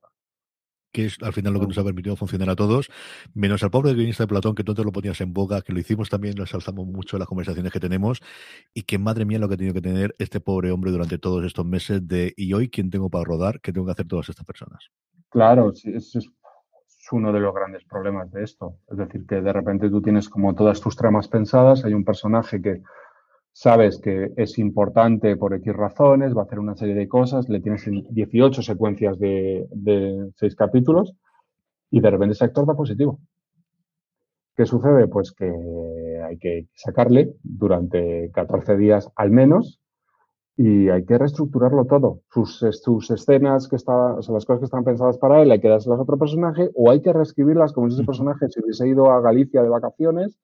Que 0.92 1.06
es 1.06 1.16
al 1.22 1.32
final 1.32 1.54
lo 1.54 1.60
que 1.60 1.66
nos 1.66 1.78
ha 1.78 1.84
permitido 1.84 2.16
funcionar 2.16 2.50
a 2.50 2.56
todos, 2.56 2.90
menos 3.34 3.62
al 3.62 3.70
pobre 3.70 3.94
guionista 3.94 4.24
de 4.24 4.28
Platón, 4.28 4.54
que 4.54 4.62
tú 4.62 4.74
te 4.74 4.84
lo 4.84 4.92
ponías 4.92 5.20
en 5.22 5.32
boca, 5.32 5.62
que 5.62 5.72
lo 5.72 5.80
hicimos 5.80 6.10
también, 6.10 6.36
lo 6.36 6.44
exaltamos 6.44 6.86
mucho 6.86 7.16
en 7.16 7.20
las 7.20 7.28
conversaciones 7.28 7.72
que 7.72 7.80
tenemos, 7.80 8.20
y 8.74 8.82
que 8.82 8.98
madre 8.98 9.24
mía 9.24 9.38
lo 9.38 9.48
que 9.48 9.54
ha 9.54 9.56
tenido 9.56 9.74
que 9.74 9.80
tener 9.80 10.14
este 10.18 10.40
pobre 10.40 10.70
hombre 10.70 10.90
durante 10.90 11.18
todos 11.18 11.44
estos 11.44 11.64
meses 11.64 12.06
de 12.06 12.34
¿y 12.36 12.52
hoy 12.52 12.68
quién 12.68 12.90
tengo 12.90 13.08
para 13.08 13.24
rodar? 13.24 13.60
¿Qué 13.60 13.72
tengo 13.72 13.86
que 13.86 13.92
hacer 13.92 14.06
todas 14.06 14.28
estas 14.28 14.44
personas? 14.44 14.90
Claro, 15.30 15.72
sí, 15.72 15.90
es, 15.94 16.14
es 16.14 16.28
uno 17.10 17.32
de 17.32 17.40
los 17.40 17.54
grandes 17.54 17.84
problemas 17.84 18.30
de 18.30 18.44
esto. 18.44 18.76
Es 18.90 18.98
decir, 18.98 19.24
que 19.26 19.40
de 19.40 19.52
repente 19.52 19.88
tú 19.88 20.02
tienes 20.02 20.28
como 20.28 20.54
todas 20.54 20.80
tus 20.80 20.94
tramas 20.94 21.26
pensadas, 21.28 21.84
hay 21.84 21.94
un 21.94 22.04
personaje 22.04 22.60
que 22.60 22.82
sabes 23.52 24.00
que 24.00 24.32
es 24.36 24.58
importante 24.58 25.36
por 25.36 25.54
X 25.54 25.72
razones, 25.74 26.36
va 26.36 26.42
a 26.42 26.44
hacer 26.44 26.58
una 26.58 26.74
serie 26.74 26.94
de 26.94 27.08
cosas, 27.08 27.48
le 27.48 27.60
tienes 27.60 27.84
18 27.86 28.62
secuencias 28.62 29.18
de, 29.18 29.66
de 29.70 30.30
6 30.36 30.56
capítulos 30.56 31.14
y 31.90 32.00
de 32.00 32.10
repente 32.10 32.32
ese 32.32 32.44
actor 32.44 32.66
da 32.66 32.74
positivo. 32.74 33.20
¿Qué 34.56 34.66
sucede? 34.66 35.06
Pues 35.08 35.32
que 35.32 35.50
hay 36.26 36.38
que 36.38 36.66
sacarle 36.74 37.34
durante 37.42 38.30
14 38.32 38.76
días 38.76 39.10
al 39.16 39.30
menos 39.30 39.80
y 40.56 40.90
hay 40.90 41.04
que 41.04 41.16
reestructurarlo 41.16 41.86
todo. 41.86 42.20
Sus, 42.30 42.64
sus 42.82 43.10
escenas, 43.10 43.68
que 43.68 43.76
está, 43.76 44.14
o 44.14 44.22
sea, 44.22 44.34
las 44.34 44.44
cosas 44.44 44.60
que 44.60 44.66
están 44.66 44.84
pensadas 44.84 45.16
para 45.18 45.42
él, 45.42 45.50
hay 45.50 45.60
que 45.60 45.68
dárselas 45.68 45.98
a 45.98 46.02
otro 46.02 46.18
personaje 46.18 46.70
o 46.74 46.90
hay 46.90 47.00
que 47.00 47.12
reescribirlas 47.12 47.72
como 47.72 47.88
si 47.88 47.94
ese 47.94 48.04
personaje 48.04 48.48
se 48.48 48.60
hubiese 48.60 48.86
ido 48.86 49.10
a 49.10 49.20
Galicia 49.20 49.62
de 49.62 49.68
vacaciones. 49.68 50.38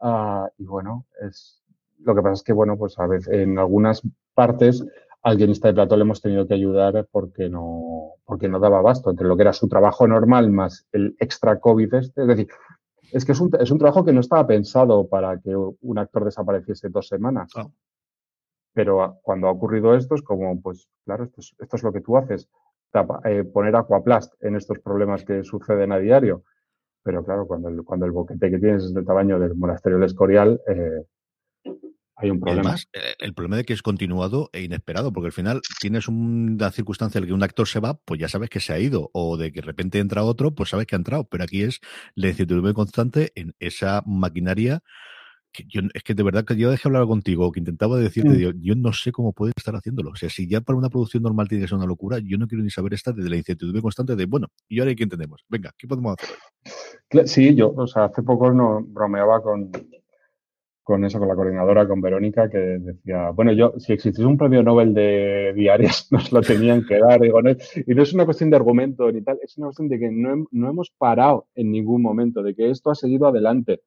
Uh, 0.00 0.46
y 0.58 0.66
bueno, 0.66 1.06
es, 1.20 1.65
lo 1.98 2.14
que 2.14 2.22
pasa 2.22 2.34
es 2.34 2.42
que, 2.42 2.52
bueno, 2.52 2.76
pues 2.76 2.98
a 2.98 3.06
veces 3.06 3.28
en 3.32 3.58
algunas 3.58 4.02
partes 4.34 4.84
al 5.22 5.36
guionista 5.36 5.68
de 5.68 5.74
plato 5.74 5.96
le 5.96 6.02
hemos 6.02 6.22
tenido 6.22 6.46
que 6.46 6.54
ayudar 6.54 7.08
porque 7.10 7.48
no, 7.48 8.12
porque 8.24 8.48
no 8.48 8.60
daba 8.60 8.78
abasto 8.78 9.10
entre 9.10 9.26
lo 9.26 9.36
que 9.36 9.42
era 9.42 9.52
su 9.52 9.68
trabajo 9.68 10.06
normal 10.06 10.50
más 10.52 10.86
el 10.92 11.16
extra 11.18 11.58
COVID 11.58 11.94
este. 11.94 12.22
Es 12.22 12.28
decir, 12.28 12.48
es 13.12 13.24
que 13.24 13.32
es 13.32 13.40
un, 13.40 13.50
es 13.58 13.70
un 13.70 13.78
trabajo 13.78 14.04
que 14.04 14.12
no 14.12 14.20
estaba 14.20 14.46
pensado 14.46 15.08
para 15.08 15.38
que 15.40 15.56
un 15.56 15.98
actor 15.98 16.24
desapareciese 16.24 16.90
dos 16.90 17.08
semanas. 17.08 17.50
Pero 18.72 19.18
cuando 19.22 19.48
ha 19.48 19.50
ocurrido 19.50 19.94
esto 19.94 20.14
es 20.14 20.22
como, 20.22 20.60
pues 20.60 20.88
claro, 21.04 21.24
esto 21.24 21.40
es, 21.40 21.56
esto 21.58 21.76
es 21.76 21.82
lo 21.82 21.92
que 21.92 22.02
tú 22.02 22.16
haces, 22.16 22.48
eh, 23.24 23.44
poner 23.44 23.74
aquaplast 23.74 24.34
en 24.42 24.56
estos 24.56 24.78
problemas 24.78 25.24
que 25.24 25.42
suceden 25.42 25.92
a 25.92 25.98
diario. 25.98 26.44
Pero 27.02 27.24
claro, 27.24 27.46
cuando 27.46 27.68
el, 27.68 27.82
cuando 27.84 28.06
el 28.06 28.12
boquete 28.12 28.50
que 28.50 28.58
tienes 28.58 28.84
es 28.84 28.94
del 28.94 29.04
tamaño 29.04 29.38
del 29.38 29.54
monasterio 29.54 29.98
del 29.98 30.06
Escorial, 30.06 30.60
eh, 30.66 31.04
hay 32.16 32.30
un 32.30 32.40
problema. 32.40 32.62
Además, 32.62 32.88
eh, 32.92 33.14
el 33.18 33.34
problema 33.34 33.56
de 33.56 33.64
que 33.64 33.74
es 33.74 33.82
continuado 33.82 34.48
e 34.52 34.62
inesperado, 34.62 35.12
porque 35.12 35.26
al 35.26 35.32
final 35.32 35.60
tienes 35.80 36.08
una 36.08 36.70
circunstancia 36.72 37.18
en 37.18 37.24
la 37.24 37.28
que 37.28 37.34
un 37.34 37.42
actor 37.42 37.68
se 37.68 37.80
va, 37.80 37.98
pues 38.04 38.20
ya 38.20 38.28
sabes 38.28 38.48
que 38.48 38.60
se 38.60 38.72
ha 38.72 38.78
ido, 38.78 39.10
o 39.12 39.36
de 39.36 39.52
que 39.52 39.60
de 39.60 39.66
repente 39.66 39.98
entra 39.98 40.24
otro, 40.24 40.54
pues 40.54 40.70
sabes 40.70 40.86
que 40.86 40.94
ha 40.94 40.98
entrado, 40.98 41.24
pero 41.24 41.44
aquí 41.44 41.62
es 41.62 41.80
la 42.14 42.28
incertidumbre 42.28 42.72
constante 42.72 43.32
en 43.34 43.54
esa 43.58 44.02
maquinaria 44.06 44.82
que 45.52 45.64
yo, 45.68 45.80
es 45.94 46.02
que 46.02 46.14
de 46.14 46.22
verdad 46.22 46.44
que 46.44 46.56
yo 46.56 46.70
dejé 46.70 46.88
hablar 46.88 47.06
contigo, 47.06 47.50
que 47.52 47.60
intentaba 47.60 47.98
decirte, 47.98 48.30
mm. 48.30 48.60
yo, 48.60 48.74
no 48.74 48.92
sé 48.92 49.12
cómo 49.12 49.32
puedes 49.32 49.54
estar 49.56 49.74
haciéndolo. 49.74 50.10
O 50.10 50.16
sea, 50.16 50.28
si 50.28 50.46
ya 50.46 50.60
para 50.60 50.78
una 50.78 50.90
producción 50.90 51.22
normal 51.22 51.48
tiene 51.48 51.64
que 51.64 51.68
ser 51.68 51.78
una 51.78 51.86
locura, 51.86 52.18
yo 52.18 52.36
no 52.36 52.46
quiero 52.46 52.62
ni 52.62 52.70
saber 52.70 52.94
esta 52.94 53.12
de 53.12 53.28
la 53.28 53.36
incertidumbre 53.36 53.80
constante 53.80 54.16
de, 54.16 54.26
bueno, 54.26 54.48
¿y 54.68 54.80
ahora 54.80 54.94
qué 54.94 55.04
entendemos? 55.04 55.44
Venga, 55.48 55.72
¿qué 55.78 55.86
podemos 55.86 56.16
hacer? 56.18 57.26
Sí, 57.26 57.54
yo, 57.54 57.72
o 57.74 57.86
sea, 57.86 58.06
hace 58.06 58.22
poco 58.22 58.52
no 58.52 58.82
bromeaba 58.82 59.42
con, 59.42 59.70
con 60.86 61.04
eso, 61.04 61.18
con 61.18 61.26
la 61.26 61.34
coordinadora, 61.34 61.88
con 61.88 62.00
Verónica, 62.00 62.48
que 62.48 62.58
decía, 62.58 63.30
bueno, 63.30 63.52
yo, 63.52 63.72
si 63.76 63.92
existiese 63.92 64.24
un 64.24 64.38
premio 64.38 64.62
Nobel 64.62 64.94
de 64.94 65.52
diarias, 65.52 66.06
nos 66.12 66.30
lo 66.30 66.40
tenían 66.42 66.86
que 66.86 67.00
dar. 67.00 67.20
Digo, 67.20 67.40
y 67.40 67.92
no 67.92 68.02
es 68.04 68.14
una 68.14 68.24
cuestión 68.24 68.50
de 68.50 68.56
argumento 68.56 69.10
ni 69.10 69.20
tal, 69.20 69.36
es 69.42 69.58
una 69.58 69.66
cuestión 69.66 69.88
de 69.88 69.98
que 69.98 70.12
no, 70.12 70.46
no 70.52 70.70
hemos 70.70 70.92
parado 70.96 71.48
en 71.56 71.72
ningún 71.72 72.02
momento, 72.02 72.40
de 72.40 72.54
que 72.54 72.70
esto 72.70 72.92
ha 72.92 72.94
seguido 72.94 73.26
adelante. 73.26 73.80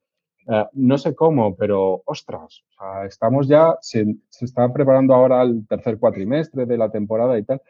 Uh, 0.46 0.66
no 0.74 0.98
sé 0.98 1.16
cómo, 1.16 1.56
pero 1.56 2.02
ostras, 2.06 2.66
o 2.68 2.72
sea, 2.78 3.06
estamos 3.06 3.48
ya, 3.48 3.78
se, 3.80 4.04
se, 4.28 4.44
está 4.44 4.74
preparando 4.74 5.14
ahora 5.14 5.42
el 5.44 5.66
tercer 5.70 6.00
cuatrimestre 6.00 6.66
de 6.66 6.78
la 6.78 6.92
temporada 6.92 7.40
y 7.40 7.44
tal, 7.44 7.62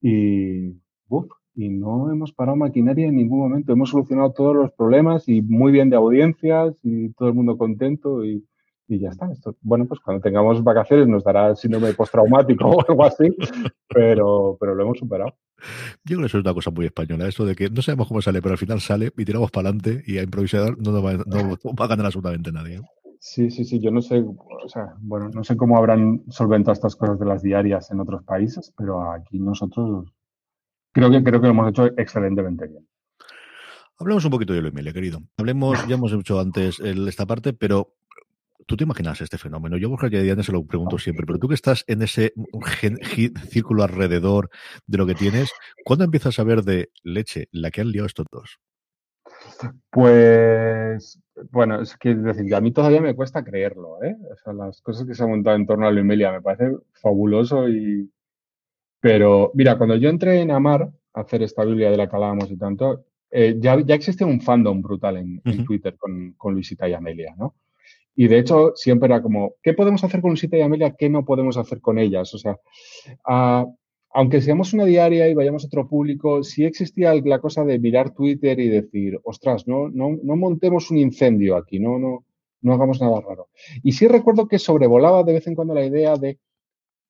y, 0.00 0.72
uf, 1.08 1.26
y 1.54 1.68
no 1.68 2.10
hemos 2.10 2.32
parado 2.32 2.56
maquinaria 2.56 3.06
en 3.06 3.14
ningún 3.14 3.38
momento. 3.38 3.72
Hemos 3.72 3.90
solucionado 3.90 4.32
todos 4.32 4.56
los 4.56 4.72
problemas 4.72 5.28
y 5.28 5.40
muy 5.40 5.70
bien 5.70 5.88
de 5.88 5.96
audiencias 5.96 6.74
y 6.82 7.12
todo 7.12 7.28
el 7.28 7.34
mundo 7.34 7.56
contento 7.56 8.24
y, 8.24 8.44
y 8.88 8.98
ya 8.98 9.10
está. 9.10 9.30
Esto, 9.30 9.56
bueno, 9.62 9.86
pues 9.86 10.00
cuando 10.00 10.22
tengamos 10.22 10.62
vacaciones 10.62 11.08
nos 11.08 11.24
dará 11.24 11.48
el 11.48 11.56
síndrome 11.56 11.92
postraumático 11.92 12.68
o 12.68 12.84
algo 12.88 13.04
así, 13.04 13.34
pero, 13.88 14.56
pero 14.60 14.74
lo 14.74 14.82
hemos 14.84 14.98
superado. 14.98 15.34
Yo 16.04 16.16
creo 16.16 16.20
que 16.20 16.26
eso 16.26 16.38
es 16.38 16.44
una 16.44 16.54
cosa 16.54 16.70
muy 16.70 16.86
española, 16.86 17.26
eso 17.26 17.44
de 17.44 17.54
que 17.54 17.70
no 17.70 17.82
sabemos 17.82 18.08
cómo 18.08 18.22
sale, 18.22 18.42
pero 18.42 18.52
al 18.52 18.58
final 18.58 18.80
sale 18.80 19.12
y 19.16 19.24
tiramos 19.24 19.50
para 19.50 19.68
adelante 19.68 20.02
y 20.06 20.18
a 20.18 20.22
improvisar 20.22 20.76
no, 20.78 21.02
va, 21.02 21.14
no 21.14 21.56
va 21.78 21.84
a 21.84 21.88
ganar 21.88 22.06
absolutamente 22.06 22.52
nadie. 22.52 22.80
Sí, 23.18 23.50
sí, 23.50 23.64
sí, 23.64 23.80
yo 23.80 23.90
no 23.90 24.02
sé, 24.02 24.22
o 24.22 24.68
sea, 24.68 24.94
bueno, 25.00 25.30
no 25.30 25.42
sé 25.42 25.56
cómo 25.56 25.78
habrán 25.78 26.22
solventado 26.28 26.74
estas 26.74 26.94
cosas 26.94 27.18
de 27.18 27.26
las 27.26 27.42
diarias 27.42 27.90
en 27.90 28.00
otros 28.00 28.22
países, 28.22 28.72
pero 28.76 29.10
aquí 29.10 29.38
nosotros 29.38 30.12
creo 30.92 31.10
que 31.10 31.24
creo 31.24 31.40
que 31.40 31.46
lo 31.46 31.52
hemos 31.52 31.70
hecho 31.70 31.86
excelentemente 31.96 32.66
bien. 32.66 32.86
Hablemos 33.98 34.24
un 34.26 34.30
poquito 34.30 34.52
de 34.52 34.60
lo 34.60 34.68
Emilia, 34.68 34.92
querido. 34.92 35.22
Hablemos, 35.38 35.86
ya 35.88 35.94
hemos 35.94 36.12
hecho 36.12 36.38
antes 36.38 36.78
esta 36.80 37.24
parte, 37.24 37.54
pero 37.54 37.94
¿Tú 38.66 38.76
te 38.76 38.82
imaginas 38.82 39.20
este 39.20 39.38
fenómeno? 39.38 39.76
Yo, 39.76 39.88
Borja 39.88 40.08
Diana 40.08 40.42
se 40.42 40.50
lo 40.50 40.64
pregunto 40.64 40.98
siempre, 40.98 41.24
pero 41.24 41.38
tú 41.38 41.48
que 41.48 41.54
estás 41.54 41.84
en 41.86 42.02
ese 42.02 42.34
círculo 43.48 43.84
alrededor 43.84 44.50
de 44.86 44.98
lo 44.98 45.06
que 45.06 45.14
tienes, 45.14 45.52
¿cuándo 45.84 46.04
empiezas 46.04 46.38
a 46.40 46.44
ver 46.44 46.62
de 46.62 46.90
leche 47.04 47.48
la 47.52 47.70
que 47.70 47.80
han 47.80 47.92
liado 47.92 48.06
estos 48.06 48.26
dos? 48.30 48.58
Pues, 49.90 51.20
bueno, 51.52 51.80
es 51.80 51.96
que 51.96 52.14
decir, 52.14 52.52
a 52.54 52.60
mí 52.60 52.72
todavía 52.72 53.00
me 53.00 53.14
cuesta 53.14 53.44
creerlo, 53.44 54.02
¿eh? 54.02 54.16
O 54.32 54.36
sea, 54.36 54.52
las 54.52 54.82
cosas 54.82 55.06
que 55.06 55.14
se 55.14 55.22
han 55.22 55.30
montado 55.30 55.56
en 55.56 55.66
torno 55.66 55.86
a 55.86 55.92
Luimelia 55.92 56.32
me 56.32 56.42
parece 56.42 56.76
fabuloso 56.94 57.68
y... 57.68 58.10
Pero, 59.00 59.52
mira, 59.54 59.78
cuando 59.78 59.94
yo 59.94 60.08
entré 60.08 60.40
en 60.40 60.50
Amar 60.50 60.90
a 61.12 61.20
hacer 61.20 61.42
esta 61.42 61.64
Biblia 61.64 61.90
de 61.90 61.96
la 61.96 62.08
que 62.08 62.16
hablábamos 62.16 62.50
y 62.50 62.56
tanto, 62.56 63.04
eh, 63.30 63.56
ya, 63.58 63.78
ya 63.80 63.94
existía 63.94 64.26
un 64.26 64.40
fandom 64.40 64.82
brutal 64.82 65.18
en, 65.18 65.64
Twitter 65.64 65.96
con, 65.96 66.32
con, 66.32 66.54
Luisita 66.54 66.88
y 66.88 66.94
Amelia, 66.94 67.34
¿no? 67.38 67.54
Y 68.16 68.28
de 68.28 68.38
hecho, 68.38 68.72
siempre 68.74 69.06
era 69.06 69.22
como, 69.22 69.54
¿qué 69.62 69.74
podemos 69.74 70.02
hacer 70.02 70.22
con 70.22 70.30
Luisita 70.30 70.56
y 70.56 70.62
Amelia? 70.62 70.96
¿Qué 70.98 71.10
no 71.10 71.24
podemos 71.24 71.58
hacer 71.58 71.80
con 71.82 71.98
ellas? 71.98 72.32
O 72.34 72.38
sea, 72.38 72.56
uh, 73.28 73.70
aunque 74.10 74.40
seamos 74.40 74.72
una 74.72 74.86
diaria 74.86 75.28
y 75.28 75.34
vayamos 75.34 75.62
a 75.62 75.66
otro 75.66 75.86
público, 75.86 76.42
sí 76.42 76.64
existía 76.64 77.14
la 77.14 77.38
cosa 77.38 77.64
de 77.64 77.78
mirar 77.78 78.14
Twitter 78.14 78.58
y 78.58 78.68
decir, 78.68 79.20
ostras, 79.22 79.68
no, 79.68 79.90
no, 79.90 80.16
no 80.22 80.36
montemos 80.36 80.90
un 80.90 80.96
incendio 80.96 81.56
aquí, 81.56 81.78
no, 81.78 81.98
no, 81.98 82.24
no 82.62 82.72
hagamos 82.72 82.98
nada 83.02 83.20
raro. 83.20 83.50
Y 83.82 83.92
sí 83.92 84.08
recuerdo 84.08 84.48
que 84.48 84.58
sobrevolaba 84.58 85.22
de 85.22 85.34
vez 85.34 85.46
en 85.46 85.54
cuando 85.54 85.74
la 85.74 85.84
idea 85.84 86.16
de, 86.16 86.38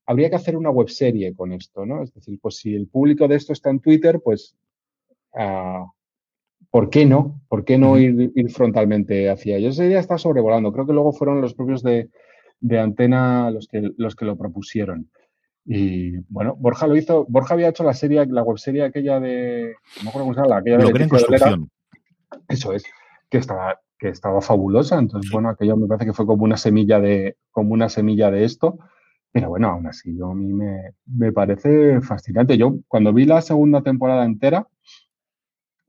habría 0.05 0.31
que 0.31 0.37
hacer 0.37 0.57
una 0.57 0.71
webserie 0.71 1.37
con 1.37 1.53
esto, 1.53 1.87
¿no? 1.87 2.03
Es 2.03 2.13
decir, 2.13 2.41
pues 2.43 2.57
si 2.57 2.75
el 2.75 2.89
público 2.89 3.29
de 3.29 3.37
esto 3.37 3.53
está 3.53 3.71
en 3.71 3.79
Twitter, 3.79 4.21
pues, 4.21 4.57
uh, 5.35 5.87
¿por 6.77 6.91
qué 6.91 7.07
no? 7.07 7.41
¿Por 7.49 7.65
qué 7.65 7.79
no 7.79 7.97
ir, 7.97 8.33
ir, 8.35 8.51
frontalmente 8.51 9.31
hacia 9.31 9.57
ellos? 9.57 9.77
Esa 9.77 9.87
idea 9.87 9.99
está 9.99 10.19
sobrevolando. 10.19 10.75
Creo 10.75 10.85
que 10.85 10.93
luego 10.93 11.11
fueron 11.11 11.41
los 11.41 11.55
propios 11.55 11.83
de, 11.83 12.11
de 12.61 12.79
Antena 12.79 13.51
los 13.51 13.67
que, 13.67 13.93
los 13.97 14.15
que 14.15 14.27
lo 14.27 14.37
propusieron. 14.37 15.11
Y 15.65 16.19
bueno, 16.29 16.55
Borja 16.55 16.87
lo 16.87 16.95
hizo, 16.95 17.25
Borja 17.31 17.55
había 17.55 17.71
hecho 17.71 17.83
la 17.83 17.95
serie, 17.95 18.27
la 18.27 18.43
webserie 18.43 18.85
aquella 18.85 19.19
de, 19.21 19.73
no 19.97 20.03
me 20.03 20.09
acuerdo 20.11 20.27
cómo 20.27 20.35
se 20.35 20.43
llama, 20.43 20.59
aquella 20.59 20.77
de, 20.77 21.03
en 21.03 21.09
construcción. 21.09 21.71
Eso 22.47 22.75
es, 22.75 22.85
que 23.31 23.39
estaba, 23.39 23.81
que 23.99 24.11
estaba 24.11 24.43
fabulosa. 24.43 24.99
Entonces, 24.99 25.33
bueno, 25.33 25.49
aquello 25.49 25.79
me 25.79 25.87
parece 25.87 26.05
que 26.05 26.13
fue 26.13 26.27
como 26.27 26.45
una 26.45 26.59
semilla 26.59 27.01
de, 27.01 27.39
como 27.53 27.73
una 27.73 27.89
semilla 27.89 28.31
de 28.31 28.45
esto. 28.45 28.79
Pero 29.33 29.49
bueno, 29.49 29.69
aún 29.69 29.87
así, 29.87 30.15
yo 30.15 30.31
a 30.31 30.35
mí 30.35 30.53
me, 30.53 30.93
me 31.07 31.33
parece 31.33 32.03
fascinante. 32.03 32.59
Yo 32.59 32.75
cuando 32.87 33.15
vi 33.15 33.25
la 33.25 33.41
segunda 33.41 33.81
temporada 33.81 34.27
entera, 34.27 34.69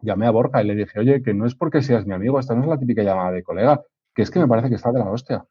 llamé 0.01 0.27
a 0.27 0.31
Borja 0.31 0.63
y 0.63 0.67
le 0.67 0.75
dije, 0.75 0.99
oye, 0.99 1.21
que 1.21 1.33
no 1.33 1.45
es 1.45 1.55
porque 1.55 1.81
seas 1.81 2.05
mi 2.05 2.13
amigo, 2.13 2.39
esta 2.39 2.55
no 2.55 2.63
es 2.63 2.69
la 2.69 2.77
típica 2.77 3.03
llamada 3.03 3.31
de 3.31 3.43
colega, 3.43 3.81
que 4.13 4.21
es 4.21 4.31
que 4.31 4.39
me 4.39 4.47
parece 4.47 4.69
que 4.69 4.75
está 4.75 4.91
de 4.91 4.99
la 4.99 5.09
hostia 5.09 5.45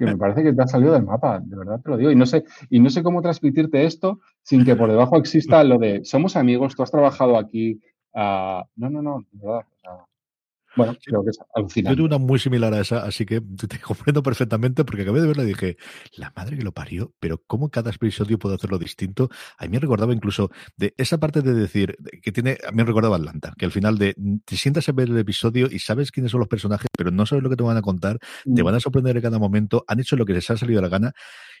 que 0.00 0.06
me 0.06 0.16
parece 0.16 0.42
que 0.42 0.54
te 0.54 0.62
ha 0.62 0.66
salido 0.66 0.94
del 0.94 1.04
mapa, 1.04 1.40
de 1.40 1.54
verdad 1.54 1.78
te 1.78 1.90
lo 1.90 1.98
digo. 1.98 2.10
Y 2.10 2.16
no 2.16 2.24
sé, 2.24 2.44
y 2.70 2.80
no 2.80 2.88
sé 2.88 3.02
cómo 3.02 3.20
transmitirte 3.20 3.84
esto 3.84 4.20
sin 4.42 4.64
que 4.64 4.74
por 4.74 4.88
debajo 4.88 5.18
exista 5.18 5.62
lo 5.62 5.76
de 5.76 6.04
somos 6.04 6.36
amigos, 6.36 6.74
tú 6.74 6.82
has 6.82 6.90
trabajado 6.90 7.36
aquí. 7.36 7.82
Uh, 8.14 8.64
no, 8.76 8.88
no, 8.88 9.02
no, 9.02 9.26
de 9.30 9.46
verdad. 9.46 9.66
O 9.70 9.78
sea, 9.78 10.06
bueno, 10.76 10.96
creo 11.04 11.24
que 11.24 11.30
es 11.30 11.38
alucinante. 11.54 11.96
Yo 11.96 11.96
tuve 11.96 12.14
una 12.14 12.18
muy 12.18 12.38
similar 12.38 12.72
a 12.74 12.80
esa, 12.80 13.04
así 13.04 13.26
que 13.26 13.40
te 13.40 13.78
comprendo 13.80 14.22
perfectamente 14.22 14.84
porque 14.84 15.02
acabé 15.02 15.20
de 15.20 15.26
verla 15.28 15.42
y 15.42 15.46
dije, 15.46 15.76
la 16.16 16.32
madre 16.36 16.56
que 16.56 16.62
lo 16.62 16.72
parió, 16.72 17.14
pero 17.20 17.42
cómo 17.46 17.70
cada 17.70 17.90
episodio 17.90 18.38
puede 18.38 18.54
hacerlo 18.56 18.78
distinto. 18.78 19.28
A 19.58 19.64
mí 19.64 19.70
me 19.70 19.78
recordaba 19.78 20.12
incluso 20.12 20.50
de 20.76 20.94
esa 20.96 21.18
parte 21.18 21.42
de 21.42 21.54
decir, 21.54 21.96
que 22.22 22.32
tiene, 22.32 22.58
a 22.66 22.70
mí 22.70 22.78
me 22.78 22.84
recordaba 22.84 23.16
Atlanta, 23.16 23.52
que 23.58 23.64
al 23.64 23.72
final 23.72 23.98
de 23.98 24.14
te 24.44 24.56
sientas 24.56 24.88
a 24.88 24.92
ver 24.92 25.08
el 25.08 25.18
episodio 25.18 25.68
y 25.70 25.78
sabes 25.78 26.10
quiénes 26.10 26.32
son 26.32 26.40
los 26.40 26.48
personajes, 26.48 26.88
pero 26.96 27.10
no 27.10 27.26
sabes 27.26 27.42
lo 27.42 27.50
que 27.50 27.56
te 27.56 27.62
van 27.62 27.76
a 27.76 27.82
contar, 27.82 28.18
te 28.44 28.62
mm. 28.62 28.64
van 28.64 28.74
a 28.74 28.80
sorprender 28.80 29.16
en 29.16 29.22
cada 29.22 29.38
momento, 29.38 29.84
han 29.88 30.00
hecho 30.00 30.16
lo 30.16 30.24
que 30.24 30.34
les 30.34 30.50
ha 30.50 30.56
salido 30.56 30.78
a 30.78 30.82
la 30.82 30.88
gana 30.88 31.12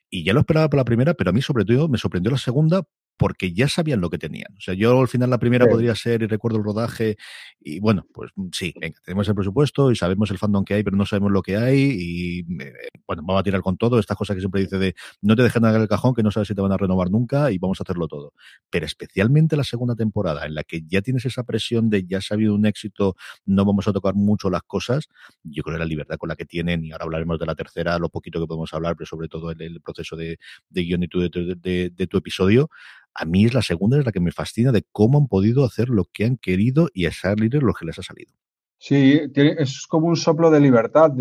y 0.08 0.24
ya 0.24 0.32
lo 0.32 0.40
esperaba 0.40 0.68
por 0.68 0.78
la 0.78 0.84
primera, 0.84 1.14
pero 1.14 1.30
a 1.30 1.32
mí 1.32 1.40
sobre 1.40 1.64
todo 1.64 1.88
me 1.88 1.98
sorprendió 1.98 2.30
la 2.30 2.38
segunda 2.38 2.82
porque 3.20 3.52
ya 3.52 3.68
sabían 3.68 4.00
lo 4.00 4.08
que 4.08 4.16
tenían. 4.16 4.54
O 4.56 4.60
sea, 4.62 4.72
yo 4.72 4.98
al 4.98 5.06
final 5.06 5.28
la 5.28 5.36
primera 5.36 5.66
podría 5.66 5.94
ser, 5.94 6.22
y 6.22 6.26
recuerdo 6.26 6.56
el 6.56 6.64
rodaje, 6.64 7.18
y 7.60 7.78
bueno, 7.78 8.06
pues 8.14 8.30
mm, 8.34 8.46
sí, 8.50 8.72
venga, 8.80 8.98
tenemos 9.04 9.28
el 9.28 9.34
presupuesto 9.34 9.90
y 9.90 9.96
sabemos 9.96 10.30
el 10.30 10.38
fandom 10.38 10.64
que 10.64 10.72
hay, 10.72 10.82
pero 10.82 10.96
no 10.96 11.04
sabemos 11.04 11.30
lo 11.30 11.42
que 11.42 11.58
hay, 11.58 11.98
y 11.98 12.38
eh, 12.62 12.72
bueno, 13.06 13.22
vamos 13.22 13.40
a 13.40 13.42
tirar 13.42 13.60
con 13.60 13.76
todo, 13.76 13.98
estas 13.98 14.16
cosas 14.16 14.36
que 14.36 14.40
siempre 14.40 14.62
dice 14.62 14.78
de 14.78 14.94
no 15.20 15.36
te 15.36 15.42
dejen 15.42 15.66
en 15.66 15.74
el 15.74 15.86
cajón, 15.86 16.14
que 16.14 16.22
no 16.22 16.30
sabes 16.30 16.48
si 16.48 16.54
te 16.54 16.62
van 16.62 16.72
a 16.72 16.78
renovar 16.78 17.10
nunca, 17.10 17.50
y 17.50 17.58
vamos 17.58 17.78
a 17.78 17.82
hacerlo 17.82 18.08
todo. 18.08 18.32
Pero 18.70 18.86
especialmente 18.86 19.54
la 19.54 19.64
segunda 19.64 19.94
temporada, 19.94 20.46
en 20.46 20.54
la 20.54 20.64
que 20.64 20.80
ya 20.88 21.02
tienes 21.02 21.26
esa 21.26 21.44
presión 21.44 21.90
de 21.90 22.06
ya 22.06 22.20
ha 22.20 22.34
habido 22.34 22.54
un 22.54 22.64
éxito, 22.64 23.16
no 23.44 23.66
vamos 23.66 23.86
a 23.86 23.92
tocar 23.92 24.14
mucho 24.14 24.48
las 24.48 24.62
cosas, 24.62 25.10
yo 25.42 25.62
creo 25.62 25.74
que 25.74 25.80
la 25.80 25.84
libertad 25.84 26.16
con 26.16 26.30
la 26.30 26.36
que 26.36 26.46
tienen, 26.46 26.86
y 26.86 26.92
ahora 26.92 27.04
hablaremos 27.04 27.38
de 27.38 27.44
la 27.44 27.54
tercera, 27.54 27.98
lo 27.98 28.08
poquito 28.08 28.40
que 28.40 28.46
podemos 28.46 28.72
hablar, 28.72 28.96
pero 28.96 29.06
sobre 29.06 29.28
todo 29.28 29.50
el, 29.50 29.60
el 29.60 29.82
proceso 29.82 30.16
de, 30.16 30.38
de 30.70 30.82
guion 30.84 31.02
y 31.02 31.08
tu, 31.08 31.20
de, 31.20 31.28
de, 31.28 31.90
de 31.94 32.06
tu 32.06 32.16
episodio, 32.16 32.70
a 33.14 33.24
mí 33.24 33.44
es 33.44 33.54
la 33.54 33.62
segunda, 33.62 33.98
es 33.98 34.06
la 34.06 34.12
que 34.12 34.20
me 34.20 34.32
fascina 34.32 34.72
de 34.72 34.84
cómo 34.92 35.18
han 35.18 35.28
podido 35.28 35.64
hacer 35.64 35.88
lo 35.88 36.04
que 36.12 36.24
han 36.24 36.36
querido 36.36 36.88
y 36.94 37.06
a 37.06 37.12
salir 37.12 37.62
lo 37.62 37.74
que 37.74 37.86
les 37.86 37.98
ha 37.98 38.02
salido. 38.02 38.32
Sí, 38.78 39.20
es 39.34 39.86
como 39.86 40.06
un 40.06 40.16
soplo 40.16 40.50
de 40.50 40.58
libertad. 40.60 41.12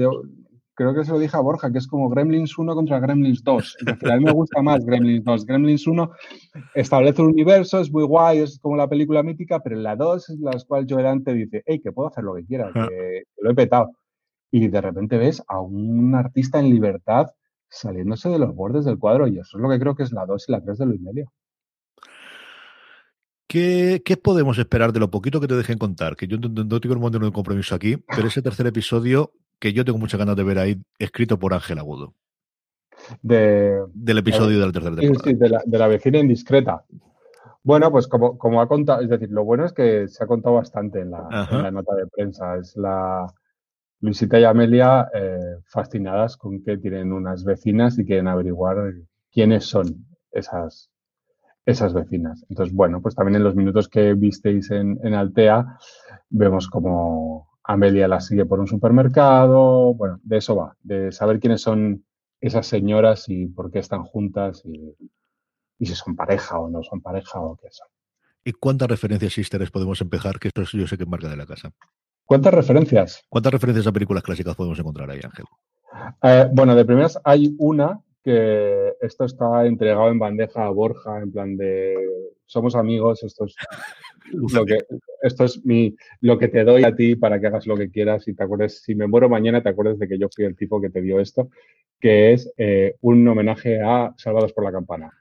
creo 0.75 0.93
que 0.95 1.04
se 1.04 1.12
lo 1.12 1.19
dije 1.19 1.36
a 1.36 1.41
Borja, 1.41 1.71
que 1.71 1.78
es 1.78 1.88
como 1.88 2.10
Gremlins 2.10 2.58
1 2.58 2.73
contra 2.73 3.02
Gremlins 3.02 3.43
2. 3.43 3.78
a 4.10 4.15
mí 4.15 4.23
me 4.23 4.32
gusta 4.32 4.62
más 4.62 4.86
Gremlins 4.86 5.25
2. 5.25 5.45
Gremlins 5.45 5.86
1 5.86 6.10
establece 6.73 7.21
un 7.21 7.30
universo, 7.30 7.82
es 7.82 7.91
muy 7.91 8.04
guay, 8.04 8.39
es 8.39 8.60
como 8.60 8.78
la 8.78 8.88
película 8.88 9.23
mítica, 9.23 9.60
pero 9.60 9.75
en 9.75 9.84
la 9.84 9.97
2 9.97 10.30
es 10.30 10.39
la 10.39 10.52
cual 10.65 10.88
Dante 10.88 11.34
dice, 11.34 11.63
hey, 11.65 11.82
que 11.84 11.91
puedo 11.91 12.08
hacer 12.08 12.23
lo 12.23 12.36
que 12.36 12.45
quiera, 12.45 12.71
que, 12.71 13.23
lo 13.38 13.52
he 13.52 13.56
petado. 13.56 13.91
Y 14.52 14.67
de 14.69 14.82
repente 14.82 15.17
ves 15.17 15.43
a 15.47 15.60
un 15.60 16.15
artista 16.15 16.60
en 16.60 16.69
libertad 16.69 17.28
saliéndose 17.69 18.30
de 18.30 18.39
los 18.39 18.56
bordes 18.56 18.86
del 18.86 18.97
cuadro 18.97 19.28
y 19.28 19.38
eso 19.38 19.58
es 19.58 19.62
lo 19.62 19.69
que 19.69 19.80
creo 19.80 19.95
que 19.95 20.04
es 20.04 20.12
la 20.12 20.25
2 20.25 20.45
y 20.47 20.52
la 20.52 20.62
3 20.62 20.78
de 20.78 20.86
Luis 20.86 21.02
Medio. 21.02 21.32
¿Qué, 23.50 24.04
¿Qué, 24.06 24.16
podemos 24.16 24.60
esperar 24.60 24.94
de 24.94 25.00
lo 25.00 25.10
poquito 25.10 25.42
que 25.42 25.48
te 25.48 25.56
dejen 25.56 25.80
contar? 25.80 26.16
Que 26.16 26.28
yo 26.28 26.38
no, 26.38 26.80
tengo 26.80 26.94
un 26.94 27.02
montón 27.02 27.24
de 27.24 27.32
compromiso 27.32 27.74
aquí, 27.74 27.98
pero 27.98 28.28
ese 28.28 28.44
tercer 28.44 28.68
episodio 28.68 29.32
que 29.58 29.74
yo 29.74 29.84
tengo 29.84 29.98
muchas 29.98 30.20
ganas 30.20 30.36
de 30.36 30.44
ver 30.44 30.60
ahí, 30.60 30.78
escrito 31.00 31.40
por 31.40 31.56
Ángel 31.56 31.80
Agudo. 31.80 32.14
De, 33.24 33.84
del 33.92 34.20
episodio 34.20 34.60
de 34.60 34.66
la 34.68 34.72
tercera 34.72 34.96
temporada. 34.96 35.24
Sí, 35.24 35.34
de 35.34 35.50
la, 35.50 35.64
de 35.66 35.78
la 35.80 35.88
vecina 35.88 36.20
indiscreta. 36.20 36.86
Bueno, 37.64 37.92
pues 37.92 38.08
como, 38.08 38.38
como 38.38 38.62
ha 38.62 38.68
contado, 38.68 39.02
es 39.02 39.10
decir, 39.10 39.32
lo 39.32 39.44
bueno 39.44 39.66
es 39.66 39.74
que 39.74 40.08
se 40.08 40.24
ha 40.24 40.28
contado 40.28 40.54
bastante 40.54 41.00
en 41.00 41.10
la, 41.10 41.48
en 41.50 41.64
la 41.64 41.72
nota 41.72 41.96
de 41.96 42.06
prensa. 42.06 42.56
Es 42.56 42.78
la 42.78 43.26
Luisita 44.00 44.40
y 44.40 44.44
Amelia 44.44 45.10
eh, 45.12 45.58
fascinadas 45.66 46.38
con 46.38 46.62
que 46.62 46.78
tienen 46.78 47.12
unas 47.12 47.44
vecinas 47.44 47.98
y 47.98 48.06
quieren 48.06 48.28
averiguar 48.28 48.94
quiénes 49.32 49.66
son 49.66 50.06
esas, 50.32 50.92
esas 51.69 51.93
vecinas. 51.93 52.45
Entonces, 52.49 52.73
bueno, 52.73 53.01
pues 53.01 53.15
también 53.15 53.36
en 53.36 53.43
los 53.43 53.55
minutos 53.55 53.88
que 53.88 54.13
visteis 54.13 54.71
en, 54.71 54.99
en 55.03 55.13
Altea, 55.13 55.77
vemos 56.29 56.67
como 56.67 57.49
Amelia 57.63 58.08
la 58.08 58.19
sigue 58.19 58.45
por 58.45 58.60
un 58.60 58.67
supermercado. 58.67 59.93
Bueno, 59.93 60.19
de 60.23 60.38
eso 60.38 60.55
va, 60.55 60.75
de 60.82 61.12
saber 61.12 61.39
quiénes 61.39 61.62
son 61.62 62.03
esas 62.41 62.65
señoras 62.67 63.29
y 63.29 63.47
por 63.47 63.69
qué 63.69 63.79
están 63.79 64.03
juntas 64.03 64.63
y, 64.65 64.95
y 65.77 65.86
si 65.86 65.93
son 65.93 66.15
pareja 66.15 66.60
o 66.60 66.69
no 66.69 66.82
son 66.84 67.01
pareja 67.01 67.39
o 67.39 67.55
qué 67.58 67.67
son. 67.71 67.88
¿Y 68.43 68.53
cuántas 68.53 68.88
referencias 68.88 69.34
sisters 69.34 69.69
podemos 69.69 70.01
empezar? 70.01 70.39
Que 70.39 70.47
esto 70.47 70.63
yo 70.63 70.88
sé 70.88 70.97
que 70.97 71.03
es 71.03 71.10
marca 71.10 71.29
de 71.29 71.38
la 71.38 71.45
casa. 71.45 71.71
¿Cuántas 72.25 72.53
referencias? 72.53 73.23
¿Cuántas 73.29 73.51
referencias 73.51 73.86
a 73.88 73.91
películas 73.91 74.23
clásicas 74.23 74.55
podemos 74.55 74.79
encontrar 74.79 75.10
ahí, 75.10 75.19
Ángel? 75.23 75.45
Eh, 76.23 76.47
bueno, 76.53 76.75
de 76.75 76.86
primeras 76.86 77.19
hay 77.23 77.55
una 77.60 77.99
que 78.30 78.94
esto 79.02 79.26
está 79.26 79.65
entregado 79.65 80.10
en 80.12 80.20
bandeja 80.20 80.63
a 80.63 80.70
Borja, 80.70 81.18
en 81.20 81.32
plan 81.32 81.58
de 81.58 81.96
somos 82.46 82.76
amigos, 82.76 83.24
esto 83.24 83.46
es 83.46 83.56
lo 84.54 84.65
que 84.68 84.78
esto 85.24 85.46
es 85.46 85.65
mi 85.65 85.96
lo 86.22 86.38
que 86.38 86.48
te 86.48 86.63
doy 86.63 86.84
a 86.84 86.96
ti 86.96 87.15
para 87.15 87.39
que 87.39 87.48
hagas 87.48 87.65
lo 87.65 87.76
que 87.76 87.89
quieras 87.89 88.28
y 88.28 88.36
te 88.36 88.44
acuerdes, 88.44 88.84
si 88.84 88.94
me 88.94 89.08
muero 89.08 89.30
mañana, 89.30 89.63
te 89.63 89.70
acuerdes 89.70 89.98
de 89.98 90.08
que 90.08 90.20
yo 90.20 90.28
fui 90.30 90.46
el 90.46 90.56
tipo 90.56 90.80
que 90.80 90.92
te 90.92 91.02
dio 91.02 91.20
esto, 91.20 91.50
que 92.00 92.34
es 92.34 92.54
eh, 92.58 92.98
un 93.02 93.28
homenaje 93.28 93.82
a 93.82 94.13
Salvados 94.15 94.54
por 94.54 94.63
la 94.63 94.74
Campana, 94.74 95.12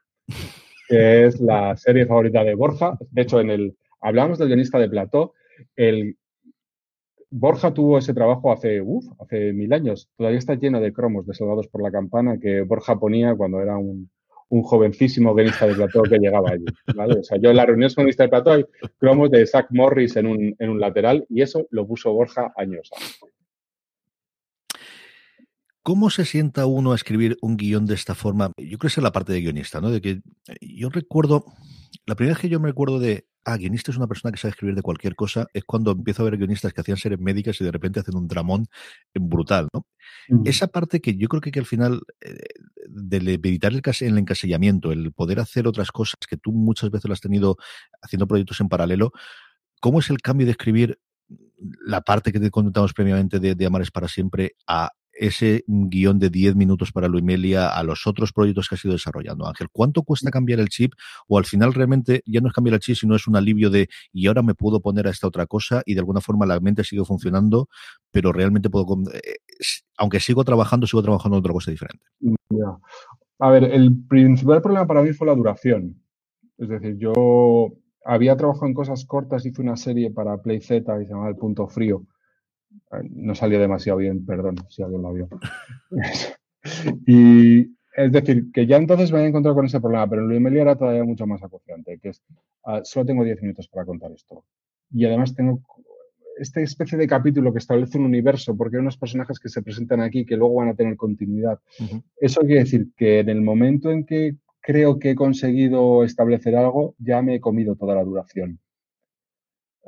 que 0.86 1.24
es 1.24 1.40
la 1.40 1.78
serie 1.78 2.04
favorita 2.04 2.44
de 2.44 2.54
Borja. 2.54 2.98
De 3.10 3.22
hecho, 3.22 3.40
en 3.40 3.48
el 3.48 3.76
hablamos 4.02 4.38
del 4.38 4.48
guionista 4.48 4.78
de 4.78 4.90
Plató, 4.90 5.32
el 5.76 6.18
Borja 7.30 7.74
tuvo 7.74 7.98
ese 7.98 8.14
trabajo 8.14 8.52
hace, 8.52 8.80
uf, 8.80 9.04
hace 9.20 9.52
mil 9.52 9.72
años. 9.72 10.08
Todavía 10.16 10.38
está 10.38 10.54
lleno 10.54 10.80
de 10.80 10.92
cromos 10.92 11.26
de 11.26 11.34
Soldados 11.34 11.68
por 11.68 11.82
la 11.82 11.90
Campana 11.90 12.38
que 12.40 12.62
Borja 12.62 12.98
ponía 12.98 13.34
cuando 13.34 13.60
era 13.60 13.76
un, 13.76 14.10
un 14.48 14.62
jovencísimo 14.62 15.34
guionista 15.34 15.66
de 15.66 15.74
plató 15.74 16.02
que 16.02 16.18
llegaba 16.18 16.50
allí. 16.50 16.64
¿vale? 16.94 17.20
O 17.20 17.22
sea, 17.22 17.38
yo 17.38 17.50
en 17.50 17.56
la 17.56 17.66
reunión 17.66 17.90
con 17.94 18.04
guionista 18.04 18.22
de 18.24 18.28
plató 18.30 18.52
hay 18.52 18.64
cromos 18.98 19.30
de 19.30 19.46
Zach 19.46 19.66
Morris 19.70 20.16
en 20.16 20.26
un, 20.26 20.56
en 20.58 20.70
un 20.70 20.80
lateral 20.80 21.26
y 21.28 21.42
eso 21.42 21.66
lo 21.70 21.86
puso 21.86 22.12
Borja 22.12 22.52
años 22.56 22.90
antes. 22.94 23.20
¿Cómo 25.82 26.10
se 26.10 26.26
sienta 26.26 26.66
uno 26.66 26.92
a 26.92 26.96
escribir 26.96 27.38
un 27.40 27.56
guion 27.56 27.86
de 27.86 27.94
esta 27.94 28.14
forma? 28.14 28.52
Yo 28.58 28.76
creo 28.76 28.78
que 28.78 28.86
es 28.88 28.98
la 28.98 29.12
parte 29.12 29.32
de 29.32 29.40
guionista, 29.40 29.80
¿no? 29.80 29.90
De 29.90 30.02
que 30.02 30.20
yo 30.60 30.90
recuerdo, 30.90 31.46
la 32.04 32.14
primera 32.14 32.34
vez 32.34 32.42
que 32.42 32.50
yo 32.50 32.60
me 32.60 32.68
recuerdo 32.68 32.98
de 32.98 33.26
ah, 33.48 33.56
guionista 33.56 33.90
es 33.90 33.96
una 33.96 34.06
persona 34.06 34.30
que 34.30 34.38
sabe 34.38 34.50
escribir 34.50 34.74
de 34.74 34.82
cualquier 34.82 35.14
cosa, 35.14 35.46
es 35.52 35.64
cuando 35.64 35.92
empiezo 35.92 36.22
a 36.22 36.26
ver 36.26 36.36
guionistas 36.36 36.72
que 36.72 36.80
hacían 36.80 36.98
series 36.98 37.20
médicas 37.20 37.60
y 37.60 37.64
de 37.64 37.72
repente 37.72 38.00
hacen 38.00 38.16
un 38.16 38.28
dramón 38.28 38.66
brutal, 39.14 39.68
¿no? 39.72 39.86
Esa 40.44 40.66
parte 40.66 41.00
que 41.00 41.16
yo 41.16 41.28
creo 41.28 41.40
que, 41.40 41.50
que 41.50 41.58
al 41.58 41.66
final, 41.66 42.02
eh, 42.20 42.36
del 42.88 43.28
evitar 43.28 43.72
el, 43.72 43.82
el 44.00 44.18
encasillamiento, 44.18 44.92
el 44.92 45.12
poder 45.12 45.40
hacer 45.40 45.66
otras 45.66 45.90
cosas 45.90 46.16
que 46.28 46.36
tú 46.36 46.52
muchas 46.52 46.90
veces 46.90 47.08
lo 47.08 47.14
has 47.14 47.20
tenido 47.20 47.56
haciendo 48.02 48.26
proyectos 48.26 48.60
en 48.60 48.68
paralelo, 48.68 49.12
¿cómo 49.80 50.00
es 50.00 50.10
el 50.10 50.18
cambio 50.18 50.46
de 50.46 50.52
escribir 50.52 50.98
la 51.84 52.02
parte 52.02 52.32
que 52.32 52.40
te 52.40 52.50
contamos 52.50 52.92
previamente 52.92 53.38
de, 53.38 53.54
de 53.54 53.66
Amar 53.66 53.82
es 53.82 53.90
para 53.90 54.08
siempre 54.08 54.54
a 54.66 54.90
ese 55.18 55.64
guion 55.66 56.18
de 56.18 56.30
10 56.30 56.56
minutos 56.56 56.92
para 56.92 57.08
Luimelia 57.08 57.68
a 57.68 57.82
los 57.82 58.06
otros 58.06 58.32
proyectos 58.32 58.68
que 58.68 58.76
has 58.76 58.84
ido 58.84 58.92
desarrollando, 58.92 59.46
Ángel? 59.46 59.68
¿Cuánto 59.70 60.02
cuesta 60.02 60.30
cambiar 60.30 60.60
el 60.60 60.68
chip? 60.68 60.92
O 61.26 61.38
al 61.38 61.44
final 61.44 61.74
realmente 61.74 62.22
ya 62.26 62.40
no 62.40 62.48
es 62.48 62.54
cambiar 62.54 62.74
el 62.74 62.80
chip, 62.80 62.96
sino 62.96 63.14
es 63.14 63.26
un 63.26 63.36
alivio 63.36 63.70
de 63.70 63.88
y 64.12 64.26
ahora 64.26 64.42
me 64.42 64.54
puedo 64.54 64.80
poner 64.80 65.06
a 65.06 65.10
esta 65.10 65.26
otra 65.26 65.46
cosa 65.46 65.82
y 65.84 65.94
de 65.94 66.00
alguna 66.00 66.20
forma 66.20 66.46
la 66.46 66.60
mente 66.60 66.84
sigue 66.84 67.04
funcionando, 67.04 67.68
pero 68.10 68.32
realmente 68.32 68.70
puedo, 68.70 68.86
eh, 69.12 69.36
aunque 69.96 70.20
sigo 70.20 70.44
trabajando, 70.44 70.86
sigo 70.86 71.02
trabajando 71.02 71.36
en 71.36 71.40
otra 71.40 71.52
cosa 71.52 71.70
diferente. 71.70 72.04
A 73.38 73.50
ver, 73.50 73.64
el 73.64 73.96
principal 74.08 74.62
problema 74.62 74.86
para 74.86 75.02
mí 75.02 75.12
fue 75.12 75.26
la 75.26 75.34
duración. 75.34 76.02
Es 76.56 76.68
decir, 76.68 76.96
yo 76.98 77.72
había 78.04 78.36
trabajado 78.36 78.66
en 78.66 78.74
cosas 78.74 79.04
cortas, 79.04 79.46
hice 79.46 79.62
una 79.62 79.76
serie 79.76 80.10
para 80.10 80.38
PlayZ 80.38 80.68
que 80.68 80.82
se 80.82 81.08
llamaba 81.08 81.28
El 81.28 81.36
Punto 81.36 81.68
Frío, 81.68 82.04
no 83.10 83.34
salió 83.34 83.60
demasiado 83.60 83.98
bien, 83.98 84.24
perdón 84.24 84.56
si 84.68 84.82
alguien 84.82 85.02
lo 85.02 85.12
vio. 85.12 85.28
y 87.06 87.60
es 87.96 88.12
decir, 88.12 88.52
que 88.52 88.66
ya 88.66 88.76
entonces 88.76 89.10
me 89.10 89.18
había 89.18 89.30
encontrado 89.30 89.56
con 89.56 89.66
ese 89.66 89.80
problema, 89.80 90.08
pero 90.08 90.22
en 90.22 90.28
Luimelia 90.28 90.62
era 90.62 90.76
todavía 90.76 91.04
mucho 91.04 91.26
más 91.26 91.42
acuciante, 91.42 91.98
que 91.98 92.10
es, 92.10 92.22
uh, 92.64 92.80
solo 92.84 93.06
tengo 93.06 93.24
10 93.24 93.42
minutos 93.42 93.68
para 93.68 93.84
contar 93.84 94.12
esto. 94.12 94.44
Y 94.92 95.04
además 95.04 95.34
tengo 95.34 95.60
esta 96.38 96.60
especie 96.60 96.96
de 96.96 97.08
capítulo 97.08 97.52
que 97.52 97.58
establece 97.58 97.98
un 97.98 98.04
universo, 98.04 98.56
porque 98.56 98.76
hay 98.76 98.82
unos 98.82 98.96
personajes 98.96 99.38
que 99.38 99.48
se 99.48 99.62
presentan 99.62 100.00
aquí 100.00 100.24
que 100.24 100.36
luego 100.36 100.54
van 100.54 100.68
a 100.68 100.74
tener 100.74 100.96
continuidad. 100.96 101.58
Eso 102.20 102.40
quiere 102.42 102.60
decir 102.60 102.88
que 102.96 103.20
en 103.20 103.28
el 103.28 103.42
momento 103.42 103.90
en 103.90 104.04
que 104.04 104.36
creo 104.60 104.98
que 104.98 105.10
he 105.10 105.14
conseguido 105.14 106.04
establecer 106.04 106.54
algo, 106.54 106.94
ya 106.98 107.22
me 107.22 107.36
he 107.36 107.40
comido 107.40 107.74
toda 107.74 107.94
la 107.94 108.04
duración. 108.04 108.60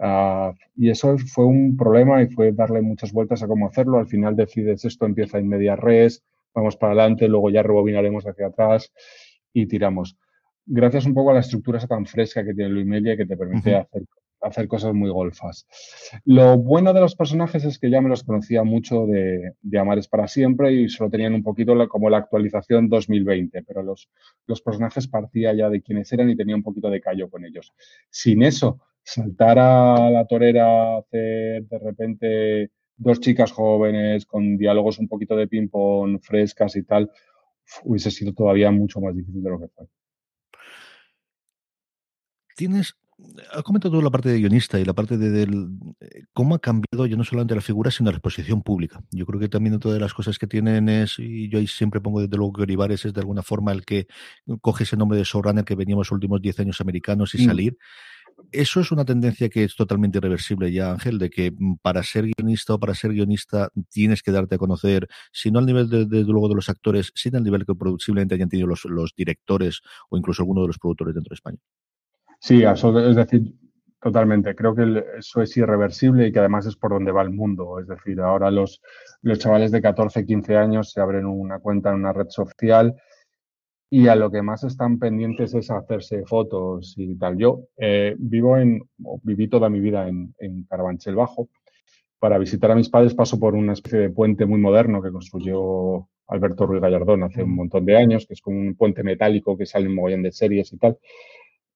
Uh, 0.02 0.54
y 0.76 0.88
eso 0.88 1.18
fue 1.18 1.44
un 1.44 1.76
problema 1.76 2.22
y 2.22 2.28
fue 2.28 2.52
darle 2.52 2.80
muchas 2.80 3.12
vueltas 3.12 3.42
a 3.42 3.46
cómo 3.46 3.68
hacerlo. 3.68 3.98
Al 3.98 4.06
final 4.06 4.34
decides 4.34 4.84
esto 4.86 5.04
empieza 5.04 5.38
en 5.38 5.46
media 5.46 5.76
res, 5.76 6.24
vamos 6.54 6.76
para 6.76 6.94
adelante, 6.94 7.28
luego 7.28 7.50
ya 7.50 7.62
rebobinaremos 7.62 8.26
hacia 8.26 8.46
atrás 8.46 8.90
y 9.52 9.66
tiramos. 9.66 10.16
Gracias 10.64 11.04
un 11.04 11.12
poco 11.12 11.30
a 11.30 11.34
la 11.34 11.40
estructura 11.40 11.78
tan 11.86 12.06
fresca 12.06 12.42
que 12.42 12.54
tiene 12.54 12.70
Luimelia 12.70 13.14
que 13.14 13.26
te 13.26 13.36
permite 13.36 13.76
hacer, 13.76 14.04
hacer, 14.40 14.68
cosas 14.68 14.94
muy 14.94 15.10
golfas. 15.10 15.66
Lo 16.24 16.56
bueno 16.56 16.94
de 16.94 17.00
los 17.00 17.14
personajes 17.14 17.66
es 17.66 17.78
que 17.78 17.90
ya 17.90 18.00
me 18.00 18.08
los 18.08 18.22
conocía 18.22 18.64
mucho 18.64 19.06
de, 19.06 19.52
de 19.60 19.78
Amares 19.78 20.08
para 20.08 20.28
siempre 20.28 20.72
y 20.72 20.88
solo 20.88 21.10
tenían 21.10 21.34
un 21.34 21.42
poquito 21.42 21.74
la, 21.74 21.88
como 21.88 22.08
la 22.08 22.18
actualización 22.18 22.88
2020, 22.88 23.64
pero 23.64 23.82
los, 23.82 24.08
los 24.46 24.62
personajes 24.62 25.08
partía 25.08 25.52
ya 25.52 25.68
de 25.68 25.82
quienes 25.82 26.10
eran 26.12 26.30
y 26.30 26.36
tenía 26.36 26.56
un 26.56 26.62
poquito 26.62 26.88
de 26.88 27.02
callo 27.02 27.28
con 27.28 27.44
ellos. 27.44 27.74
Sin 28.08 28.42
eso, 28.42 28.80
saltar 29.10 29.58
a 29.58 30.10
la 30.10 30.26
torera, 30.26 30.98
hacer 30.98 31.64
de 31.66 31.78
repente 31.78 32.70
dos 32.96 33.18
chicas 33.20 33.50
jóvenes 33.50 34.24
con 34.24 34.56
diálogos 34.56 34.98
un 34.98 35.08
poquito 35.08 35.34
de 35.34 35.48
ping-pong, 35.48 36.20
frescas 36.22 36.76
y 36.76 36.84
tal, 36.84 37.10
hubiese 37.84 38.10
sido 38.10 38.32
todavía 38.32 38.70
mucho 38.70 39.00
más 39.00 39.16
difícil 39.16 39.42
de 39.42 39.50
lo 39.50 39.58
que 39.58 39.68
fue. 39.68 39.86
Tienes 42.56 42.94
has 43.52 43.62
comentado 43.62 43.94
tú 43.96 44.02
la 44.02 44.10
parte 44.10 44.28
de 44.28 44.38
guionista 44.38 44.78
y 44.78 44.84
la 44.84 44.92
parte 44.92 45.16
de, 45.16 45.30
del 45.30 45.68
eh, 46.00 46.24
cómo 46.32 46.54
ha 46.54 46.58
cambiado 46.58 47.06
ya 47.06 47.16
no 47.16 47.24
solamente 47.24 47.54
la 47.54 47.60
figura, 47.60 47.90
sino 47.90 48.10
la 48.10 48.16
exposición 48.16 48.62
pública. 48.62 49.02
Yo 49.10 49.26
creo 49.26 49.40
que 49.40 49.48
también 49.48 49.78
todas 49.78 50.00
las 50.00 50.14
cosas 50.14 50.38
que 50.38 50.46
tienen 50.46 50.88
es, 50.88 51.18
y 51.18 51.48
yo 51.48 51.58
ahí 51.58 51.66
siempre 51.66 52.00
pongo 52.00 52.20
desde 52.20 52.36
luego 52.36 52.52
que 52.52 52.62
Olivares 52.62 53.04
es 53.04 53.12
de 53.12 53.20
alguna 53.20 53.42
forma 53.42 53.72
el 53.72 53.84
que 53.84 54.06
coge 54.60 54.84
ese 54.84 54.96
nombre 54.96 55.18
de 55.18 55.24
showrunner 55.24 55.64
que 55.64 55.74
veníamos 55.74 56.08
los 56.08 56.12
últimos 56.12 56.40
10 56.40 56.60
años 56.60 56.80
americanos 56.80 57.34
y 57.34 57.42
mm. 57.42 57.46
salir 57.46 57.78
eso 58.52 58.80
es 58.80 58.92
una 58.92 59.04
tendencia 59.04 59.48
que 59.48 59.64
es 59.64 59.76
totalmente 59.76 60.18
irreversible 60.18 60.72
ya, 60.72 60.92
Ángel, 60.92 61.18
de 61.18 61.30
que 61.30 61.50
mm, 61.50 61.76
para 61.82 62.02
ser 62.02 62.26
guionista 62.26 62.74
o 62.74 62.80
para 62.80 62.94
ser 62.94 63.12
guionista 63.12 63.70
tienes 63.90 64.22
que 64.22 64.32
darte 64.32 64.56
a 64.56 64.58
conocer, 64.58 65.08
si 65.32 65.50
no 65.50 65.58
al 65.58 65.66
nivel 65.66 65.88
de, 65.88 66.24
luego 66.24 66.48
de 66.48 66.54
los 66.54 66.68
actores, 66.68 67.12
sino 67.14 67.38
al 67.38 67.44
nivel 67.44 67.64
que 67.64 67.74
posiblemente 67.74 68.34
hayan 68.34 68.48
tenido 68.48 68.68
los, 68.68 69.14
directores 69.16 69.80
o 70.08 70.16
incluso 70.16 70.42
alguno 70.42 70.62
de 70.62 70.68
los 70.68 70.78
productores 70.78 71.14
dentro 71.14 71.30
de 71.30 71.34
España. 71.34 71.58
Sí, 72.40 72.62
es 72.62 73.16
decir, 73.16 73.54
totalmente. 74.00 74.54
Creo 74.54 74.74
que 74.74 75.04
eso 75.18 75.42
es 75.42 75.56
irreversible 75.56 76.26
y 76.26 76.32
que 76.32 76.38
además 76.38 76.66
es 76.66 76.76
por 76.76 76.92
donde 76.92 77.12
va 77.12 77.22
el 77.22 77.30
mundo. 77.30 77.78
Es 77.78 77.86
decir, 77.86 78.20
ahora 78.20 78.50
los, 78.50 78.80
los 79.22 79.38
chavales 79.38 79.72
de 79.72 79.82
14, 79.82 80.24
15 80.24 80.56
años 80.56 80.90
se 80.92 81.00
abren 81.00 81.26
una 81.26 81.58
cuenta 81.58 81.90
en 81.90 81.96
una 81.96 82.12
red 82.12 82.28
social 82.30 82.94
y 83.92 84.06
a 84.06 84.14
lo 84.14 84.30
que 84.30 84.40
más 84.40 84.62
están 84.62 85.00
pendientes 85.00 85.52
es 85.54 85.68
hacerse 85.70 86.24
fotos 86.24 86.94
y 86.96 87.16
tal. 87.16 87.36
Yo 87.36 87.64
eh, 87.76 88.14
vivo 88.18 88.56
en, 88.56 88.82
viví 89.24 89.48
toda 89.48 89.68
mi 89.68 89.80
vida 89.80 90.08
en, 90.08 90.32
en, 90.38 90.64
Carabanchel 90.64 91.16
Bajo. 91.16 91.48
Para 92.20 92.38
visitar 92.38 92.70
a 92.70 92.76
mis 92.76 92.88
padres 92.88 93.14
paso 93.14 93.40
por 93.40 93.54
una 93.54 93.72
especie 93.72 93.98
de 93.98 94.10
puente 94.10 94.46
muy 94.46 94.60
moderno 94.60 95.02
que 95.02 95.10
construyó 95.10 96.06
Alberto 96.28 96.66
Ruiz 96.66 96.80
Gallardón 96.80 97.24
hace 97.24 97.42
un 97.42 97.56
montón 97.56 97.84
de 97.84 97.96
años, 97.96 98.26
que 98.26 98.34
es 98.34 98.40
como 98.40 98.60
un 98.60 98.76
puente 98.76 99.02
metálico 99.02 99.56
que 99.56 99.66
sale 99.66 99.86
en 99.86 99.94
mogollón 99.94 100.22
de 100.22 100.30
series 100.30 100.72
y 100.72 100.78
tal. 100.78 100.98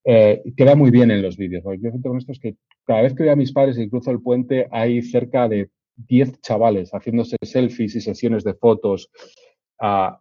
Eh, 0.04 0.42
queda 0.56 0.76
muy 0.76 0.90
bien 0.90 1.10
en 1.10 1.22
los 1.22 1.36
vídeos. 1.36 1.64
Lo 1.64 1.72
que 1.72 1.80
yo 1.80 1.90
con 2.00 2.18
esto 2.18 2.32
es 2.32 2.38
que 2.38 2.56
cada 2.84 3.02
vez 3.02 3.14
que 3.14 3.24
veo 3.24 3.32
a 3.32 3.36
mis 3.36 3.52
padres 3.52 3.78
y 3.78 3.88
cruzo 3.88 4.10
el 4.10 4.22
puente 4.22 4.68
hay 4.70 5.02
cerca 5.02 5.48
de 5.48 5.70
10 5.96 6.40
chavales 6.42 6.90
haciéndose 6.90 7.36
selfies 7.42 7.96
y 7.96 8.00
sesiones 8.00 8.44
de 8.44 8.54
fotos. 8.54 9.10
Uh, 9.80 10.14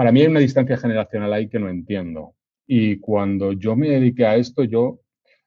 para 0.00 0.12
mí 0.12 0.22
hay 0.22 0.28
una 0.28 0.40
distancia 0.40 0.78
generacional 0.78 1.30
ahí 1.30 1.46
que 1.46 1.58
no 1.58 1.68
entiendo. 1.68 2.34
Y 2.66 2.96
cuando 3.00 3.52
yo 3.52 3.76
me 3.76 3.90
dediqué 3.90 4.24
a 4.24 4.36
esto, 4.36 4.64
yo 4.64 5.00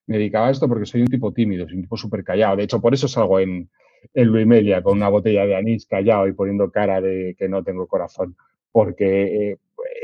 me 0.06 0.20
dedicaba 0.20 0.50
a 0.50 0.52
esto 0.52 0.68
porque 0.68 0.86
soy 0.86 1.02
un 1.02 1.08
tipo 1.08 1.34
tímido, 1.34 1.66
soy 1.66 1.78
un 1.78 1.82
tipo 1.82 1.98
súper 1.98 2.24
callado. 2.24 2.58
De 2.58 2.66
hecho, 2.66 2.80
por 2.80 2.94
eso 2.94 3.08
salgo 3.08 3.40
en, 3.40 3.68
en 4.14 4.28
Luimelia 4.28 4.84
con 4.84 4.98
una 4.98 5.10
botella 5.10 5.48
de 5.48 5.56
anís 5.56 5.88
callado 5.88 6.28
y 6.28 6.34
poniendo 6.34 6.70
cara 6.70 7.02
de 7.02 7.36
que 7.36 7.50
no 7.50 7.64
tengo 7.64 7.88
corazón. 7.88 8.36
Porque 8.72 9.54
eh, 9.54 9.58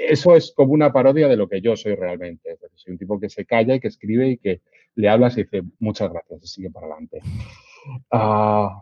eso 0.07 0.35
es 0.35 0.51
como 0.55 0.73
una 0.73 0.91
parodia 0.91 1.27
de 1.27 1.37
lo 1.37 1.47
que 1.47 1.61
yo 1.61 1.75
soy 1.75 1.93
realmente. 1.93 2.57
Soy 2.73 2.93
un 2.93 2.97
tipo 2.97 3.19
que 3.19 3.29
se 3.29 3.45
calla 3.45 3.75
y 3.75 3.79
que 3.79 3.89
escribe 3.89 4.29
y 4.29 4.37
que 4.37 4.61
le 4.95 5.09
hablas 5.09 5.37
y 5.37 5.43
dice 5.43 5.61
muchas 5.77 6.11
gracias 6.11 6.43
y 6.43 6.47
sigue 6.47 6.71
para 6.71 6.87
adelante. 6.87 7.21
Uh, 8.11 8.81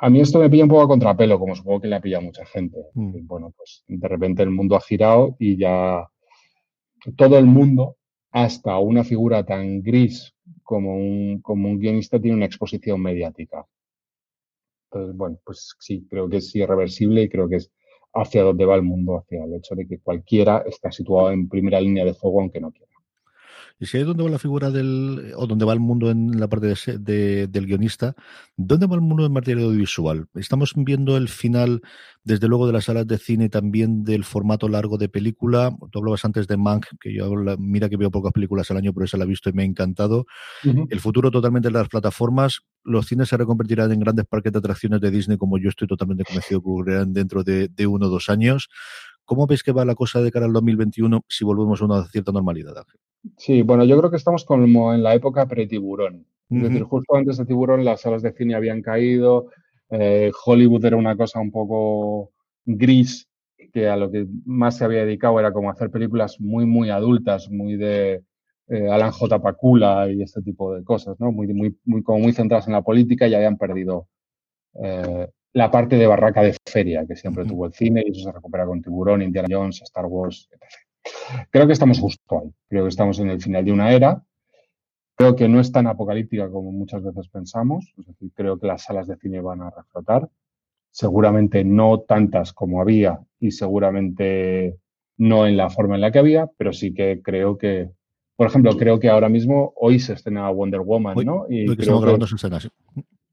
a 0.00 0.10
mí 0.10 0.20
esto 0.20 0.38
me 0.38 0.48
pilla 0.48 0.64
un 0.64 0.70
poco 0.70 0.82
a 0.82 0.88
contrapelo, 0.88 1.38
como 1.38 1.56
supongo 1.56 1.80
que 1.80 1.88
le 1.88 1.96
ha 1.96 2.00
pillado 2.00 2.22
mucha 2.22 2.44
gente. 2.46 2.78
Mm. 2.94 3.26
Bueno, 3.26 3.52
pues 3.56 3.84
de 3.86 4.08
repente 4.08 4.42
el 4.42 4.50
mundo 4.50 4.76
ha 4.76 4.80
girado 4.80 5.36
y 5.38 5.56
ya 5.56 6.08
todo 7.16 7.38
el 7.38 7.46
mundo, 7.46 7.96
hasta 8.30 8.78
una 8.78 9.04
figura 9.04 9.44
tan 9.44 9.82
gris 9.82 10.34
como 10.62 10.96
un, 10.96 11.40
como 11.40 11.68
un 11.68 11.78
guionista, 11.78 12.20
tiene 12.20 12.36
una 12.36 12.46
exposición 12.46 13.00
mediática. 13.00 13.66
Entonces, 14.90 15.16
bueno, 15.16 15.38
pues 15.44 15.74
sí, 15.78 16.06
creo 16.08 16.28
que 16.28 16.38
es 16.38 16.54
irreversible 16.54 17.22
y 17.22 17.28
creo 17.28 17.48
que 17.48 17.56
es 17.56 17.72
hacia 18.14 18.42
donde 18.42 18.64
va 18.64 18.76
el 18.76 18.82
mundo, 18.82 19.18
hacia 19.18 19.44
el 19.44 19.54
hecho 19.54 19.74
de 19.74 19.86
que 19.86 19.98
cualquiera 19.98 20.62
está 20.66 20.90
situado 20.92 21.30
en 21.30 21.48
primera 21.48 21.80
línea 21.80 22.04
de 22.04 22.14
fuego 22.14 22.40
aunque 22.40 22.60
no 22.60 22.70
quiera. 22.70 22.92
Y 23.80 23.86
si 23.86 23.96
ahí 23.96 24.00
es 24.00 24.08
donde 24.08 24.24
va 24.24 24.30
la 24.30 24.40
figura 24.40 24.70
del, 24.70 25.32
o 25.36 25.46
donde 25.46 25.64
va 25.64 25.72
el 25.72 25.78
mundo 25.78 26.10
en 26.10 26.40
la 26.40 26.48
parte 26.48 26.74
de, 26.98 27.46
del 27.46 27.66
guionista, 27.66 28.16
¿dónde 28.56 28.86
va 28.86 28.96
el 28.96 29.00
mundo 29.00 29.24
en 29.24 29.32
materia 29.32 29.64
audiovisual? 29.64 30.26
Estamos 30.34 30.72
viendo 30.74 31.16
el 31.16 31.28
final, 31.28 31.82
desde 32.24 32.48
luego, 32.48 32.66
de 32.66 32.72
las 32.72 32.86
salas 32.86 33.06
de 33.06 33.18
cine, 33.18 33.48
también 33.48 34.02
del 34.02 34.24
formato 34.24 34.68
largo 34.68 34.98
de 34.98 35.08
película. 35.08 35.70
Tú 35.92 36.00
hablabas 36.00 36.24
antes 36.24 36.48
de 36.48 36.56
Mank, 36.56 36.86
que 37.00 37.14
yo 37.14 37.30
mira 37.58 37.88
que 37.88 37.96
veo 37.96 38.10
pocas 38.10 38.32
películas 38.32 38.68
al 38.72 38.78
año, 38.78 38.92
pero 38.92 39.04
esa 39.04 39.16
la 39.16 39.24
he 39.24 39.28
visto 39.28 39.48
y 39.48 39.52
me 39.52 39.62
ha 39.62 39.66
encantado. 39.66 40.26
El 40.64 40.98
futuro 40.98 41.30
totalmente 41.30 41.68
de 41.68 41.72
las 41.74 41.88
plataformas. 41.88 42.62
Los 42.82 43.06
cines 43.06 43.28
se 43.28 43.36
reconvertirán 43.36 43.92
en 43.92 44.00
grandes 44.00 44.26
parques 44.26 44.52
de 44.52 44.58
atracciones 44.58 45.00
de 45.00 45.12
Disney, 45.12 45.38
como 45.38 45.56
yo 45.56 45.68
estoy 45.68 45.86
totalmente 45.86 46.24
convencido 46.24 46.60
que 46.60 46.68
ocurrirán 46.68 47.12
dentro 47.12 47.44
de, 47.44 47.68
de 47.68 47.86
uno 47.86 48.06
o 48.06 48.08
dos 48.08 48.28
años. 48.28 48.68
¿Cómo 49.24 49.46
ves 49.46 49.62
que 49.62 49.70
va 49.70 49.84
la 49.84 49.94
cosa 49.94 50.20
de 50.20 50.32
cara 50.32 50.46
al 50.46 50.52
2021 50.52 51.24
si 51.28 51.44
volvemos 51.44 51.80
a 51.80 51.84
una 51.84 52.04
cierta 52.08 52.32
normalidad, 52.32 52.76
Ángel? 52.76 52.98
Sí, 53.36 53.62
bueno, 53.62 53.84
yo 53.84 53.98
creo 53.98 54.10
que 54.10 54.16
estamos 54.16 54.44
como 54.44 54.92
en 54.94 55.02
la 55.02 55.14
época 55.14 55.46
pre-tiburón. 55.46 56.26
Es 56.50 56.62
decir, 56.62 56.82
justo 56.82 57.14
antes 57.14 57.36
de 57.36 57.44
tiburón 57.44 57.84
las 57.84 58.00
salas 58.00 58.22
de 58.22 58.32
cine 58.32 58.54
habían 58.54 58.80
caído, 58.80 59.50
eh, 59.90 60.32
Hollywood 60.46 60.84
era 60.84 60.96
una 60.96 61.14
cosa 61.14 61.40
un 61.40 61.50
poco 61.50 62.32
gris, 62.64 63.28
que 63.72 63.86
a 63.86 63.96
lo 63.96 64.10
que 64.10 64.26
más 64.46 64.78
se 64.78 64.84
había 64.84 65.04
dedicado 65.04 65.38
era 65.38 65.52
como 65.52 65.70
hacer 65.70 65.90
películas 65.90 66.40
muy, 66.40 66.64
muy 66.64 66.88
adultas, 66.88 67.50
muy 67.50 67.76
de 67.76 68.22
eh, 68.68 68.90
Alan 68.90 69.10
J. 69.10 69.40
Pakula 69.40 70.10
y 70.10 70.22
este 70.22 70.40
tipo 70.40 70.74
de 70.74 70.84
cosas, 70.84 71.20
¿no? 71.20 71.32
Muy, 71.32 71.48
muy, 71.48 71.76
muy, 71.84 72.02
como 72.02 72.20
muy 72.20 72.32
centradas 72.32 72.66
en 72.66 72.72
la 72.72 72.82
política 72.82 73.26
y 73.26 73.34
habían 73.34 73.58
perdido 73.58 74.08
eh, 74.82 75.28
la 75.52 75.70
parte 75.70 75.96
de 75.96 76.06
barraca 76.06 76.42
de 76.42 76.56
feria 76.66 77.06
que 77.06 77.16
siempre 77.16 77.44
tuvo 77.44 77.66
el 77.66 77.72
cine 77.72 78.02
y 78.06 78.10
eso 78.10 78.22
se 78.22 78.32
recupera 78.32 78.66
con 78.66 78.80
Tiburón, 78.80 79.22
Indiana 79.22 79.48
Jones, 79.50 79.82
Star 79.82 80.06
Wars, 80.06 80.48
etc. 80.50 80.87
Creo 81.50 81.66
que 81.66 81.72
estamos 81.72 81.98
justo 81.98 82.40
ahí. 82.40 82.50
Creo 82.68 82.84
que 82.84 82.90
estamos 82.90 83.18
en 83.18 83.30
el 83.30 83.40
final 83.40 83.64
de 83.64 83.72
una 83.72 83.92
era. 83.92 84.22
Creo 85.14 85.34
que 85.34 85.48
no 85.48 85.60
es 85.60 85.72
tan 85.72 85.86
apocalíptica 85.86 86.50
como 86.50 86.70
muchas 86.72 87.02
veces 87.02 87.28
pensamos. 87.28 87.92
Es 87.98 88.06
decir, 88.06 88.30
creo 88.34 88.58
que 88.58 88.66
las 88.66 88.84
salas 88.84 89.06
de 89.06 89.16
cine 89.16 89.40
van 89.40 89.62
a 89.62 89.70
reflotar. 89.70 90.28
Seguramente 90.90 91.64
no 91.64 92.00
tantas 92.00 92.52
como 92.52 92.80
había 92.80 93.20
y 93.38 93.50
seguramente 93.50 94.78
no 95.16 95.46
en 95.46 95.56
la 95.56 95.70
forma 95.70 95.96
en 95.96 96.00
la 96.00 96.12
que 96.12 96.20
había, 96.20 96.48
pero 96.56 96.72
sí 96.72 96.94
que 96.94 97.20
creo 97.22 97.58
que, 97.58 97.90
por 98.36 98.46
ejemplo, 98.46 98.76
creo 98.76 99.00
que 99.00 99.10
ahora 99.10 99.28
mismo 99.28 99.72
hoy 99.76 99.98
se 99.98 100.14
estrena 100.14 100.48
Wonder 100.50 100.80
Woman, 100.80 101.16
¿no? 101.24 101.46
Y 101.48 101.66
creo 101.76 102.00
que, 102.00 102.26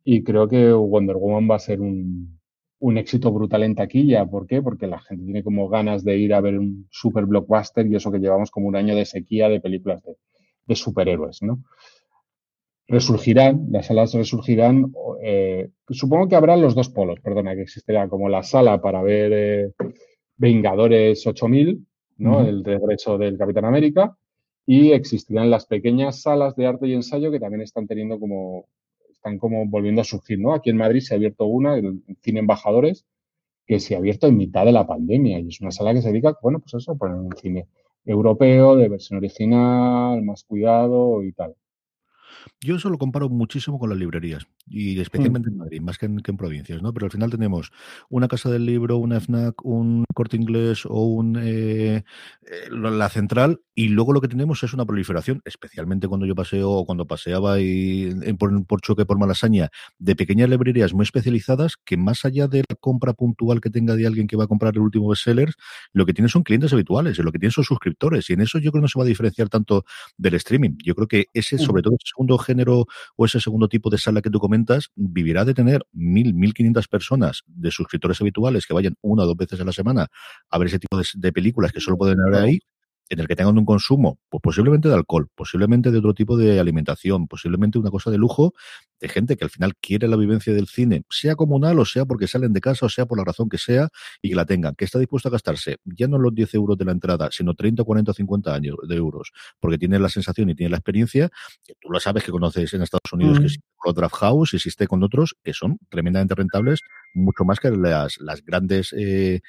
y 0.03 0.23
creo 0.23 0.47
que 0.47 0.71
Wonder 0.71 1.15
Woman 1.15 1.49
va 1.49 1.55
a 1.55 1.59
ser 1.59 1.81
un, 1.81 2.34
un 2.79 2.97
éxito 2.97 3.31
brutal 3.31 3.63
en 3.63 3.75
taquilla. 3.75 4.25
¿Por 4.25 4.47
qué? 4.47 4.61
Porque 4.61 4.87
la 4.87 4.99
gente 4.99 5.25
tiene 5.25 5.43
como 5.43 5.69
ganas 5.69 6.03
de 6.03 6.17
ir 6.17 6.33
a 6.33 6.41
ver 6.41 6.59
un 6.59 6.87
super 6.91 7.25
blockbuster 7.25 7.85
y 7.87 7.95
eso 7.95 8.11
que 8.11 8.19
llevamos 8.19 8.51
como 8.51 8.67
un 8.67 8.75
año 8.75 8.95
de 8.95 9.05
sequía 9.05 9.49
de 9.49 9.61
películas 9.61 10.03
de, 10.65 10.75
superhéroes, 10.75 11.41
¿no? 11.43 11.63
Resurgirán, 12.87 13.67
las 13.71 13.87
salas 13.87 14.13
resurgirán. 14.13 14.93
Eh, 15.23 15.69
supongo 15.89 16.27
que 16.27 16.35
habrá 16.35 16.55
los 16.57 16.75
dos 16.75 16.89
polos, 16.89 17.19
perdona, 17.19 17.55
que 17.55 17.61
existirá 17.61 18.07
como 18.07 18.29
la 18.29 18.43
sala 18.43 18.81
para 18.81 19.01
ver 19.01 19.31
eh, 19.33 19.71
Vengadores 20.37 21.25
8000, 21.25 21.85
¿no? 22.17 22.41
El 22.41 22.63
regreso 22.63 23.17
del 23.17 23.37
Capitán 23.37 23.65
América. 23.65 24.17
Y 24.67 24.91
existirán 24.91 25.51
las 25.51 25.67
pequeñas 25.67 26.21
salas 26.21 26.55
de 26.55 26.65
arte 26.65 26.87
y 26.87 26.93
ensayo 26.93 27.31
que 27.31 27.39
también 27.39 27.61
están 27.61 27.87
teniendo 27.87 28.19
como 28.19 28.67
están 29.25 29.39
como 29.39 29.65
volviendo 29.65 30.01
a 30.01 30.03
surgir, 30.03 30.39
¿no? 30.39 30.53
Aquí 30.53 30.69
en 30.69 30.77
Madrid 30.77 30.99
se 31.01 31.15
ha 31.15 31.17
abierto 31.17 31.45
una, 31.45 31.75
el 31.75 32.03
Cine 32.21 32.41
Embajadores, 32.41 33.05
que 33.65 33.79
se 33.79 33.95
ha 33.95 33.97
abierto 33.97 34.27
en 34.27 34.37
mitad 34.37 34.65
de 34.65 34.71
la 34.71 34.85
pandemia 34.85 35.39
y 35.39 35.47
es 35.47 35.61
una 35.61 35.71
sala 35.71 35.93
que 35.93 36.01
se 36.03 36.09
dedica, 36.09 36.37
bueno, 36.43 36.59
pues 36.59 36.75
eso, 36.75 36.91
a 36.91 36.95
poner 36.95 37.17
un 37.17 37.35
cine 37.35 37.67
europeo, 38.05 38.75
de 38.75 38.87
versión 38.87 39.17
original, 39.17 40.21
más 40.21 40.43
cuidado 40.43 41.23
y 41.23 41.31
tal. 41.33 41.55
Yo 42.61 42.75
eso 42.75 42.89
lo 42.89 42.97
comparo 42.97 43.29
muchísimo 43.29 43.79
con 43.79 43.89
las 43.89 43.97
librerías, 43.97 44.47
y 44.67 44.99
especialmente 44.99 45.49
en 45.49 45.57
Madrid, 45.57 45.81
más 45.81 45.97
que 45.97 46.05
en, 46.05 46.21
provincias, 46.37 46.81
¿no? 46.81 46.93
Pero 46.93 47.05
al 47.05 47.11
final 47.11 47.29
tenemos 47.29 47.71
una 48.09 48.27
casa 48.27 48.49
del 48.49 48.65
libro, 48.65 48.97
una 48.97 49.19
FNAC, 49.19 49.63
un 49.65 50.05
corte 50.13 50.37
inglés 50.37 50.85
o 50.85 51.05
un 51.05 51.37
eh, 51.41 51.97
eh, 51.97 52.03
la 52.71 53.09
central, 53.09 53.61
y 53.73 53.89
luego 53.89 54.13
lo 54.13 54.21
que 54.21 54.27
tenemos 54.27 54.63
es 54.63 54.73
una 54.73 54.85
proliferación, 54.85 55.41
especialmente 55.45 56.07
cuando 56.07 56.25
yo 56.25 56.35
paseo 56.35 56.71
o 56.71 56.85
cuando 56.85 57.05
paseaba 57.05 57.59
y, 57.59 58.13
por, 58.37 58.81
choque 58.81 59.05
por 59.05 59.19
Malasaña, 59.19 59.69
de 59.99 60.15
pequeñas 60.15 60.49
librerías 60.49 60.93
muy 60.93 61.03
especializadas 61.03 61.75
que 61.83 61.97
más 61.97 62.25
allá 62.25 62.47
de 62.47 62.63
la 62.67 62.75
compra 62.75 63.13
puntual 63.13 63.61
que 63.61 63.69
tenga 63.69 63.95
de 63.95 64.07
alguien 64.07 64.27
que 64.27 64.37
va 64.37 64.45
a 64.45 64.47
comprar 64.47 64.73
el 64.75 64.81
último 64.81 65.09
bestseller, 65.09 65.53
lo 65.93 66.05
que 66.05 66.13
tiene 66.13 66.29
son 66.29 66.43
clientes 66.43 66.73
habituales, 66.73 67.17
lo 67.19 67.31
que 67.31 67.39
tienen 67.39 67.51
son 67.51 67.63
suscriptores, 67.63 68.29
y 68.29 68.33
en 68.33 68.41
eso 68.41 68.59
yo 68.59 68.71
creo 68.71 68.81
que 68.81 68.85
no 68.85 68.87
se 68.87 68.99
va 68.99 69.05
a 69.05 69.07
diferenciar 69.07 69.49
tanto 69.49 69.85
del 70.17 70.35
streaming. 70.35 70.77
Yo 70.83 70.95
creo 70.95 71.07
que 71.07 71.27
ese, 71.33 71.57
sobre 71.57 71.81
todo, 71.81 71.93
el 71.93 71.99
segundo 72.03 72.34
género 72.37 72.85
o 73.15 73.25
ese 73.25 73.39
segundo 73.39 73.67
tipo 73.67 73.89
de 73.89 73.97
sala 73.97 74.21
que 74.21 74.29
tú 74.29 74.39
comentas 74.39 74.91
vivirá 74.95 75.45
de 75.45 75.53
tener 75.53 75.85
mil, 75.91 76.33
mil 76.33 76.53
quinientas 76.53 76.87
personas 76.87 77.43
de 77.47 77.71
suscriptores 77.71 78.19
habituales 78.21 78.65
que 78.65 78.73
vayan 78.73 78.95
una 79.01 79.23
o 79.23 79.25
dos 79.25 79.37
veces 79.37 79.59
a 79.59 79.65
la 79.65 79.71
semana 79.71 80.07
a 80.49 80.57
ver 80.57 80.67
ese 80.67 80.79
tipo 80.79 80.97
de, 80.97 81.33
películas 81.33 81.71
que 81.71 81.79
solo 81.79 81.97
pueden 81.97 82.17
ver 82.17 82.41
ahí 82.41 82.59
en 83.09 83.19
el 83.19 83.27
que 83.27 83.35
tengan 83.35 83.57
un 83.57 83.65
consumo, 83.65 84.19
pues 84.29 84.41
posiblemente 84.41 84.89
de 84.89 84.95
alcohol, 84.95 85.27
posiblemente 85.35 85.91
de 85.91 85.97
otro 85.99 86.13
tipo 86.13 86.37
de 86.37 86.59
alimentación, 86.59 87.27
posiblemente 87.27 87.77
una 87.77 87.91
cosa 87.91 88.09
de 88.09 88.17
lujo, 88.17 88.53
de 88.99 89.09
gente 89.09 89.37
que 89.37 89.43
al 89.43 89.49
final 89.49 89.73
quiere 89.79 90.07
la 90.07 90.15
vivencia 90.15 90.53
del 90.53 90.67
cine, 90.67 91.03
sea 91.09 91.35
comunal 91.35 91.79
o 91.79 91.85
sea 91.85 92.05
porque 92.05 92.27
salen 92.27 92.53
de 92.53 92.61
casa 92.61 92.85
o 92.85 92.89
sea 92.89 93.05
por 93.05 93.17
la 93.17 93.23
razón 93.23 93.49
que 93.49 93.57
sea 93.57 93.89
y 94.21 94.29
que 94.29 94.35
la 94.35 94.45
tengan, 94.45 94.73
que 94.75 94.85
está 94.85 94.99
dispuesto 94.99 95.29
a 95.29 95.31
gastarse 95.31 95.77
ya 95.85 96.07
no 96.07 96.17
los 96.17 96.33
10 96.33 96.53
euros 96.55 96.77
de 96.77 96.85
la 96.85 96.91
entrada, 96.91 97.29
sino 97.31 97.53
30, 97.53 97.83
40 97.83 98.11
o 98.11 98.13
50 98.13 98.53
años 98.53 98.75
de 98.87 98.95
euros, 98.95 99.31
porque 99.59 99.77
tiene 99.77 99.99
la 99.99 100.09
sensación 100.09 100.49
y 100.49 100.55
tiene 100.55 100.71
la 100.71 100.77
experiencia, 100.77 101.29
que 101.65 101.73
tú 101.79 101.89
lo 101.89 101.99
sabes 101.99 102.23
que 102.23 102.31
conoces 102.31 102.73
en 102.73 102.81
Estados 102.81 103.11
Unidos, 103.13 103.39
que 103.39 103.45
existe 103.45 103.67
con 103.75 103.93
Draft 103.93 104.15
House, 104.15 104.53
existe 104.53 104.87
con 104.87 105.03
otros 105.03 105.35
que 105.43 105.53
son 105.53 105.77
tremendamente 105.89 106.35
rentables, 106.35 106.79
mucho 107.13 107.43
más 107.45 107.59
que 107.59 107.71
las, 107.71 108.19
las 108.19 108.43
grandes 108.43 108.93
eh, 108.97 109.41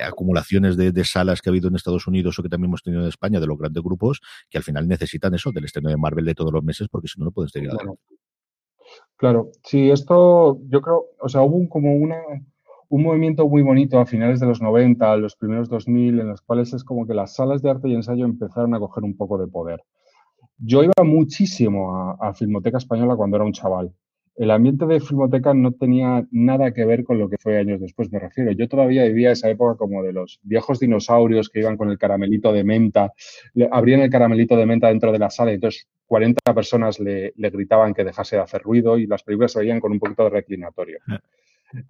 acumulaciones 0.00 0.76
de, 0.76 1.04
salas 1.04 1.40
que 1.40 1.50
ha 1.50 1.52
habido 1.52 1.68
en 1.68 1.76
Estados 1.76 2.06
Unidos 2.06 2.38
o 2.38 2.42
que 2.42 2.48
también 2.48 2.70
hemos 2.70 2.82
tenido 2.82 3.02
en 3.02 3.08
España 3.08 3.40
de 3.40 3.46
los 3.46 3.58
grandes 3.58 3.82
grupos 3.82 4.20
que 4.48 4.58
al 4.58 4.64
final 4.64 4.88
necesitan 4.88 5.34
eso 5.34 5.52
del 5.52 5.64
estreno 5.64 5.90
de 5.90 5.96
Marvel 5.96 6.24
de 6.24 6.34
todos 6.34 6.52
los 6.52 6.62
meses 6.62 6.88
porque 6.88 7.08
si 7.08 7.18
no, 7.18 7.26
no 7.26 7.32
pueden 7.32 7.48
seguir 7.50 7.70
adelante. 7.70 8.00
Claro, 9.16 9.50
sí, 9.64 9.90
esto 9.90 10.58
yo 10.68 10.80
creo, 10.80 11.06
o 11.20 11.28
sea, 11.28 11.42
hubo 11.42 11.56
un, 11.56 11.68
como 11.68 11.94
una, 11.94 12.16
un 12.88 13.02
movimiento 13.02 13.48
muy 13.48 13.62
bonito 13.62 13.98
a 13.98 14.06
finales 14.06 14.40
de 14.40 14.46
los 14.46 14.60
90, 14.60 15.16
los 15.16 15.36
primeros 15.36 15.68
2000, 15.68 16.20
en 16.20 16.28
los 16.28 16.42
cuales 16.42 16.72
es 16.74 16.84
como 16.84 17.06
que 17.06 17.14
las 17.14 17.34
salas 17.34 17.62
de 17.62 17.70
arte 17.70 17.88
y 17.88 17.94
ensayo 17.94 18.24
empezaron 18.24 18.74
a 18.74 18.78
coger 18.78 19.04
un 19.04 19.16
poco 19.16 19.38
de 19.38 19.46
poder. 19.46 19.82
Yo 20.58 20.82
iba 20.82 20.92
muchísimo 21.04 21.96
a, 21.96 22.16
a 22.20 22.34
Filmoteca 22.34 22.78
Española 22.78 23.16
cuando 23.16 23.36
era 23.36 23.44
un 23.44 23.52
chaval 23.52 23.94
el 24.42 24.50
ambiente 24.50 24.86
de 24.86 24.98
Filmoteca 24.98 25.54
no 25.54 25.70
tenía 25.70 26.26
nada 26.32 26.72
que 26.72 26.84
ver 26.84 27.04
con 27.04 27.16
lo 27.16 27.28
que 27.28 27.36
fue 27.38 27.58
años 27.58 27.80
después, 27.80 28.10
me 28.10 28.18
refiero. 28.18 28.50
Yo 28.50 28.68
todavía 28.68 29.04
vivía 29.04 29.30
esa 29.30 29.48
época 29.48 29.78
como 29.78 30.02
de 30.02 30.12
los 30.12 30.40
viejos 30.42 30.80
dinosaurios 30.80 31.48
que 31.48 31.60
iban 31.60 31.76
con 31.76 31.90
el 31.90 31.98
caramelito 31.98 32.52
de 32.52 32.64
menta, 32.64 33.12
abrían 33.70 34.00
el 34.00 34.10
caramelito 34.10 34.56
de 34.56 34.66
menta 34.66 34.88
dentro 34.88 35.12
de 35.12 35.20
la 35.20 35.30
sala 35.30 35.52
y 35.52 35.54
entonces 35.54 35.86
40 36.06 36.54
personas 36.54 36.98
le, 36.98 37.32
gritaban 37.36 37.94
que 37.94 38.02
dejase 38.02 38.34
de 38.34 38.42
hacer 38.42 38.62
ruido 38.62 38.98
y 38.98 39.06
las 39.06 39.22
películas 39.22 39.52
se 39.52 39.60
veían 39.60 39.78
con 39.78 39.92
un 39.92 40.00
poquito 40.00 40.24
de 40.24 40.30
reclinatorio. 40.30 40.98
Ah. 41.06 41.20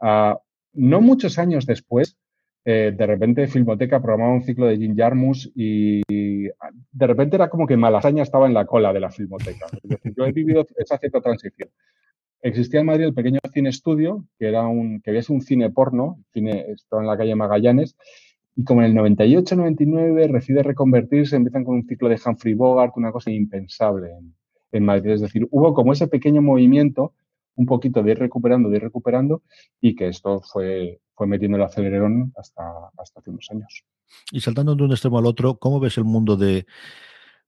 Ah, 0.03 0.39
no 0.75 1.01
muchos 1.01 1.39
años 1.39 1.65
después, 1.65 2.19
eh, 2.67 2.93
de 2.95 3.07
repente 3.07 3.49
Filmoteca 3.49 4.03
programaba 4.03 4.35
un 4.35 4.43
ciclo 4.43 4.67
de 4.67 4.77
Jim 4.77 4.95
Jarmus 4.95 5.51
y 5.55 6.03
de 6.07 7.07
repente 7.07 7.37
era 7.37 7.49
como 7.49 7.67
que 7.67 7.79
Malasaña 7.79 8.23
estaba 8.23 8.47
en 8.47 8.53
la 8.53 8.67
cola 8.67 8.93
de 8.93 9.01
la 9.01 9.11
Filmoteca. 9.11 9.69
Es 9.73 9.89
decir, 9.89 10.13
yo 10.15 10.27
he 10.27 10.33
vivido 10.33 10.67
esa 10.77 10.99
cierta 10.99 11.23
transición. 11.23 11.71
Existía 12.43 12.81
en 12.81 12.87
Madrid 12.87 13.05
el 13.05 13.15
pequeño 13.15 13.39
cine 13.53 13.69
estudio, 13.69 14.27
que 14.37 14.49
era 14.49 14.67
un, 14.67 15.01
que 15.01 15.11
había 15.11 15.23
sido 15.23 15.37
un 15.37 15.43
cine 15.43 15.71
porno, 15.71 16.19
cine, 16.33 16.67
estaba 16.73 17.01
en 17.01 17.09
la 17.09 17.17
calle 17.17 17.37
Magallanes, 17.37 17.97
y 18.57 18.65
como 18.65 18.83
en 18.83 18.91
el 18.91 19.17
98-99 19.17 20.33
decide 20.33 20.63
reconvertirse, 20.65 21.37
empiezan 21.37 21.65
con 21.65 21.77
un 21.77 21.87
ciclo 21.87 22.09
de 22.09 22.21
Humphrey 22.25 22.55
Bogart, 22.55 22.95
una 22.97 23.13
cosa 23.13 23.31
impensable 23.31 24.11
en, 24.73 24.85
Madrid. 24.85 25.13
Es 25.13 25.21
decir, 25.21 25.47
hubo 25.51 25.73
como 25.73 25.93
ese 25.93 26.09
pequeño 26.09 26.43
movimiento, 26.43 27.15
un 27.55 27.67
poquito 27.67 28.03
de 28.03 28.13
ir 28.13 28.19
recuperando, 28.19 28.69
de 28.69 28.77
ir 28.77 28.83
recuperando, 28.83 29.43
y 29.81 29.95
que 29.95 30.09
esto 30.09 30.41
fue, 30.41 31.01
fue 31.15 31.29
metiendo 31.29 31.57
el 31.59 31.63
acelerón 31.63 32.33
hasta, 32.37 32.65
hasta 32.99 33.21
hace 33.21 33.31
unos 33.31 33.49
años. 33.53 33.85
Y 34.33 34.41
saltando 34.41 34.75
de 34.75 34.83
un 34.83 34.91
extremo 34.91 35.19
al 35.19 35.27
otro, 35.27 35.59
¿cómo 35.59 35.79
ves 35.79 35.97
el 35.97 36.05
mundo 36.05 36.37
de 36.37 36.67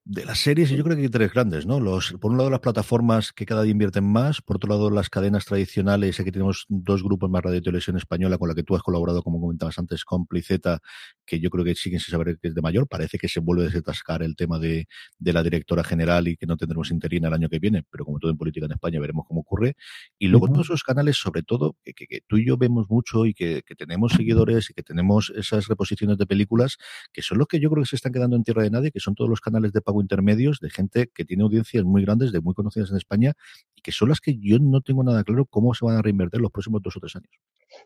de 0.06 0.26
las 0.26 0.38
series, 0.40 0.68
yo 0.68 0.84
creo 0.84 0.96
que 0.96 1.02
hay 1.02 1.08
tres 1.08 1.32
grandes, 1.32 1.64
¿no? 1.64 1.80
Los, 1.80 2.12
por 2.20 2.30
un 2.30 2.36
lado, 2.36 2.50
las 2.50 2.60
plataformas 2.60 3.32
que 3.32 3.46
cada 3.46 3.62
día 3.62 3.72
invierten 3.72 4.04
más, 4.04 4.42
por 4.42 4.56
otro 4.56 4.68
lado, 4.68 4.90
las 4.90 5.08
cadenas 5.08 5.46
tradicionales. 5.46 6.20
Aquí 6.20 6.30
tenemos 6.30 6.66
dos 6.68 7.02
grupos 7.02 7.30
más 7.30 7.42
radio 7.42 7.56
y 7.56 7.62
televisión 7.62 7.96
española 7.96 8.36
con 8.36 8.50
la 8.50 8.54
que 8.54 8.62
tú 8.62 8.76
has 8.76 8.82
colaborado, 8.82 9.22
como 9.22 9.40
comentabas 9.40 9.78
antes, 9.78 10.04
Compliceta, 10.04 10.80
que 11.24 11.40
yo 11.40 11.48
creo 11.48 11.64
que 11.64 11.74
siguen 11.74 12.00
sin 12.00 12.12
saber 12.12 12.38
que 12.38 12.48
es 12.48 12.54
de 12.54 12.60
mayor. 12.60 12.86
Parece 12.86 13.16
que 13.16 13.28
se 13.28 13.40
vuelve 13.40 13.62
a 13.62 13.66
desatascar 13.68 14.22
el 14.22 14.36
tema 14.36 14.58
de, 14.58 14.88
de 15.18 15.32
la 15.32 15.42
directora 15.42 15.82
general 15.82 16.28
y 16.28 16.36
que 16.36 16.44
no 16.44 16.58
tendremos 16.58 16.90
interina 16.90 17.28
el 17.28 17.34
año 17.34 17.48
que 17.48 17.58
viene, 17.58 17.82
pero 17.90 18.04
como 18.04 18.18
todo 18.18 18.30
en 18.30 18.36
política 18.36 18.66
en 18.66 18.72
España, 18.72 19.00
veremos 19.00 19.24
cómo 19.26 19.40
ocurre. 19.40 19.74
Y 20.18 20.28
luego 20.28 20.48
todos 20.48 20.66
esos 20.66 20.82
canales, 20.82 21.16
sobre 21.16 21.42
todo, 21.42 21.78
que, 21.82 21.94
que, 21.94 22.20
tú 22.26 22.36
y 22.36 22.46
yo 22.46 22.58
vemos 22.58 22.90
mucho 22.90 23.24
y 23.24 23.32
que, 23.32 23.62
que 23.64 23.74
tenemos 23.74 24.12
seguidores 24.12 24.68
y 24.68 24.74
que 24.74 24.82
tenemos 24.82 25.32
esas 25.34 25.66
reposiciones 25.66 26.18
de 26.18 26.26
películas, 26.26 26.76
que 27.10 27.22
son 27.22 27.38
los 27.38 27.46
que 27.46 27.58
yo 27.58 27.70
creo 27.70 27.84
que 27.84 27.88
se 27.88 27.96
están 27.96 28.12
quedando 28.12 28.36
en 28.36 28.44
tierra 28.44 28.64
de 28.64 28.70
nadie, 28.70 28.90
que 28.90 29.00
son 29.00 29.14
todos 29.14 29.30
los 29.30 29.40
canales 29.40 29.72
de 29.72 29.80
intermedios 30.00 30.60
de 30.60 30.70
gente 30.70 31.10
que 31.14 31.24
tiene 31.24 31.42
audiencias 31.42 31.84
muy 31.84 32.04
grandes, 32.04 32.32
de 32.32 32.40
muy 32.40 32.54
conocidas 32.54 32.90
en 32.90 32.96
España, 32.96 33.32
y 33.74 33.82
que 33.82 33.92
son 33.92 34.08
las 34.08 34.20
que 34.20 34.36
yo 34.36 34.58
no 34.58 34.80
tengo 34.80 35.02
nada 35.02 35.24
claro 35.24 35.46
cómo 35.46 35.74
se 35.74 35.84
van 35.84 35.96
a 35.96 36.02
reinvertir 36.02 36.40
los 36.40 36.50
próximos 36.50 36.82
dos 36.82 36.96
o 36.96 37.00
tres 37.00 37.16
años. 37.16 37.30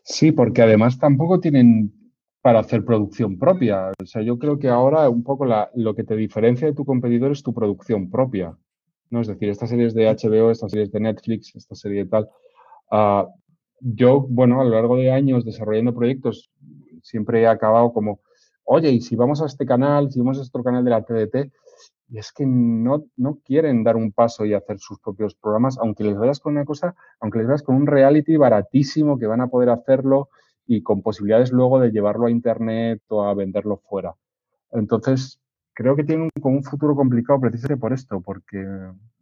Sí, 0.03 0.31
porque 0.31 0.61
además 0.61 0.99
tampoco 0.99 1.39
tienen 1.39 1.93
para 2.41 2.59
hacer 2.59 2.85
producción 2.85 3.37
propia. 3.37 3.91
O 4.01 4.05
sea, 4.05 4.21
yo 4.21 4.39
creo 4.39 4.59
que 4.59 4.69
ahora 4.69 5.09
un 5.09 5.23
poco 5.23 5.45
lo 5.75 5.95
que 5.95 6.03
te 6.03 6.15
diferencia 6.15 6.67
de 6.67 6.73
tu 6.73 6.85
competidor 6.85 7.31
es 7.31 7.43
tu 7.43 7.53
producción 7.53 8.09
propia. 8.09 8.57
¿no? 9.09 9.21
Es 9.21 9.27
decir, 9.27 9.49
estas 9.49 9.69
series 9.69 9.93
de 9.93 10.07
HBO, 10.07 10.51
estas 10.51 10.71
series 10.71 10.91
de 10.91 10.99
Netflix, 10.99 11.55
esta 11.55 11.75
serie 11.75 12.05
de 12.05 12.09
tal. 12.09 12.29
Ah, 12.91 13.27
yo, 13.81 14.21
bueno, 14.21 14.61
a 14.61 14.63
lo 14.63 14.71
largo 14.71 14.97
de 14.97 15.11
años 15.11 15.45
desarrollando 15.45 15.93
proyectos, 15.93 16.51
siempre 17.01 17.41
he 17.41 17.47
acabado 17.47 17.91
como, 17.93 18.21
oye, 18.63 18.91
y 18.91 19.01
si 19.01 19.15
vamos 19.15 19.41
a 19.41 19.45
este 19.45 19.65
canal, 19.65 20.11
si 20.11 20.19
vamos 20.19 20.39
a 20.39 20.43
este 20.43 20.63
canal 20.63 20.83
de 20.83 20.89
la 20.89 21.03
TDT, 21.03 21.51
y 22.09 22.17
es 22.17 22.31
que 22.31 22.45
no, 22.45 23.05
no 23.17 23.39
quieren 23.45 23.83
dar 23.83 23.95
un 23.95 24.11
paso 24.11 24.45
y 24.45 24.53
hacer 24.53 24.79
sus 24.79 24.99
propios 24.99 25.35
programas, 25.35 25.77
aunque 25.77 26.03
les 26.03 26.17
veas 26.17 26.39
con 26.39 26.53
una 26.53 26.65
cosa, 26.65 26.95
aunque 27.19 27.39
les 27.39 27.47
veas 27.47 27.63
con 27.63 27.75
un 27.75 27.87
reality 27.87 28.35
baratísimo 28.35 29.19
que 29.19 29.27
van 29.27 29.41
a 29.41 29.47
poder 29.47 29.69
hacerlo 29.69 30.29
y 30.65 30.81
con 30.81 31.01
posibilidades 31.01 31.51
luego 31.51 31.79
de 31.79 31.91
llevarlo 31.91 32.25
a 32.27 32.31
internet 32.31 33.01
o 33.09 33.23
a 33.23 33.33
venderlo 33.33 33.77
fuera. 33.77 34.15
Entonces, 34.71 35.39
creo 35.79 35.95
que 35.95 36.03
tienen 36.03 36.29
un, 36.35 36.53
un 36.55 36.63
futuro 36.65 36.93
complicado 36.93 37.39
precisamente 37.39 37.79
por 37.79 37.93
esto, 37.93 38.19
porque 38.19 38.57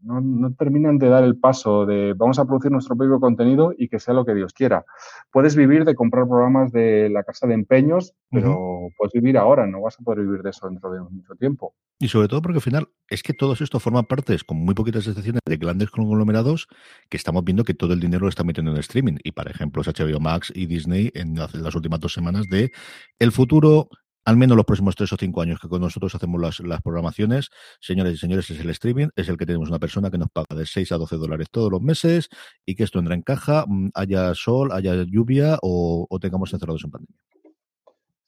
no, 0.01 0.21
no, 0.21 0.53
terminan 0.55 0.97
de 0.97 1.07
dar 1.07 1.23
el 1.23 1.37
paso 1.37 1.85
de 1.85 2.15
vamos 2.17 2.39
a 2.39 2.45
producir 2.45 2.71
nuestro 2.71 2.97
propio 2.97 3.19
contenido 3.19 3.75
y 3.77 3.87
que 3.89 3.99
sea 3.99 4.15
lo 4.15 4.25
que 4.25 4.33
Dios 4.33 4.53
quiera. 4.53 4.83
Puedes 5.31 5.55
vivir 5.55 5.85
de 5.85 5.93
comprar 5.93 6.27
programas 6.27 6.71
de 6.71 7.11
la 7.11 7.23
casa 7.23 7.45
de 7.45 7.53
empeños, 7.53 8.15
pero 8.31 8.89
puedes 8.97 9.13
vivir 9.13 9.37
ahora, 9.37 9.67
no 9.67 9.81
vas 9.81 9.99
a 9.99 10.03
poder 10.03 10.25
vivir 10.25 10.41
de 10.41 10.49
eso 10.49 10.67
dentro 10.67 10.91
de 10.91 10.99
mucho 11.01 11.35
tiempo. 11.35 11.75
Y 11.99 12.07
sobre 12.07 12.27
todo 12.27 12.41
porque 12.41 12.57
al 12.57 12.63
final 12.63 12.87
es 13.07 13.21
que 13.21 13.33
todo 13.33 13.53
esto 13.53 13.79
forma 13.79 14.01
parte, 14.01 14.35
con 14.43 14.57
muy 14.57 14.73
poquitas 14.73 15.05
excepciones, 15.05 15.41
de 15.45 15.57
grandes 15.57 15.91
conglomerados 15.91 16.67
que 17.09 17.17
estamos 17.17 17.43
viendo 17.43 17.65
que 17.65 17.75
todo 17.75 17.93
el 17.93 17.99
dinero 17.99 18.23
lo 18.23 18.29
está 18.29 18.43
metiendo 18.43 18.71
en 18.71 18.77
streaming. 18.79 19.17
Y, 19.23 19.31
por 19.33 19.47
ejemplo, 19.47 19.83
es 19.83 19.87
HBO 19.89 20.19
Max 20.19 20.51
y 20.55 20.65
Disney 20.65 21.11
en 21.13 21.35
las 21.35 21.75
últimas 21.75 21.99
dos 21.99 22.13
semanas 22.13 22.47
de 22.49 22.71
el 23.19 23.31
futuro 23.31 23.89
al 24.27 24.35
menos 24.35 24.57
los 24.57 24.65
próximos 24.65 24.93
tres 24.97 25.13
o 25.13 25.15
cinco 25.17 25.41
años 25.41 25.57
que 25.57 25.69
con 25.69 25.79
nosotros 25.79 26.13
hacemos 26.13 26.41
las, 26.41 26.59
las 26.59 26.81
programaciones, 26.81 27.49
señores 27.79 28.15
y 28.15 28.17
señores, 28.17 28.49
es 28.49 28.59
el 28.59 28.69
streaming, 28.71 29.07
es 29.15 29.29
el 29.29 29.37
que 29.37 29.45
tenemos 29.45 29.69
una 29.69 29.79
persona 29.79 30.11
que 30.11 30.17
nos 30.17 30.29
paga 30.29 30.53
de 30.53 30.65
6 30.65 30.91
a 30.91 30.97
12 30.97 31.15
dólares 31.15 31.47
todos 31.49 31.71
los 31.71 31.81
meses 31.81 32.27
y 32.65 32.75
que 32.75 32.83
esto 32.83 32.99
entra 32.99 33.15
en 33.15 33.21
caja, 33.21 33.63
mm, 33.65 33.91
haya 33.93 34.35
sol, 34.35 34.73
haya 34.73 35.05
lluvia 35.07 35.57
o, 35.61 36.07
o 36.09 36.19
tengamos 36.19 36.51
encerrados 36.51 36.83
en 36.83 36.91
pandemia. 36.91 37.15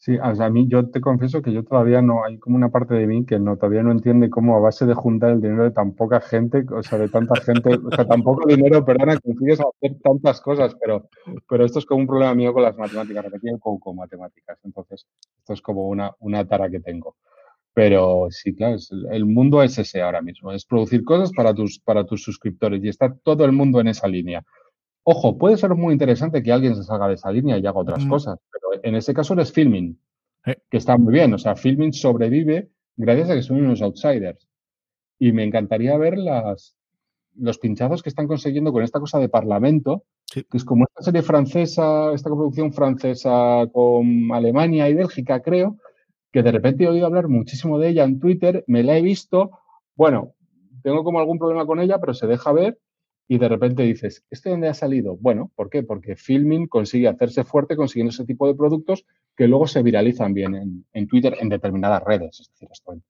Sí, 0.10 0.18
o 0.18 0.36
sea, 0.36 0.47
a 0.47 0.49
mí 0.49 0.66
yo 0.68 0.89
te 0.89 1.01
confieso 1.01 1.43
que 1.43 1.53
yo 1.53 1.64
todavía 1.64 2.01
no, 2.01 2.24
hay 2.24 2.39
como 2.39 2.55
una 2.55 2.70
parte 2.70 2.95
de 2.95 3.05
mí 3.05 3.28
que 3.28 3.38
no 3.38 3.57
todavía 3.57 3.84
no 3.84 3.91
entiende 3.91 4.32
cómo 4.32 4.57
a 4.57 4.60
base 4.60 4.88
de 4.88 4.95
juntar 4.95 5.30
el 5.34 5.39
dinero 5.39 5.66
de 5.66 5.70
tan 5.70 5.91
poca 5.93 6.20
gente, 6.20 6.66
o 6.72 6.82
sea, 6.82 6.97
de 6.97 7.10
tanta 7.10 7.39
gente, 7.41 7.76
o 7.76 7.95
sea, 7.95 8.07
tan 8.07 8.24
poco 8.24 8.47
dinero, 8.47 8.84
perdona, 8.84 9.20
consigues 9.20 9.60
hacer 9.60 9.99
tantas 10.01 10.41
cosas, 10.41 10.76
pero, 10.82 11.07
pero 11.47 11.64
esto 11.64 11.78
es 11.78 11.86
como 11.86 12.01
un 12.01 12.07
problema 12.07 12.34
mío 12.34 12.53
con 12.53 12.64
las 12.64 12.76
matemáticas, 12.76 13.24
repetí 13.24 13.49
el 13.49 13.60
con 13.60 13.95
matemáticas, 13.97 14.57
entonces 14.64 15.05
esto 15.38 15.53
es 15.53 15.62
como 15.62 15.88
una, 15.88 16.12
una 16.22 16.43
tara 16.47 16.72
que 16.72 16.80
tengo. 16.80 17.16
Pero 17.76 18.30
sí, 18.32 18.55
claro, 18.55 18.78
el 19.12 19.26
mundo 19.28 19.62
es 19.62 19.78
ese 19.78 20.01
ahora 20.01 20.24
mismo, 20.24 20.51
es 20.51 20.66
producir 20.66 21.03
cosas 21.03 21.32
para 21.34 21.53
tus, 21.53 21.78
para 21.78 22.03
tus 22.03 22.24
suscriptores 22.24 22.84
y 22.84 22.89
está 22.89 23.14
todo 23.14 23.45
el 23.45 23.51
mundo 23.51 23.80
en 23.80 23.89
esa 23.89 24.07
línea. 24.07 24.43
Ojo, 25.04 25.38
puede 25.38 25.58
ser 25.58 25.74
muy 25.76 25.93
interesante 25.93 26.43
que 26.43 26.52
alguien 26.52 26.76
se 26.76 26.84
salga 26.84 27.08
de 27.08 27.16
esa 27.16 27.32
línea 27.32 27.58
y 27.58 27.66
haga 27.66 27.80
otras 27.80 28.06
Mm. 28.06 28.10
cosas, 28.10 28.39
pero 28.52 28.84
en 28.84 28.95
ese 28.95 29.14
caso 29.14 29.34
eres 29.34 29.52
filming, 29.52 29.97
Eh. 30.45 30.58
que 30.70 30.78
está 30.78 30.97
muy 30.97 31.14
bien. 31.14 31.34
O 31.34 31.38
sea, 31.38 31.56
filming 31.56 31.93
sobrevive 31.93 32.70
gracias 32.95 33.30
a 33.30 33.36
que 33.36 33.41
son 33.41 33.58
unos 33.58 33.82
outsiders. 33.82 34.47
Y 35.18 35.32
me 35.32 35.43
encantaría 35.43 35.97
ver 35.97 36.18
las, 36.18 36.76
los 37.36 37.58
pinchazos 37.60 38.04
que 38.04 38.10
están 38.10 38.28
consiguiendo 38.28 38.72
con 38.72 38.84
esta 38.84 39.00
cosa 39.00 39.20
de 39.20 39.30
Parlamento, 39.30 40.04
Sí. 40.26 40.43
que 40.43 40.58
es 40.58 40.66
como 40.66 40.86
esta 40.86 41.02
serie 41.04 41.22
francesa, 41.24 42.14
esta 42.14 42.30
producción 42.30 42.72
francesa 42.74 43.68
con 43.74 44.32
Alemania 44.32 44.88
y 44.89 44.93
Bélgica, 44.93 45.41
creo, 45.41 45.78
que 46.32 46.43
de 46.43 46.52
repente 46.52 46.84
he 46.84 46.88
oído 46.88 47.08
hablar 47.08 47.28
muchísimo 47.28 47.80
de 47.80 47.89
ella 47.89 48.04
en 48.04 48.20
Twitter, 48.20 48.64
me 48.68 48.84
la 48.84 48.95
he 48.97 49.02
visto, 49.02 49.52
bueno, 49.95 50.34
tengo 50.84 51.04
como 51.04 51.20
algún 51.20 51.39
problema 51.39 51.66
con 51.66 51.80
ella, 51.80 52.00
pero 52.00 52.14
se 52.14 52.28
deja 52.28 52.52
ver 52.52 52.78
y 53.32 53.38
de 53.38 53.48
repente 53.48 53.84
dices, 53.84 54.26
¿este 54.32 54.50
dónde 54.50 54.68
ha 54.68 54.74
salido? 54.74 55.16
Bueno, 55.16 55.52
¿por 55.56 55.70
qué? 55.70 55.84
Porque 55.84 56.16
Filming 56.16 56.68
consigue 56.68 57.08
hacerse 57.08 57.44
fuerte 57.44 57.76
consiguiendo 57.76 58.10
ese 58.10 58.26
tipo 58.26 58.48
de 58.48 58.56
productos 58.56 59.06
que 59.38 59.48
luego 59.48 59.68
se 59.68 59.84
viralizan 59.84 60.34
bien 60.34 60.56
en, 60.56 60.86
en 60.92 61.08
Twitter, 61.08 61.36
en 61.40 61.48
determinadas 61.48 62.04
redes. 62.04 62.40
Es 62.42 62.50
decir, 62.50 62.68
esto 62.72 62.92
en- 62.94 63.04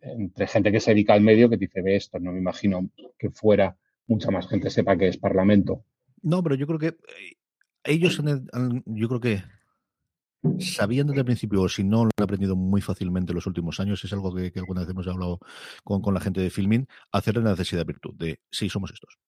entre 0.00 0.46
gente 0.46 0.70
que 0.70 0.80
se 0.80 0.90
dedica 0.92 1.14
al 1.14 1.22
medio 1.22 1.48
que 1.50 1.56
dice, 1.56 1.82
ve 1.82 1.96
esto, 1.96 2.20
no 2.20 2.30
me 2.32 2.38
imagino 2.38 2.88
que 3.18 3.30
fuera 3.30 3.76
mucha 4.06 4.30
más 4.30 4.46
gente 4.48 4.70
sepa 4.70 4.96
que 4.96 5.08
es 5.08 5.16
Parlamento. 5.16 5.82
No, 6.22 6.42
pero 6.42 6.54
yo 6.54 6.66
creo 6.66 6.78
que 6.78 6.86
eh, 6.88 7.36
ellos, 7.84 8.20
han- 8.20 8.46
han- 8.52 8.82
yo 8.86 9.08
creo 9.08 9.20
que 9.20 9.42
sabían 10.60 11.06
desde 11.08 11.20
el 11.20 11.24
principio, 11.26 11.62
o 11.62 11.68
si 11.68 11.84
no 11.84 12.04
lo 12.04 12.10
han 12.16 12.22
aprendido 12.24 12.54
muy 12.54 12.80
fácilmente 12.80 13.32
en 13.32 13.36
los 13.36 13.46
últimos 13.46 13.80
años, 13.80 14.04
es 14.04 14.12
algo 14.12 14.32
que, 14.34 14.52
que 14.52 14.60
alguna 14.60 14.82
vez 14.82 14.90
hemos 14.90 15.08
hablado 15.08 15.40
con, 15.84 16.00
con 16.00 16.14
la 16.14 16.20
gente 16.20 16.40
de 16.40 16.50
Filmin, 16.50 16.86
hacer 17.12 17.36
la 17.38 17.50
necesidad 17.50 17.84
virtud 17.84 18.14
de, 18.16 18.38
sí, 18.50 18.68
somos 18.68 18.92
estos. 18.92 19.18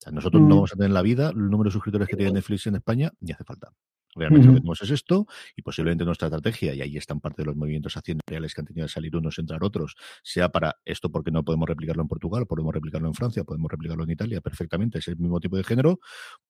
O 0.00 0.02
sea, 0.02 0.12
nosotros 0.12 0.40
no 0.40 0.46
Mm. 0.48 0.50
vamos 0.50 0.72
a 0.72 0.76
tener 0.76 0.88
en 0.88 0.94
la 0.94 1.02
vida 1.02 1.28
el 1.28 1.50
número 1.50 1.68
de 1.68 1.72
suscriptores 1.72 2.08
que 2.08 2.16
tiene 2.16 2.32
Netflix 2.32 2.66
en 2.66 2.76
España, 2.76 3.12
ni 3.20 3.32
hace 3.32 3.44
falta. 3.44 3.70
Realmente 4.14 4.46
lo 4.46 4.52
Ujú. 4.52 4.56
que 4.56 4.60
tenemos 4.62 4.82
es 4.82 4.90
esto 4.90 5.26
y 5.56 5.62
posiblemente 5.62 6.04
nuestra 6.04 6.26
estrategia, 6.28 6.74
y 6.74 6.80
ahí 6.82 6.96
están 6.96 7.20
parte 7.20 7.42
de 7.42 7.46
los 7.46 7.56
movimientos 7.56 7.94
reales 8.26 8.54
que 8.54 8.60
han 8.60 8.66
tenido 8.66 8.86
que 8.86 8.92
salir 8.92 9.16
unos, 9.16 9.38
entrar 9.38 9.62
otros, 9.62 9.96
sea 10.22 10.48
para 10.48 10.76
esto 10.84 11.10
porque 11.10 11.30
no 11.30 11.44
podemos 11.44 11.68
replicarlo 11.68 12.02
en 12.02 12.08
Portugal, 12.08 12.46
podemos 12.46 12.74
replicarlo 12.74 13.08
en 13.08 13.14
Francia, 13.14 13.44
podemos 13.44 13.70
replicarlo 13.70 14.04
en 14.04 14.10
Italia 14.10 14.40
perfectamente, 14.40 14.98
es 14.98 15.08
el 15.08 15.16
mismo 15.16 15.38
tipo 15.40 15.56
de 15.56 15.64
género, 15.64 16.00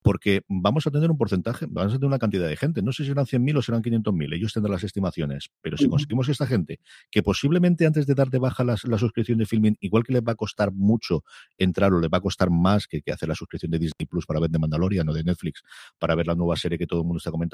porque 0.02 0.42
vamos 0.48 0.86
a 0.86 0.90
tener 0.90 1.10
un 1.10 1.18
porcentaje, 1.18 1.66
vamos 1.68 1.92
a 1.92 1.96
tener 1.96 2.06
una 2.08 2.18
cantidad 2.18 2.48
de 2.48 2.56
gente, 2.56 2.82
no 2.82 2.92
sé 2.92 3.02
si 3.04 3.10
serán 3.10 3.26
100.000 3.26 3.56
o 3.58 3.62
serán 3.62 3.82
500.000, 3.82 4.32
ellos 4.32 4.52
tendrán 4.52 4.72
las 4.72 4.84
estimaciones, 4.84 5.50
pero 5.60 5.76
si 5.76 5.84
Ujú. 5.84 5.92
conseguimos 5.92 6.26
que 6.26 6.32
esta 6.32 6.46
gente, 6.46 6.80
que 7.10 7.22
posiblemente 7.22 7.86
antes 7.86 8.06
de 8.06 8.14
dar 8.14 8.30
de 8.30 8.38
baja 8.38 8.64
las- 8.64 8.84
la, 8.84 8.98
suscripción 8.98 9.38
de 9.38 9.46
Filming, 9.46 9.76
igual 9.80 10.04
que 10.04 10.12
les 10.12 10.22
va 10.22 10.32
a 10.32 10.34
costar 10.36 10.72
mucho 10.72 11.24
entrar 11.58 11.92
o 11.92 12.00
les 12.00 12.10
va 12.10 12.18
a 12.18 12.20
costar 12.20 12.50
más 12.50 12.86
que, 12.86 13.02
que 13.02 13.12
hacer 13.12 13.28
la 13.28 13.34
suscripción 13.34 13.70
de 13.70 13.78
Disney 13.78 14.06
Plus 14.08 14.26
para 14.26 14.40
ver 14.40 14.50
de 14.50 14.58
Mandalorian 14.58 15.08
o 15.08 15.12
de 15.12 15.24
Netflix 15.24 15.62
para 15.98 16.14
ver 16.14 16.26
la 16.26 16.34
nueva 16.34 16.56
serie 16.56 16.78
que 16.78 16.86
todo 16.86 17.00
el 17.00 17.06
mundo 17.06 17.18
está 17.18 17.30
comentando, 17.30 17.49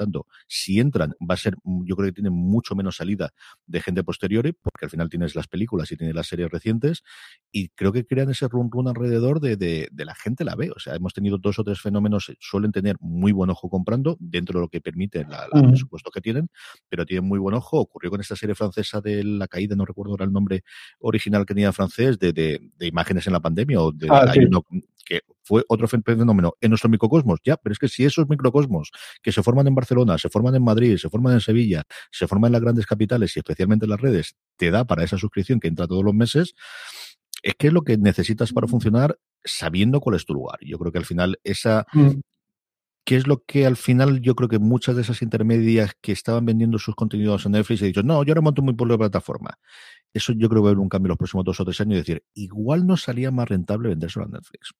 si 0.47 0.79
entran, 0.79 1.13
va 1.19 1.33
a 1.33 1.37
ser, 1.37 1.55
mm, 1.63 1.85
yo 1.85 1.95
creo 1.95 2.07
que 2.09 2.13
tienen 2.13 2.33
mucho 2.33 2.75
menos 2.75 2.97
salida 2.97 3.31
de 3.65 3.81
gente 3.81 4.03
posterior, 4.03 4.37
porque 4.61 4.85
al 4.85 4.89
final 4.91 5.09
tienes 5.09 5.35
las 5.35 5.47
películas 5.47 5.91
y 5.91 5.97
tienes 5.97 6.15
las 6.15 6.27
series 6.27 6.49
recientes, 6.49 7.03
y 7.51 7.69
creo 7.69 7.91
que 7.91 8.05
crean 8.05 8.29
ese 8.29 8.47
run 8.47 8.69
run 8.71 8.87
alrededor 8.87 9.39
de, 9.39 9.55
de, 9.57 9.89
de 9.91 10.05
la 10.05 10.15
gente 10.15 10.43
la 10.43 10.55
ve. 10.55 10.71
O 10.75 10.79
sea, 10.79 10.95
hemos 10.95 11.13
tenido 11.13 11.37
dos 11.37 11.59
o 11.59 11.63
tres 11.63 11.81
fenómenos, 11.81 12.29
eh, 12.29 12.37
suelen 12.39 12.71
tener 12.71 12.95
muy 12.99 13.31
buen 13.31 13.49
ojo 13.49 13.69
comprando, 13.69 14.17
dentro 14.19 14.59
de 14.59 14.65
lo 14.65 14.69
que 14.69 14.81
permite 14.81 15.23
la, 15.23 15.47
la 15.51 15.59
Ujú. 15.61 15.69
presupuesto 15.69 16.11
que 16.11 16.21
tienen, 16.21 16.49
pero 16.89 17.05
tienen 17.05 17.27
muy 17.27 17.39
buen 17.39 17.55
ojo. 17.55 17.79
Ocurrió 17.79 18.11
con 18.11 18.21
esta 18.21 18.35
serie 18.35 18.55
francesa 18.55 19.01
de 19.01 19.23
La 19.23 19.47
Caída, 19.47 19.75
no 19.75 19.85
recuerdo 19.85 20.11
ahora 20.11 20.25
el 20.25 20.31
nombre 20.31 20.63
original 20.99 21.45
que 21.45 21.53
tenía 21.53 21.71
francés, 21.73 22.19
de, 22.19 22.33
de, 22.33 22.71
de 22.77 22.87
imágenes 22.87 23.25
en 23.27 23.33
la 23.33 23.39
pandemia, 23.39 23.81
o 23.81 23.91
de 23.91 24.07
Ah, 24.09 24.25
hay 24.27 24.39
sí. 24.39 24.45
uno 24.45 24.63
que 25.07 25.21
fue 25.41 25.63
otro 25.69 25.87
fen- 25.87 26.03
fenómeno 26.03 26.53
en 26.59 26.69
nuestro 26.69 26.89
microcosmos, 26.89 27.39
ya, 27.43 27.55
pero 27.57 27.73
es 27.73 27.79
que 27.79 27.87
si 27.87 28.03
esos 28.03 28.27
microcosmos 28.27 28.91
que 29.21 29.31
se 29.31 29.41
forman 29.41 29.67
en 29.67 29.75
Barcelona, 29.75 30.17
se 30.17 30.29
forman 30.29 30.55
en 30.55 30.63
Madrid, 30.63 30.97
se 30.97 31.09
forman 31.09 31.33
en 31.33 31.39
Sevilla, 31.39 31.83
se 32.11 32.27
forman 32.27 32.49
en 32.49 32.53
las 32.53 32.61
grandes 32.61 32.85
capitales 32.85 33.35
y 33.35 33.39
especialmente 33.39 33.85
en 33.85 33.91
las 33.91 34.01
redes, 34.01 34.35
te 34.57 34.69
da 34.71 34.85
para 34.85 35.03
esa 35.03 35.17
suscripción 35.17 35.59
que 35.59 35.67
entra 35.69 35.87
todos 35.87 36.03
los 36.03 36.13
meses, 36.13 36.55
es 37.41 37.55
que 37.55 37.67
es 37.67 37.73
lo 37.73 37.83
que 37.83 37.97
necesitas 37.97 38.51
para 38.51 38.67
funcionar 38.67 39.17
sabiendo 39.45 40.01
cuál 40.01 40.15
es 40.17 40.25
tu 40.25 40.33
lugar. 40.33 40.59
Yo 40.61 40.77
creo 40.77 40.91
que 40.91 40.97
al 40.99 41.05
final 41.05 41.39
esa, 41.43 41.85
Mm. 41.93 42.19
¿Qué 43.05 43.15
es 43.15 43.25
lo 43.25 43.41
que 43.45 43.65
al 43.65 43.77
final 43.77 44.19
yo 44.19 44.35
creo 44.35 44.49
que 44.49 44.59
muchas 44.59 44.97
de 44.97 45.01
esas 45.03 45.21
intermedias 45.21 45.93
que 46.01 46.11
estaban 46.11 46.45
vendiendo 46.45 46.77
sus 46.77 46.93
contenidos 46.93 47.45
en 47.45 47.53
Netflix 47.53 47.81
he 47.81 47.85
dicho, 47.85 48.03
no, 48.03 48.21
yo 48.25 48.31
ahora 48.31 48.41
monto 48.41 48.61
mi 48.61 48.73
propia 48.73 48.97
plataforma? 48.97 49.57
Eso 50.13 50.33
yo 50.33 50.49
creo 50.49 50.61
que 50.61 50.63
va 50.63 50.67
a 50.67 50.71
haber 50.71 50.79
un 50.79 50.89
cambio 50.89 51.07
en 51.07 51.09
los 51.11 51.17
próximos 51.17 51.45
dos 51.45 51.57
o 51.61 51.63
tres 51.63 51.79
años 51.79 51.93
y 51.93 51.97
decir, 51.99 52.25
igual 52.33 52.85
no 52.85 52.97
salía 52.97 53.31
más 53.31 53.47
rentable 53.47 53.87
vendérselo 53.87 54.25
a 54.25 54.27
Netflix. 54.27 54.73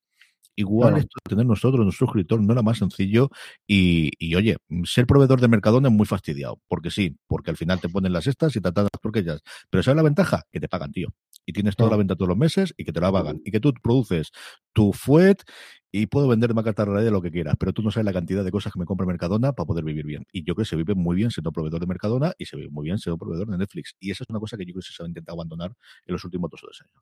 Igual 0.59 0.89
Claro. 0.93 0.97
esto 1.03 1.17
de 1.23 1.29
tener 1.29 1.45
nosotros, 1.45 1.83
nuestro 1.85 2.07
suscriptor, 2.07 2.41
no 2.41 2.51
era 2.51 2.63
más 2.63 2.79
sencillo. 2.79 3.29
Y, 3.67 4.11
y, 4.19 4.35
oye, 4.35 4.57
ser 4.85 5.05
proveedor 5.05 5.39
de 5.39 5.47
Mercadona 5.47 5.89
es 5.89 5.93
muy 5.93 6.07
fastidiado. 6.07 6.59
Porque 6.67 6.89
sí, 6.91 7.15
porque 7.27 7.51
al 7.51 7.57
final 7.57 7.79
te 7.79 7.89
ponen 7.89 8.11
las 8.11 8.27
estas 8.27 8.55
y 8.55 8.61
te 8.61 8.69
atan 8.69 8.85
las 8.85 9.01
turquillas. 9.01 9.41
Pero 9.69 9.83
¿sabes 9.83 9.97
la 9.97 10.03
ventaja? 10.03 10.43
Que 10.51 10.59
te 10.59 10.67
pagan, 10.67 10.91
tío. 10.91 11.09
Y 11.45 11.53
tienes 11.53 11.75
toda 11.77 11.91
la 11.91 11.97
venta 11.97 12.15
todos 12.15 12.29
los 12.29 12.37
meses 12.37 12.73
y 12.75 12.85
que 12.85 12.91
te 12.91 12.99
la 12.99 13.11
pagan. 13.11 13.39
Y 13.45 13.51
que 13.51 13.59
tú 13.59 13.71
produces 13.81 14.31
tu 14.73 14.93
fuet 14.93 15.43
y 15.91 16.07
puedo 16.07 16.27
vender 16.27 16.53
más 16.53 16.63
carta 16.65 16.85
de 16.85 17.11
lo 17.11 17.21
que 17.21 17.31
quieras, 17.31 17.55
pero 17.59 17.71
tú 17.73 17.81
no 17.81 17.91
sabes 17.91 18.05
la 18.05 18.13
cantidad 18.13 18.43
de 18.43 18.51
cosas 18.51 18.73
que 18.73 18.79
me 18.79 18.85
compra 18.85 19.05
Mercadona 19.07 19.53
para 19.53 19.65
poder 19.65 19.83
vivir 19.85 20.05
bien. 20.05 20.25
Y 20.31 20.43
yo 20.43 20.55
creo 20.55 20.63
que 20.65 20.69
se 20.69 20.75
vive 20.75 20.95
muy 20.95 21.15
bien 21.15 21.31
siendo 21.31 21.51
proveedor 21.51 21.79
de 21.79 21.87
Mercadona 21.87 22.33
y 22.37 22.45
se 22.45 22.57
vive 22.57 22.69
muy 22.69 22.85
bien 22.85 22.97
siendo 22.99 23.17
proveedor 23.17 23.47
de 23.49 23.57
Netflix. 23.57 23.95
Y 23.99 24.11
esa 24.11 24.23
es 24.23 24.29
una 24.29 24.39
cosa 24.39 24.57
que 24.57 24.65
yo 24.65 24.73
creo 24.73 24.81
que 24.81 24.93
se 24.93 25.03
ha 25.03 25.07
intentado 25.07 25.35
abandonar 25.37 25.73
en 26.05 26.13
los 26.13 26.23
últimos 26.25 26.49
dos 26.51 26.63
o 26.63 26.67
tres 26.67 26.81
años. 26.81 27.01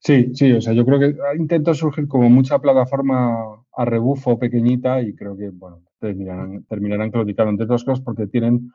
Sí, 0.00 0.34
sí, 0.34 0.52
o 0.52 0.60
sea, 0.60 0.72
yo 0.72 0.84
creo 0.84 1.00
que 1.00 1.16
intenta 1.36 1.74
surgir 1.74 2.06
como 2.06 2.30
mucha 2.30 2.58
plataforma 2.60 3.64
a 3.76 3.84
rebufo 3.84 4.38
pequeñita 4.38 5.02
y 5.02 5.14
creo 5.14 5.36
que, 5.36 5.50
bueno, 5.50 5.82
terminarán, 5.98 6.64
terminarán 6.64 7.10
claudicando 7.10 7.50
entre 7.50 7.64
otras 7.64 7.84
cosas 7.84 8.04
porque 8.04 8.26
tienen, 8.28 8.72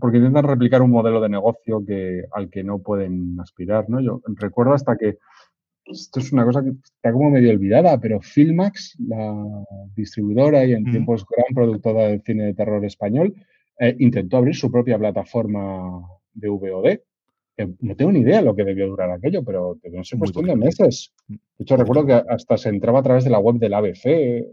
porque 0.00 0.18
intentan 0.18 0.44
replicar 0.44 0.82
un 0.82 0.90
modelo 0.90 1.20
de 1.20 1.28
negocio 1.28 1.84
que, 1.86 2.24
al 2.32 2.48
que 2.48 2.64
no 2.64 2.78
pueden 2.78 3.38
aspirar, 3.40 3.88
¿no? 3.90 4.00
Yo 4.00 4.22
recuerdo 4.36 4.72
hasta 4.72 4.96
que, 4.96 5.18
esto 5.86 6.20
es 6.20 6.32
una 6.32 6.46
cosa 6.46 6.62
que 6.62 6.70
está 6.70 7.12
como 7.12 7.30
medio 7.30 7.50
olvidada, 7.50 8.00
pero 8.00 8.20
Filmax, 8.20 8.96
la 9.06 9.34
distribuidora 9.94 10.64
y 10.64 10.72
en 10.72 10.84
tiempos 10.84 11.26
gran 11.28 11.54
productora 11.54 12.04
del 12.08 12.22
cine 12.22 12.44
de 12.46 12.54
terror 12.54 12.82
español, 12.84 13.34
eh, 13.78 13.94
intentó 13.98 14.38
abrir 14.38 14.54
su 14.54 14.70
propia 14.70 14.98
plataforma 14.98 16.00
de 16.32 16.48
VOD. 16.48 16.98
Que 17.56 17.68
no 17.80 17.96
tengo 17.96 18.12
ni 18.12 18.20
idea 18.20 18.38
de 18.38 18.44
lo 18.44 18.54
que 18.54 18.64
debió 18.64 18.86
durar 18.86 19.10
aquello, 19.10 19.44
pero 19.44 19.78
debió 19.82 20.02
ser 20.04 20.18
cuestión 20.18 20.46
de 20.46 20.56
meses. 20.56 21.12
De 21.28 21.38
hecho, 21.58 21.76
recuerdo 21.76 22.06
que 22.06 22.22
hasta 22.28 22.56
se 22.56 22.68
entraba 22.68 23.00
a 23.00 23.02
través 23.02 23.24
de 23.24 23.30
la 23.30 23.38
web 23.38 23.56
del 23.56 23.74
ABC. 23.74 24.44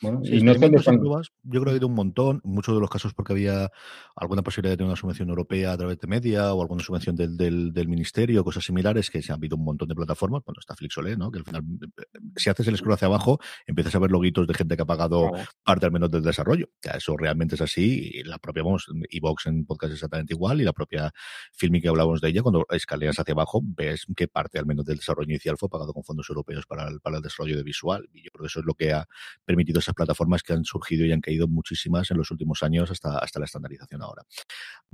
Bueno, 0.00 0.20
Sí, 0.24 0.36
y 0.36 0.42
no 0.42 0.52
están. 0.52 0.98
pruebas, 0.98 1.28
yo 1.44 1.50
creo 1.60 1.64
que 1.64 1.70
ha 1.70 1.72
habido 1.72 1.86
un 1.86 1.94
montón, 1.94 2.40
muchos 2.44 2.74
de 2.74 2.80
los 2.80 2.90
casos 2.90 3.14
porque 3.14 3.32
había 3.32 3.70
alguna 4.16 4.42
posibilidad 4.42 4.72
de 4.72 4.76
tener 4.76 4.88
una 4.88 4.96
subvención 4.96 5.28
europea 5.30 5.72
a 5.72 5.76
través 5.78 5.98
de 5.98 6.06
media 6.06 6.52
o 6.52 6.60
alguna 6.62 6.82
subvención 6.82 7.16
del, 7.16 7.36
del, 7.36 7.72
del 7.72 7.88
ministerio, 7.88 8.44
cosas 8.44 8.64
similares, 8.64 9.10
que 9.10 9.22
se 9.22 9.32
han 9.32 9.38
habido 9.38 9.56
un 9.56 9.64
montón 9.64 9.88
de 9.88 9.94
plataformas, 9.94 10.42
bueno, 10.44 10.58
está 10.60 10.74
Flixolé, 10.76 11.16
¿no? 11.16 11.30
Que 11.30 11.38
al 11.38 11.44
final, 11.44 11.62
eh, 11.82 12.04
si 12.36 12.50
haces 12.50 12.66
el 12.68 12.76
scroll 12.76 12.94
hacia 12.94 13.06
abajo, 13.06 13.38
empiezas 13.66 13.94
a 13.94 13.98
ver 13.98 14.10
loguitos 14.10 14.46
de 14.46 14.54
gente 14.54 14.76
que 14.76 14.82
ha 14.82 14.86
pagado 14.86 15.30
Claro. 15.30 15.48
parte 15.62 15.86
al 15.86 15.92
menos 15.92 16.10
del 16.10 16.22
desarrollo. 16.22 16.68
Sea, 16.82 16.94
eso 16.94 17.16
realmente 17.16 17.54
es 17.54 17.60
así. 17.60 18.10
Y 18.14 18.22
la 18.24 18.38
propia, 18.38 18.62
vamos, 18.62 18.86
Evox 19.10 19.46
en 19.46 19.64
podcast 19.64 19.90
es 19.92 19.94
exactamente 19.98 20.34
igual. 20.34 20.60
Y 20.60 20.64
la 20.64 20.72
propia 20.72 21.12
Filmi 21.52 21.80
que 21.80 21.88
hablábamos 21.88 22.20
de 22.20 22.28
ella, 22.28 22.42
cuando 22.42 22.66
escaleas 22.70 23.18
hacia 23.18 23.32
abajo, 23.32 23.60
ves 23.64 24.06
que 24.16 24.28
parte 24.28 24.58
al 24.58 24.66
menos 24.66 24.84
del 24.84 24.96
desarrollo 24.98 25.30
inicial 25.30 25.56
fue 25.56 25.68
pagado 25.68 25.92
con 25.92 26.02
fondos 26.04 26.28
europeos 26.28 26.66
para 26.66 26.88
el, 26.88 27.00
para 27.00 27.16
el 27.16 27.22
desarrollo 27.22 27.56
de 27.56 27.62
visual. 27.62 28.08
Y 28.12 28.24
yo 28.24 28.30
creo 28.32 28.42
que 28.42 28.46
eso 28.48 28.60
es 28.60 28.66
lo 28.66 28.74
que 28.74 28.92
ha 28.92 29.06
permitido 29.44 29.80
esas 29.84 29.94
plataformas 29.94 30.42
que 30.42 30.52
han 30.52 30.64
surgido 30.64 31.04
y 31.06 31.12
han 31.12 31.20
caído 31.20 31.48
muchísimas 31.48 32.10
en 32.10 32.18
los 32.18 32.30
últimos 32.30 32.62
años 32.62 32.90
hasta, 32.90 33.18
hasta 33.18 33.38
la 33.38 33.44
estandarización 33.44 34.02
ahora. 34.02 34.22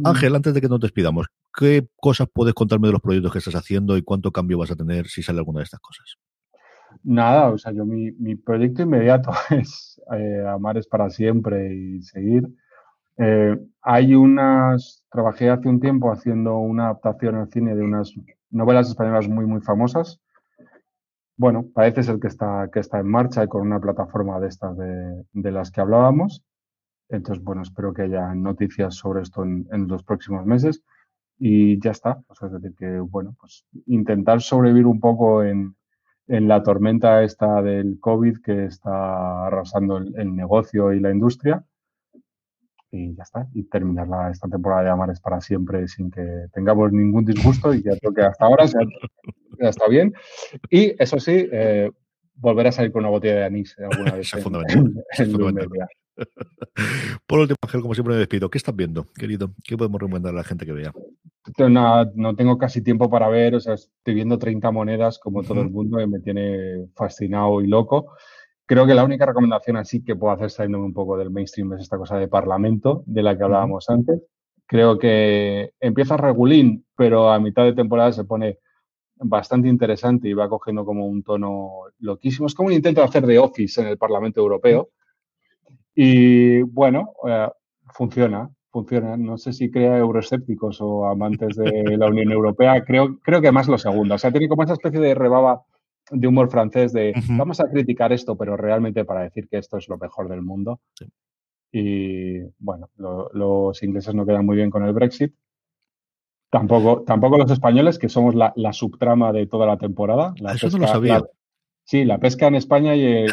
Ángel, 0.04 0.34
antes 0.34 0.54
de 0.54 0.60
que 0.60 0.68
nos 0.68 0.80
despidamos, 0.80 1.26
¿qué 1.56 1.88
cosas 1.96 2.28
puedes 2.32 2.54
contarme 2.54 2.88
de 2.88 2.92
los 2.92 3.02
proyectos 3.02 3.32
que 3.32 3.38
estás 3.38 3.54
haciendo 3.54 3.96
y 3.96 4.02
cuánto 4.02 4.30
cambio 4.30 4.58
vas 4.58 4.70
a 4.70 4.76
tener 4.76 5.08
si 5.08 5.22
sale 5.22 5.38
alguna 5.38 5.60
de 5.60 5.64
estas 5.64 5.80
cosas? 5.80 6.16
Nada, 7.04 7.50
o 7.50 7.58
sea, 7.58 7.72
yo 7.72 7.84
mi, 7.84 8.12
mi 8.12 8.34
proyecto 8.36 8.82
inmediato 8.82 9.30
es 9.50 10.00
eh, 10.12 10.44
amar 10.46 10.76
es 10.76 10.86
para 10.86 11.08
siempre 11.10 11.74
y 11.74 12.02
seguir. 12.02 12.48
Eh, 13.16 13.56
hay 13.82 14.14
unas, 14.14 15.04
trabajé 15.10 15.50
hace 15.50 15.68
un 15.68 15.80
tiempo 15.80 16.10
haciendo 16.10 16.58
una 16.58 16.84
adaptación 16.84 17.36
al 17.36 17.50
cine 17.50 17.74
de 17.74 17.82
unas 17.82 18.14
novelas 18.50 18.88
españolas 18.88 19.28
muy, 19.28 19.46
muy 19.46 19.60
famosas. 19.60 20.20
Bueno, 21.40 21.64
parece 21.72 22.02
ser 22.02 22.20
que 22.20 22.26
está, 22.26 22.68
que 22.70 22.80
está 22.80 22.98
en 23.00 23.08
marcha 23.08 23.42
y 23.42 23.48
con 23.48 23.62
una 23.62 23.80
plataforma 23.80 24.38
de 24.40 24.48
estas 24.48 24.76
de, 24.76 25.50
las 25.50 25.70
que 25.70 25.80
hablábamos. 25.80 26.44
Entonces, 27.08 27.42
bueno, 27.42 27.62
espero 27.62 27.94
que 27.94 28.02
haya 28.02 28.34
noticias 28.34 28.96
sobre 28.96 29.22
esto 29.22 29.44
en, 29.44 29.88
los 29.88 30.02
próximos 30.04 30.44
meses 30.44 30.82
y 31.38 31.80
ya 31.80 31.92
está. 31.92 32.22
O 32.28 32.34
sea, 32.34 32.48
es 32.48 32.52
decir, 32.52 32.74
que, 32.76 32.98
bueno, 32.98 33.34
pues 33.40 33.64
intentar 33.86 34.42
sobrevivir 34.42 34.84
un 34.84 35.00
poco 35.00 35.42
en, 35.42 35.74
en 36.26 36.46
la 36.46 36.62
tormenta 36.62 37.22
esta 37.22 37.62
del 37.62 37.98
COVID 38.00 38.42
que 38.42 38.66
está 38.66 39.46
arrasando 39.46 39.96
el, 39.96 40.36
negocio 40.36 40.92
y 40.92 41.00
la 41.00 41.10
industria. 41.10 41.64
Y 42.92 43.14
ya 43.14 43.22
está. 43.22 43.46
Y 43.54 43.64
terminar 43.64 44.08
la, 44.08 44.30
esta 44.30 44.48
temporada 44.48 44.82
de 44.82 44.90
Amares 44.90 45.20
para 45.20 45.40
siempre 45.40 45.86
sin 45.88 46.10
que 46.10 46.22
tengamos 46.52 46.92
ningún 46.92 47.24
disgusto 47.24 47.72
y 47.72 47.82
ya 47.82 47.96
creo 47.98 48.12
que 48.12 48.22
hasta 48.22 48.44
ahora 48.46 48.64
ya, 48.66 48.80
ya 49.60 49.68
está 49.68 49.88
bien. 49.88 50.12
Y 50.70 50.94
eso 51.02 51.20
sí, 51.20 51.48
eh, 51.52 51.90
volver 52.34 52.66
a 52.66 52.72
salir 52.72 52.90
con 52.90 53.00
una 53.02 53.10
botella 53.10 53.34
de 53.36 53.44
anís 53.44 53.76
alguna 53.78 54.14
vez. 54.14 54.26
Eso 54.26 54.38
es 54.38 54.42
fundamental. 54.44 54.78
en- 54.78 55.04
es 55.12 55.20
en 55.20 55.30
fundamental. 55.30 55.62
Lumbrería. 55.64 55.88
Por 57.26 57.38
último, 57.38 57.56
Ángel, 57.62 57.80
como 57.80 57.94
siempre 57.94 58.14
me 58.14 58.18
despido. 58.20 58.50
¿Qué 58.50 58.58
estás 58.58 58.74
viendo, 58.76 59.06
querido? 59.16 59.52
¿Qué 59.64 59.76
podemos 59.76 60.00
recomendar 60.00 60.34
a 60.34 60.38
la 60.38 60.44
gente 60.44 60.66
que 60.66 60.72
vea? 60.72 60.92
No, 61.58 62.04
no 62.14 62.36
tengo 62.36 62.58
casi 62.58 62.82
tiempo 62.82 63.08
para 63.08 63.28
ver, 63.28 63.54
o 63.54 63.60
sea, 63.60 63.74
estoy 63.74 64.14
viendo 64.14 64.38
30 64.38 64.70
monedas 64.70 65.18
como 65.18 65.42
todo 65.42 65.60
Ujú. 65.60 65.62
el 65.68 65.70
mundo 65.70 66.00
y 66.00 66.06
me 66.06 66.20
tiene 66.20 66.86
fascinado 66.94 67.62
y 67.62 67.68
loco. 67.68 68.12
Creo 68.70 68.86
que 68.86 68.94
la 68.94 69.02
única 69.02 69.26
recomendación 69.26 69.78
así 69.78 70.00
que 70.04 70.14
puedo 70.14 70.32
hacer 70.32 70.48
saliéndome 70.48 70.84
un 70.84 70.94
poco 70.94 71.18
del 71.18 71.32
mainstream 71.32 71.72
es 71.72 71.80
esta 71.80 71.98
cosa 71.98 72.18
de 72.18 72.28
parlamento 72.28 73.02
de 73.04 73.24
la 73.24 73.36
que 73.36 73.42
hablábamos 73.42 73.90
antes. 73.90 74.22
Creo 74.64 74.96
que 74.96 75.72
empieza 75.80 76.16
regulín, 76.16 76.86
pero 76.94 77.32
a 77.32 77.40
mitad 77.40 77.64
de 77.64 77.72
temporada 77.72 78.12
se 78.12 78.22
pone 78.22 78.58
bastante 79.16 79.66
interesante 79.66 80.28
y 80.28 80.34
va 80.34 80.48
cogiendo 80.48 80.84
como 80.84 81.08
un 81.08 81.24
tono 81.24 81.68
loquísimo. 81.98 82.46
Es 82.46 82.54
como 82.54 82.68
un 82.68 82.74
intento 82.74 83.00
de 83.00 83.08
hacer 83.08 83.26
de 83.26 83.40
Office 83.40 83.80
en 83.80 83.88
el 83.88 83.98
Parlamento 83.98 84.40
Europeo. 84.40 84.90
Y 85.92 86.62
bueno, 86.62 87.14
eh, 87.26 87.48
funciona, 87.92 88.48
funciona. 88.70 89.16
No 89.16 89.36
sé 89.36 89.52
si 89.52 89.68
crea 89.68 89.98
euroescépticos 89.98 90.80
o 90.80 91.06
amantes 91.06 91.56
de 91.56 91.96
la 91.98 92.06
Unión 92.06 92.30
Europea. 92.30 92.84
Creo, 92.84 93.18
creo 93.18 93.40
que 93.40 93.50
más 93.50 93.66
lo 93.66 93.78
segundo. 93.78 94.14
O 94.14 94.18
sea, 94.18 94.30
tiene 94.30 94.48
como 94.48 94.62
esa 94.62 94.74
especie 94.74 95.00
de 95.00 95.16
rebaba 95.16 95.64
de 96.10 96.26
humor 96.28 96.50
francés 96.50 96.92
de 96.92 97.12
vamos 97.30 97.60
a 97.60 97.68
criticar 97.70 98.12
esto, 98.12 98.36
pero 98.36 98.56
realmente 98.56 99.04
para 99.04 99.22
decir 99.22 99.48
que 99.48 99.58
esto 99.58 99.76
es 99.78 99.88
lo 99.88 99.96
mejor 99.98 100.28
del 100.28 100.42
mundo. 100.42 100.80
Sí. 100.94 101.06
Y 101.72 102.40
bueno, 102.58 102.88
lo- 102.96 103.30
los 103.32 103.82
ingleses 103.82 104.14
no 104.14 104.26
quedan 104.26 104.44
muy 104.44 104.56
bien 104.56 104.70
con 104.70 104.84
el 104.84 104.92
Brexit. 104.92 105.32
Tampoco, 106.50 107.02
tampoco 107.04 107.38
los 107.38 107.50
españoles, 107.50 107.98
que 107.98 108.08
somos 108.08 108.34
la, 108.34 108.52
la 108.56 108.72
subtrama 108.72 109.32
de 109.32 109.46
toda 109.46 109.66
la 109.66 109.76
temporada. 109.78 110.34
La 110.40 110.50
Ah, 110.50 110.54
eso 110.54 110.66
no 110.68 110.78
lo 110.78 110.80
pesca- 110.80 110.92
sabía. 110.94 111.18
la- 111.20 111.26
sí, 111.84 112.04
la 112.04 112.18
pesca 112.18 112.48
en 112.48 112.56
España 112.56 112.96
y 112.96 113.04
el, 113.04 113.30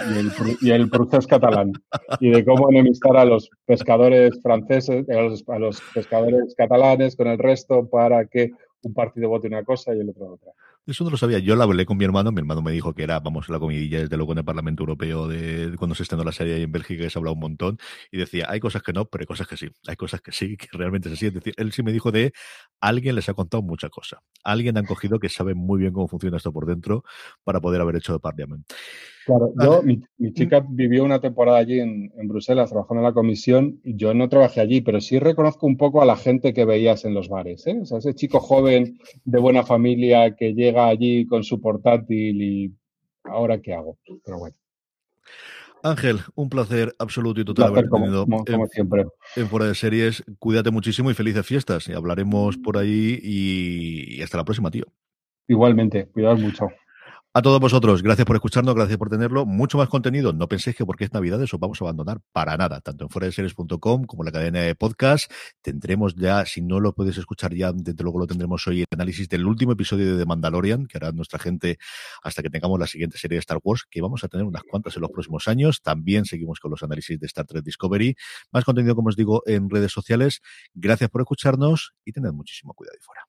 y 0.62 0.70
el, 0.72 0.82
y 0.84 1.28
catalán. 1.28 1.72
Y 2.20 2.30
de 2.30 2.46
cómo 2.46 2.70
enemistar 2.70 3.18
a 3.18 3.26
los 3.26 3.50
pescadores 3.66 4.40
franceses, 4.44 5.10
a 5.10 5.22
los, 5.22 5.44
a 5.50 5.58
los 5.58 5.82
pescadores 5.96 6.54
catalanes 6.56 7.16
con 7.16 7.28
el 7.28 7.40
resto 7.40 7.90
para 7.90 8.26
que 8.28 8.52
un 8.84 8.94
partido 8.94 9.30
vote 9.30 9.48
una 9.48 9.64
cosa 9.64 9.96
y 9.96 10.00
el 10.00 10.10
otro 10.10 10.34
otra. 10.34 10.52
Eso 10.88 11.04
no 11.04 11.10
lo 11.10 11.18
sabía. 11.18 11.40
Yo 11.40 11.58
lo 11.58 11.64
hablé 11.64 11.86
con 11.86 11.98
mi 11.98 12.06
hermano. 12.06 12.32
Mi 12.32 12.40
hermano 12.40 12.62
me 12.62 12.72
dijo 12.72 12.94
que 12.94 13.04
era, 13.04 13.20
vamos, 13.20 13.50
la 13.50 13.60
comidilla 13.60 14.00
desde 14.00 14.16
luego 14.16 14.32
en 14.32 14.38
el 14.38 14.46
Parlamento 14.46 14.84
Europeo 14.84 15.28
de 15.28 15.76
cuando 15.78 15.96
se 15.96 16.04
estrenó 16.04 16.24
la 16.24 16.32
serie 16.32 16.62
en 16.62 16.72
Bélgica, 16.72 17.04
que 17.04 17.10
se 17.10 17.18
ha 17.18 17.20
hablado 17.20 17.34
un 17.34 17.42
montón. 17.42 17.78
Y 18.10 18.18
decía, 18.18 18.46
hay 18.50 18.62
cosas 18.62 18.82
que 18.84 18.94
no, 18.94 19.06
pero 19.06 19.24
hay 19.24 19.26
cosas 19.26 19.48
que 19.48 19.58
sí. 19.58 19.68
Hay 19.86 19.98
cosas 19.98 20.22
que 20.22 20.32
sí, 20.32 20.56
que 20.56 20.68
realmente 20.72 21.10
es 21.10 21.16
así. 21.16 21.26
Es 21.26 21.34
decir, 21.34 21.54
él 21.58 21.74
sí 21.74 21.84
me 21.84 21.92
dijo 21.92 22.12
de 22.14 22.32
alguien 22.80 23.16
les 23.16 23.28
ha 23.28 23.34
contado 23.34 23.62
mucha 23.64 23.90
cosa. 23.90 24.22
Alguien 24.48 24.78
han 24.78 24.86
cogido 24.86 25.20
que 25.20 25.30
sabe 25.30 25.54
muy 25.54 25.80
bien 25.80 25.94
cómo 25.94 26.08
funciona 26.08 26.38
esto 26.38 26.54
por 26.54 26.66
dentro 26.66 27.04
para 27.44 27.60
poder 27.60 27.82
haber 27.82 27.98
hecho 27.98 28.14
de 28.14 28.20
Parliament. 28.20 28.66
Claro, 29.26 29.52
Vale. 29.56 29.70
yo, 29.70 29.84
mi, 29.84 30.02
mi 30.18 30.32
chica 30.32 30.66
vivió 30.68 31.04
una 31.04 31.20
temporada 31.20 31.58
allí 31.58 31.82
en, 31.82 32.14
en 32.16 32.28
Bruselas 32.30 32.70
trabajando 32.70 33.02
en 33.02 33.08
la 33.08 33.14
comisión 33.14 33.82
y 33.84 33.98
yo 33.98 34.14
no 34.14 34.30
trabajé 34.30 34.62
allí, 34.62 34.80
pero 34.80 35.02
sí 35.02 35.20
reconozco 35.20 35.68
un 35.68 35.76
poco 35.76 36.02
a 36.02 36.06
la 36.06 36.16
gente 36.16 36.54
que 36.54 36.64
veías 36.64 37.04
en 37.04 37.14
los 37.14 37.28
bares, 37.28 37.68
¿eh? 37.68 37.78
O 37.82 37.86
sea, 37.86 37.98
ese 37.98 38.16
chico 38.16 38.40
joven 38.40 38.98
de 39.26 39.40
buena 39.40 39.64
familia 39.64 40.34
que 40.34 40.54
llega 40.54 40.88
allí 40.88 41.26
con 41.26 41.44
su 41.44 41.60
portátil 41.60 42.42
y 42.42 42.74
ahora 43.26 43.60
qué 43.60 43.74
hago. 43.74 43.98
Pero 44.24 44.40
bueno, 44.40 44.56
Ángel, 45.84 46.20
un 46.36 46.50
placer 46.50 46.96
absoluto 47.00 47.42
y 47.42 47.46
total 47.46 47.72
placer 47.72 47.86
haber 47.86 48.02
tenido 48.02 48.26
como, 48.26 48.46
como 48.46 48.64
en, 48.64 48.70
siempre. 48.70 49.06
en 49.36 49.48
Fuera 49.48 49.68
de 49.68 49.76
Series. 49.76 50.24
Cuídate 50.40 50.72
muchísimo 50.72 51.12
y 51.12 51.14
felices 51.14 51.46
fiestas. 51.46 51.88
Y 51.88 51.94
hablaremos 51.94 52.58
por 52.58 52.78
ahí 52.78 53.20
y, 53.22 54.18
y 54.18 54.22
hasta 54.22 54.38
la 54.38 54.46
próxima, 54.46 54.72
tío. 54.72 54.86
Igualmente, 55.48 56.08
cuidaos 56.08 56.40
mucho. 56.40 56.68
A 57.38 57.42
todos 57.44 57.60
vosotros, 57.60 58.02
gracias 58.02 58.26
por 58.26 58.36
escucharnos, 58.36 58.74
gracias 58.74 58.98
por 58.98 59.12
tenerlo. 59.12 59.46
Mucho 59.46 59.78
más 59.78 59.90
contenido. 59.90 60.34
No 60.34 60.48
penséis 60.48 60.76
que 60.76 60.88
porque 60.88 61.04
es 61.04 61.14
Navidad 61.14 61.40
eso 61.44 61.60
vamos 61.60 61.80
a 61.80 61.86
abandonar 61.86 62.18
para 62.32 62.58
nada, 62.58 62.82
tanto 62.82 63.04
en 63.04 63.12
fuera 63.12 63.28
de 63.28 63.32
series.com 63.32 64.06
como 64.06 64.24
en 64.24 64.26
la 64.26 64.32
cadena 64.32 64.62
de 64.62 64.74
podcast. 64.74 65.32
Tendremos 65.62 66.16
ya, 66.16 66.44
si 66.48 66.64
no 66.64 66.80
lo 66.80 66.96
puedes 66.96 67.16
escuchar 67.16 67.54
ya, 67.54 67.72
desde 67.74 68.02
luego 68.02 68.18
lo 68.18 68.26
tendremos 68.26 68.66
hoy, 68.66 68.80
el 68.80 68.88
análisis 68.92 69.30
del 69.30 69.46
último 69.46 69.74
episodio 69.74 70.14
de 70.14 70.18
The 70.18 70.26
Mandalorian, 70.26 70.88
que 70.88 70.98
hará 70.98 71.12
nuestra 71.12 71.38
gente 71.38 71.78
hasta 72.24 72.42
que 72.42 72.50
tengamos 72.50 72.80
la 72.80 72.88
siguiente 72.88 73.20
serie 73.20 73.36
de 73.36 73.42
Star 73.42 73.60
Wars, 73.64 73.86
que 73.88 74.02
vamos 74.02 74.24
a 74.24 74.30
tener 74.30 74.44
unas 74.44 74.64
cuantas 74.64 74.96
en 74.96 75.04
los 75.04 75.12
próximos 75.12 75.48
años. 75.48 75.84
También 75.84 76.26
seguimos 76.26 76.60
con 76.60 76.72
los 76.72 76.82
análisis 76.82 77.20
de 77.20 77.28
Star 77.28 77.46
Trek 77.46 77.64
Discovery. 77.64 78.16
Más 78.52 78.66
contenido, 78.66 78.96
como 78.96 79.10
os 79.10 79.16
digo, 79.16 79.44
en 79.46 79.70
redes 79.70 79.92
sociales. 79.92 80.42
Gracias 80.74 81.12
por 81.12 81.22
escucharnos 81.22 81.94
y 82.04 82.14
tened 82.14 82.32
muchísimo 82.32 82.74
cuidado 82.74 82.96
ahí 82.96 83.04
fuera. 83.06 83.22